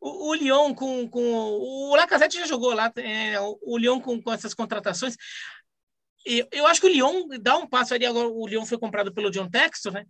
o, 0.00 0.30
o 0.30 0.34
Lyon 0.34 0.74
com, 0.74 1.08
com 1.08 1.22
o 1.22 1.94
Lacazette 1.94 2.38
já 2.38 2.46
jogou 2.46 2.74
lá, 2.74 2.92
é, 2.96 3.40
o, 3.40 3.58
o 3.62 3.78
Lyon 3.78 4.00
com, 4.00 4.20
com 4.20 4.32
essas 4.32 4.54
contratações 4.54 5.16
eu, 6.24 6.66
acho 6.66 6.80
que 6.80 6.86
o 6.86 6.90
Lyon 6.90 7.28
dá 7.40 7.56
um 7.56 7.66
passo 7.66 7.94
ali, 7.94 8.06
agora 8.06 8.28
o 8.28 8.46
Lyon 8.46 8.64
foi 8.64 8.78
comprado 8.78 9.12
pelo 9.12 9.30
John 9.30 9.48
Texton, 9.48 9.90
né? 9.90 10.06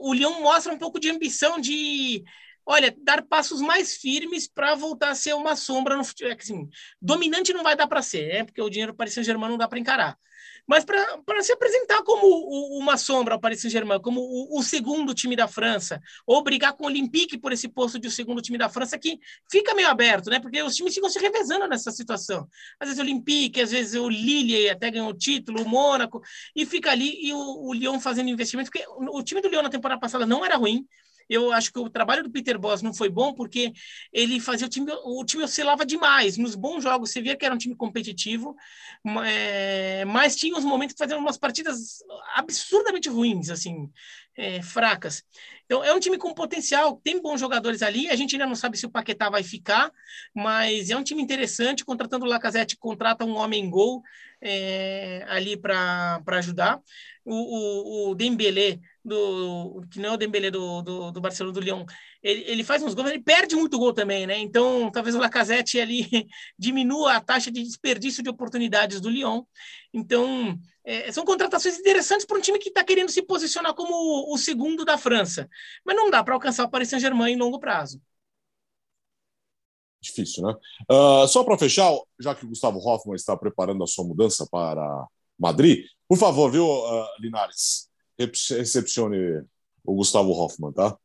O 0.00 0.12
Lyon 0.12 0.40
mostra 0.40 0.72
um 0.72 0.78
pouco 0.78 1.00
de 1.00 1.10
ambição 1.10 1.60
de, 1.60 2.22
olha, 2.64 2.94
dar 2.98 3.22
passos 3.22 3.60
mais 3.60 3.96
firmes 3.96 4.48
para 4.48 4.74
voltar 4.74 5.10
a 5.10 5.14
ser 5.14 5.34
uma 5.34 5.56
sombra 5.56 5.96
no 5.96 6.04
futebol. 6.04 6.32
É 6.32 6.36
assim, 6.38 6.68
dominante 7.00 7.52
não 7.52 7.62
vai 7.62 7.76
dar 7.76 7.86
para 7.86 8.02
ser, 8.02 8.30
é 8.30 8.44
porque 8.44 8.62
o 8.62 8.70
dinheiro 8.70 8.94
Paris 8.94 9.14
Saint-Germain 9.14 9.50
não 9.50 9.58
dá 9.58 9.68
para 9.68 9.78
encarar 9.78 10.18
mas 10.66 10.84
para 10.84 11.42
se 11.42 11.52
apresentar 11.52 12.02
como 12.02 12.26
o, 12.26 12.78
uma 12.78 12.96
sombra 12.96 13.34
ao 13.34 13.40
Paris 13.40 13.60
Saint-Germain, 13.60 14.00
como 14.00 14.20
o, 14.20 14.58
o, 14.58 14.62
segundo 14.62 15.14
time 15.14 15.34
da 15.34 15.48
França, 15.48 16.00
ou 16.26 16.42
brigar 16.42 16.72
com 16.74 16.84
o 16.84 16.86
Olympique 16.86 17.38
por 17.38 17.52
esse 17.52 17.68
posto 17.68 17.98
de 17.98 18.10
segundo 18.10 18.40
time 18.40 18.56
da 18.56 18.68
França, 18.68 18.98
que 18.98 19.18
fica 19.50 19.74
meio 19.74 19.88
aberto, 19.88 20.30
né? 20.30 20.40
Porque 20.40 20.62
os 20.62 20.74
times 20.74 20.94
ficam 20.94 21.10
se 21.10 21.18
revezando 21.18 21.66
nessa 21.66 21.90
situação. 21.90 22.48
Às 22.78 22.88
vezes 22.88 22.98
o 22.98 23.02
Olympique, 23.02 23.60
às 23.60 23.70
vezes 23.70 24.00
o 24.00 24.08
Lille 24.08 24.70
até 24.70 24.90
ganhou 24.90 25.10
o 25.10 25.16
título, 25.16 25.62
o 25.62 25.68
Mônaco, 25.68 26.22
e 26.54 26.64
fica 26.64 26.90
ali 26.90 27.18
e 27.26 27.32
o, 27.32 27.66
o 27.66 27.72
Lyon 27.72 27.98
fazendo 28.00 28.30
investimento, 28.30 28.70
porque 28.70 28.86
o, 28.88 29.18
o 29.18 29.22
time 29.22 29.40
do 29.40 29.48
Lyon 29.48 29.62
na 29.62 29.70
temporada 29.70 30.00
passada 30.00 30.26
não 30.26 30.44
era 30.44 30.56
ruim, 30.56 30.86
eu 31.28 31.52
acho 31.52 31.72
que 31.72 31.78
o 31.78 31.90
trabalho 31.90 32.22
do 32.22 32.30
Peter 32.30 32.58
Boss 32.58 32.82
não 32.82 32.92
foi 32.92 33.08
bom 33.08 33.32
porque 33.32 33.72
ele 34.12 34.40
fazia 34.40 34.66
o 34.66 34.70
time, 34.70 34.90
o 35.04 35.24
time 35.24 35.42
oscilava 35.42 35.84
demais. 35.84 36.36
Nos 36.36 36.54
bons 36.54 36.82
jogos 36.82 37.10
você 37.10 37.20
via 37.20 37.36
que 37.36 37.44
era 37.44 37.54
um 37.54 37.58
time 37.58 37.74
competitivo, 37.74 38.56
é, 39.24 40.04
mas 40.04 40.36
tinha 40.36 40.56
os 40.56 40.64
momentos 40.64 40.94
que 40.94 40.98
faziam 40.98 41.18
umas 41.18 41.36
partidas 41.36 41.98
absurdamente 42.34 43.08
ruins, 43.08 43.50
assim, 43.50 43.90
é, 44.36 44.62
fracas. 44.62 45.22
Então 45.64 45.82
é 45.84 45.92
um 45.94 46.00
time 46.00 46.18
com 46.18 46.34
potencial, 46.34 47.00
tem 47.02 47.20
bons 47.20 47.40
jogadores 47.40 47.82
ali. 47.82 48.08
A 48.08 48.16
gente 48.16 48.34
ainda 48.34 48.46
não 48.46 48.54
sabe 48.54 48.76
se 48.76 48.86
o 48.86 48.90
Paquetá 48.90 49.30
vai 49.30 49.42
ficar, 49.42 49.90
mas 50.34 50.90
é 50.90 50.96
um 50.96 51.02
time 51.02 51.22
interessante. 51.22 51.84
Contratando 51.84 52.24
o 52.24 52.28
Lacazette, 52.28 52.76
contrata 52.76 53.24
um 53.24 53.36
homem 53.36 53.68
gol 53.70 54.02
é, 54.40 55.24
ali 55.28 55.56
para 55.56 56.22
ajudar. 56.26 56.80
O, 57.24 58.08
o, 58.08 58.10
o 58.10 58.14
Dembélé 58.14 58.80
do 59.04 59.82
que 59.90 59.98
não 59.98 60.10
é 60.10 60.12
o 60.12 60.16
Dembélé 60.16 60.50
do, 60.50 60.82
do, 60.82 61.10
do 61.10 61.20
Barcelona 61.20 61.54
do 61.54 61.60
Lyon, 61.60 61.84
ele, 62.22 62.44
ele 62.46 62.64
faz 62.64 62.82
uns 62.82 62.94
gols, 62.94 63.10
ele 63.10 63.22
perde 63.22 63.56
muito 63.56 63.78
gol 63.78 63.92
também, 63.92 64.26
né? 64.26 64.38
Então, 64.38 64.90
talvez 64.90 65.14
o 65.14 65.18
Lacazette 65.18 65.80
ali 65.80 66.06
diminua 66.58 67.16
a 67.16 67.20
taxa 67.20 67.50
de 67.50 67.62
desperdício 67.62 68.22
de 68.22 68.30
oportunidades 68.30 69.00
do 69.00 69.10
Lyon. 69.10 69.42
Então, 69.92 70.58
é, 70.84 71.10
são 71.10 71.24
contratações 71.24 71.78
interessantes 71.78 72.24
para 72.24 72.38
um 72.38 72.40
time 72.40 72.58
que 72.58 72.68
está 72.68 72.84
querendo 72.84 73.10
se 73.10 73.22
posicionar 73.22 73.74
como 73.74 73.92
o, 73.92 74.34
o, 74.34 74.38
segundo 74.38 74.84
da 74.84 74.96
França, 74.96 75.48
mas 75.84 75.96
não 75.96 76.10
dá 76.10 76.22
para 76.22 76.34
alcançar 76.34 76.64
o 76.64 76.70
Paris 76.70 76.88
Saint-Germain 76.88 77.32
em 77.32 77.38
longo 77.38 77.58
prazo. 77.58 78.00
Difícil, 80.00 80.44
né? 80.44 80.54
Uh, 80.90 81.28
só 81.28 81.44
para 81.44 81.58
fechar, 81.58 81.92
já 82.20 82.34
que 82.34 82.44
o 82.44 82.48
Gustavo 82.48 82.78
Hoffmann 82.78 83.14
está 83.14 83.36
preparando 83.36 83.84
a 83.84 83.86
sua 83.86 84.04
mudança 84.04 84.46
para 84.50 85.06
Madrid, 85.38 85.86
por 86.08 86.18
favor, 86.18 86.50
viu, 86.50 86.66
uh, 86.66 87.06
Linares? 87.20 87.90
recepcione 88.18 89.42
o 89.84 89.94
Gustavo 89.94 90.30
Hoffmann, 90.32 90.72
tá? 90.72 90.96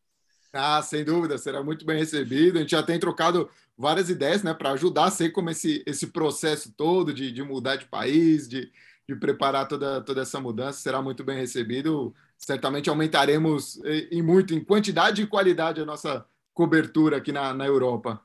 Ah, 0.57 0.81
sem 0.81 1.03
dúvida, 1.03 1.37
será 1.37 1.61
muito 1.63 1.85
bem 1.85 1.99
recebido. 1.99 2.57
A 2.57 2.61
gente 2.61 2.71
já 2.71 2.81
tem 2.81 2.99
trocado 2.99 3.49
várias 3.77 4.09
ideias 4.09 4.41
né, 4.41 4.53
para 4.53 4.71
ajudar 4.71 5.05
a 5.05 5.11
ser 5.11 5.29
como 5.29 5.49
esse, 5.51 5.83
esse 5.85 6.07
processo 6.07 6.73
todo 6.75 7.13
de, 7.13 7.31
de 7.31 7.43
mudar 7.43 7.75
de 7.75 7.85
país, 7.85 8.47
de, 8.47 8.71
de 9.07 9.15
preparar 9.15 9.67
toda, 9.67 10.01
toda 10.01 10.21
essa 10.21 10.39
mudança. 10.39 10.79
Será 10.79 11.01
muito 11.01 11.23
bem 11.23 11.37
recebido. 11.37 12.13
Certamente 12.37 12.89
aumentaremos 12.89 13.79
em 14.11 14.21
muito, 14.21 14.53
em 14.53 14.63
quantidade 14.63 15.21
e 15.21 15.27
qualidade, 15.27 15.81
a 15.81 15.85
nossa 15.85 16.25
cobertura 16.53 17.17
aqui 17.17 17.31
na, 17.31 17.53
na 17.53 17.67
Europa. 17.67 18.19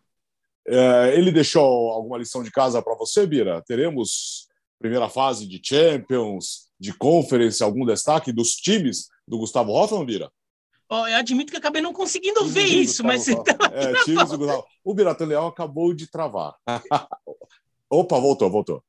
É, 0.66 1.16
ele 1.16 1.30
deixou 1.30 1.90
alguma 1.90 2.18
lição 2.18 2.42
de 2.42 2.50
casa 2.50 2.80
para 2.80 2.94
você, 2.94 3.26
Bira? 3.26 3.62
Teremos 3.62 4.48
primeira 4.78 5.08
fase 5.08 5.46
de 5.46 5.60
Champions, 5.62 6.68
de 6.78 6.92
Conference, 6.92 7.62
algum 7.62 7.84
destaque 7.84 8.32
dos 8.32 8.56
times 8.56 9.08
do 9.28 9.38
Gustavo 9.38 9.72
Hoffmann, 9.72 10.04
Bira? 10.04 10.30
Oh, 10.94 11.06
eu 11.06 11.16
admito 11.16 11.50
que 11.50 11.56
acabei 11.56 11.80
não 11.80 11.94
conseguindo 11.94 12.44
ver 12.44 12.66
isso, 12.66 13.02
mas 13.02 13.26
então. 13.26 13.54
É, 13.72 14.04
times 14.04 14.28
do 14.28 14.36
Gustavo. 14.36 14.66
O 14.84 14.92
Biratan 14.92 15.24
Leal 15.24 15.46
acabou 15.46 15.94
de 15.94 16.06
travar. 16.06 16.54
Opa, 17.88 18.20
voltou, 18.20 18.50
voltou. 18.50 18.84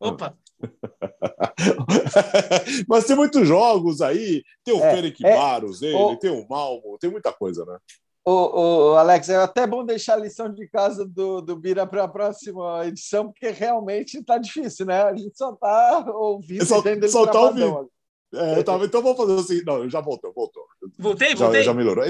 Opa! 0.00 0.34
Mas 2.88 3.04
tem 3.04 3.14
muitos 3.14 3.46
jogos 3.46 4.00
aí. 4.00 4.42
Tem 4.64 4.72
o 4.72 4.82
é, 4.82 4.94
Ferenc 4.94 5.22
é, 5.22 5.36
Barros 5.36 5.80
dele, 5.80 5.96
o... 5.96 6.16
tem 6.16 6.30
o 6.30 6.48
Malmo, 6.48 6.96
tem 6.98 7.10
muita 7.10 7.30
coisa, 7.30 7.66
né? 7.66 7.76
O, 8.24 8.92
o, 8.92 8.94
Alex, 8.94 9.28
é 9.28 9.36
até 9.36 9.66
bom 9.66 9.84
deixar 9.84 10.14
a 10.14 10.20
lição 10.20 10.50
de 10.50 10.66
casa 10.68 11.04
do, 11.04 11.42
do 11.42 11.56
Bira 11.56 11.86
para 11.86 12.04
a 12.04 12.08
próxima 12.08 12.86
edição, 12.86 13.26
porque 13.26 13.50
realmente 13.50 14.18
está 14.18 14.38
difícil, 14.38 14.86
né? 14.86 15.02
A 15.02 15.14
gente 15.14 15.36
só 15.36 15.52
está 15.52 16.06
ouvindo 16.08 16.64
só, 16.64 16.82
só 17.08 17.26
tá 17.26 17.40
ouvindo. 17.40 17.90
É, 18.32 18.62
tava, 18.62 18.86
então 18.86 19.02
vamos 19.02 19.18
fazer 19.18 19.34
assim. 19.34 19.62
Não, 19.66 19.90
já 19.90 20.00
voltou, 20.00 20.32
voltou. 20.32 20.64
Voltei, 21.02 21.34
voltei. 21.34 21.60
Já, 21.60 21.66
já 21.66 21.74
melhorou. 21.74 22.04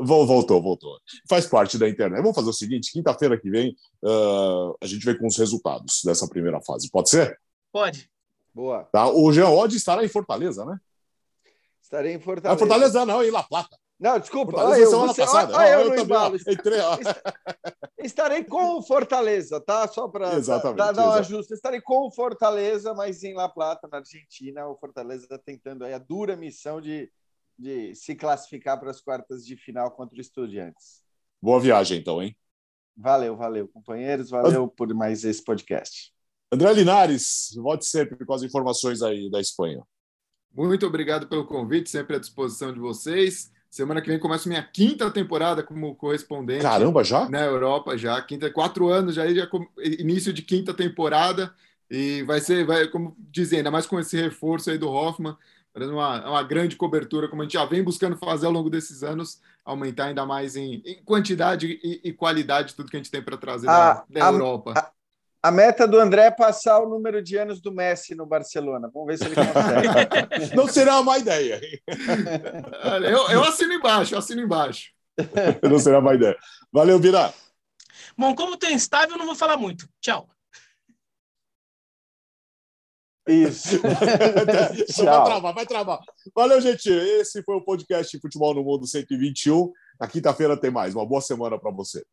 Voltou, 0.00 0.62
voltou. 0.62 0.98
Faz 1.28 1.46
parte 1.46 1.78
da 1.78 1.88
internet. 1.88 2.20
Vamos 2.20 2.34
fazer 2.34 2.48
o 2.48 2.52
seguinte: 2.52 2.92
quinta-feira 2.92 3.38
que 3.38 3.50
vem 3.50 3.76
uh, 4.02 4.76
a 4.82 4.86
gente 4.86 5.04
vem 5.04 5.16
com 5.16 5.26
os 5.26 5.36
resultados 5.36 6.00
dessa 6.04 6.26
primeira 6.26 6.60
fase. 6.62 6.90
Pode 6.90 7.10
ser? 7.10 7.38
Pode. 7.70 8.10
Boa. 8.54 8.84
Tá? 8.84 9.06
O 9.08 9.30
Jean 9.32 9.50
Odd 9.50 9.76
estará 9.76 10.02
em 10.02 10.08
Fortaleza, 10.08 10.64
né? 10.64 10.78
Estarei 11.82 12.14
em 12.14 12.20
Fortaleza. 12.20 12.54
Ah, 12.54 12.58
Fortaleza 12.58 13.06
não, 13.06 13.22
em 13.22 13.30
La 13.30 13.42
Plata. 13.42 13.76
Não, 14.00 14.18
desculpa. 14.18 14.52
Fortaleza 14.52 14.82
eu, 14.82 14.90
semana 14.90 15.12
você, 15.12 15.20
passada. 15.22 15.58
Ah, 15.58 15.68
eu, 15.68 15.94
eu, 15.94 16.36
entrei, 16.48 16.80
ó. 16.80 16.98
Estarei 17.98 18.44
com 18.44 18.78
o 18.78 18.82
Fortaleza, 18.82 19.60
tá? 19.60 19.86
Só 19.88 20.08
para 20.08 20.40
dar 20.40 21.08
um 21.08 21.12
ajuste. 21.12 21.54
Estarei 21.54 21.80
com 21.80 22.06
o 22.06 22.10
Fortaleza, 22.10 22.94
mas 22.94 23.22
em 23.22 23.34
La 23.34 23.48
Plata, 23.48 23.88
na 23.90 23.98
Argentina. 23.98 24.66
O 24.66 24.76
Fortaleza 24.76 25.24
está 25.24 25.38
tentando 25.38 25.84
aí 25.84 25.92
a 25.92 25.98
dura 25.98 26.34
missão 26.34 26.80
de, 26.80 27.10
de 27.58 27.94
se 27.94 28.14
classificar 28.14 28.78
para 28.78 28.90
as 28.90 29.00
quartas 29.00 29.44
de 29.44 29.56
final 29.56 29.90
contra 29.90 30.16
o 30.16 30.20
Estudiantes. 30.20 31.02
Boa 31.40 31.60
viagem, 31.60 31.98
então, 31.98 32.22
hein? 32.22 32.36
Valeu, 32.96 33.36
valeu, 33.36 33.68
companheiros. 33.68 34.30
Valeu 34.30 34.68
por 34.68 34.92
mais 34.94 35.24
esse 35.24 35.42
podcast. 35.44 36.12
André 36.50 36.72
Linares, 36.72 37.50
volte 37.56 37.86
sempre 37.86 38.24
com 38.24 38.32
as 38.32 38.42
informações 38.42 39.02
aí 39.02 39.30
da 39.30 39.40
Espanha. 39.40 39.82
Muito 40.54 40.86
obrigado 40.86 41.28
pelo 41.28 41.44
convite, 41.44 41.90
sempre 41.90 42.16
à 42.16 42.18
disposição 42.18 42.72
de 42.72 42.78
vocês. 42.78 43.52
Semana 43.68 44.00
que 44.00 44.08
vem 44.08 44.18
começa 44.18 44.48
minha 44.48 44.62
quinta 44.62 45.10
temporada 45.10 45.62
como 45.62 45.94
correspondente. 45.96 46.62
Caramba, 46.62 47.04
já? 47.04 47.28
Na 47.28 47.44
Europa, 47.44 47.98
já. 47.98 48.22
Quinta, 48.22 48.50
quatro 48.50 48.88
anos, 48.88 49.14
já, 49.14 49.26
já 49.34 49.46
início 49.78 50.32
de 50.32 50.40
quinta 50.40 50.72
temporada. 50.72 51.54
E 51.90 52.22
vai 52.22 52.40
ser, 52.40 52.64
vai, 52.64 52.88
como 52.88 53.14
dizendo, 53.18 53.58
ainda 53.58 53.70
mais 53.70 53.86
com 53.86 54.00
esse 54.00 54.16
reforço 54.16 54.70
aí 54.70 54.78
do 54.78 54.88
Hoffman, 54.88 55.36
uma, 55.84 56.28
uma 56.28 56.42
grande 56.42 56.76
cobertura, 56.76 57.28
como 57.28 57.42
a 57.42 57.44
gente 57.44 57.54
já 57.54 57.64
vem 57.64 57.82
buscando 57.82 58.16
fazer 58.16 58.46
ao 58.46 58.52
longo 58.52 58.70
desses 58.70 59.02
anos, 59.02 59.40
aumentar 59.64 60.06
ainda 60.06 60.24
mais 60.24 60.56
em, 60.56 60.82
em 60.84 61.02
quantidade 61.04 61.78
e, 61.82 62.00
e, 62.02 62.12
qualidade 62.12 62.74
tudo 62.74 62.90
que 62.90 62.96
a 62.96 63.00
gente 63.00 63.10
tem 63.10 63.22
para 63.22 63.36
trazer 63.36 63.68
a, 63.68 63.94
da, 63.94 64.04
da 64.08 64.28
a, 64.28 64.32
Europa. 64.32 64.74
A, 64.76 64.90
a 65.48 65.50
meta 65.50 65.86
do 65.86 65.98
André 65.98 66.24
é 66.24 66.30
passar 66.30 66.80
o 66.80 66.88
número 66.88 67.22
de 67.22 67.36
anos 67.36 67.60
do 67.60 67.70
Messi 67.70 68.14
no 68.14 68.26
Barcelona. 68.26 68.90
Vamos 68.92 69.06
ver 69.06 69.18
se 69.18 69.24
ele 69.26 69.34
consegue. 69.34 70.54
Não 70.56 70.66
será 70.66 70.98
uma 70.98 71.18
ideia. 71.18 71.60
eu, 73.04 73.28
eu 73.28 73.44
assino 73.44 73.72
embaixo, 73.74 74.14
eu 74.14 74.18
assino 74.18 74.40
embaixo. 74.40 74.90
Não 75.62 75.78
será 75.78 75.98
uma 75.98 76.14
ideia. 76.14 76.36
Valeu, 76.72 76.98
Vira. 76.98 77.32
Bom, 78.16 78.34
como 78.34 78.56
tem 78.56 78.74
instável, 78.74 79.12
eu 79.12 79.18
não 79.18 79.26
vou 79.26 79.34
falar 79.34 79.56
muito. 79.56 79.88
Tchau. 80.00 80.28
Isso. 83.26 83.80
vai 83.82 85.24
travar, 85.24 85.54
vai 85.54 85.66
travar. 85.66 86.00
Valeu, 86.34 86.60
gente. 86.60 86.88
Esse 86.88 87.42
foi 87.42 87.56
o 87.56 87.64
podcast 87.64 88.18
Futebol 88.20 88.54
no 88.54 88.62
Mundo 88.62 88.86
121. 88.86 89.72
Na 90.00 90.06
quinta-feira 90.06 90.56
tem 90.56 90.70
mais. 90.70 90.94
Uma 90.94 91.06
boa 91.06 91.20
semana 91.20 91.58
para 91.58 91.70
você. 91.72 92.04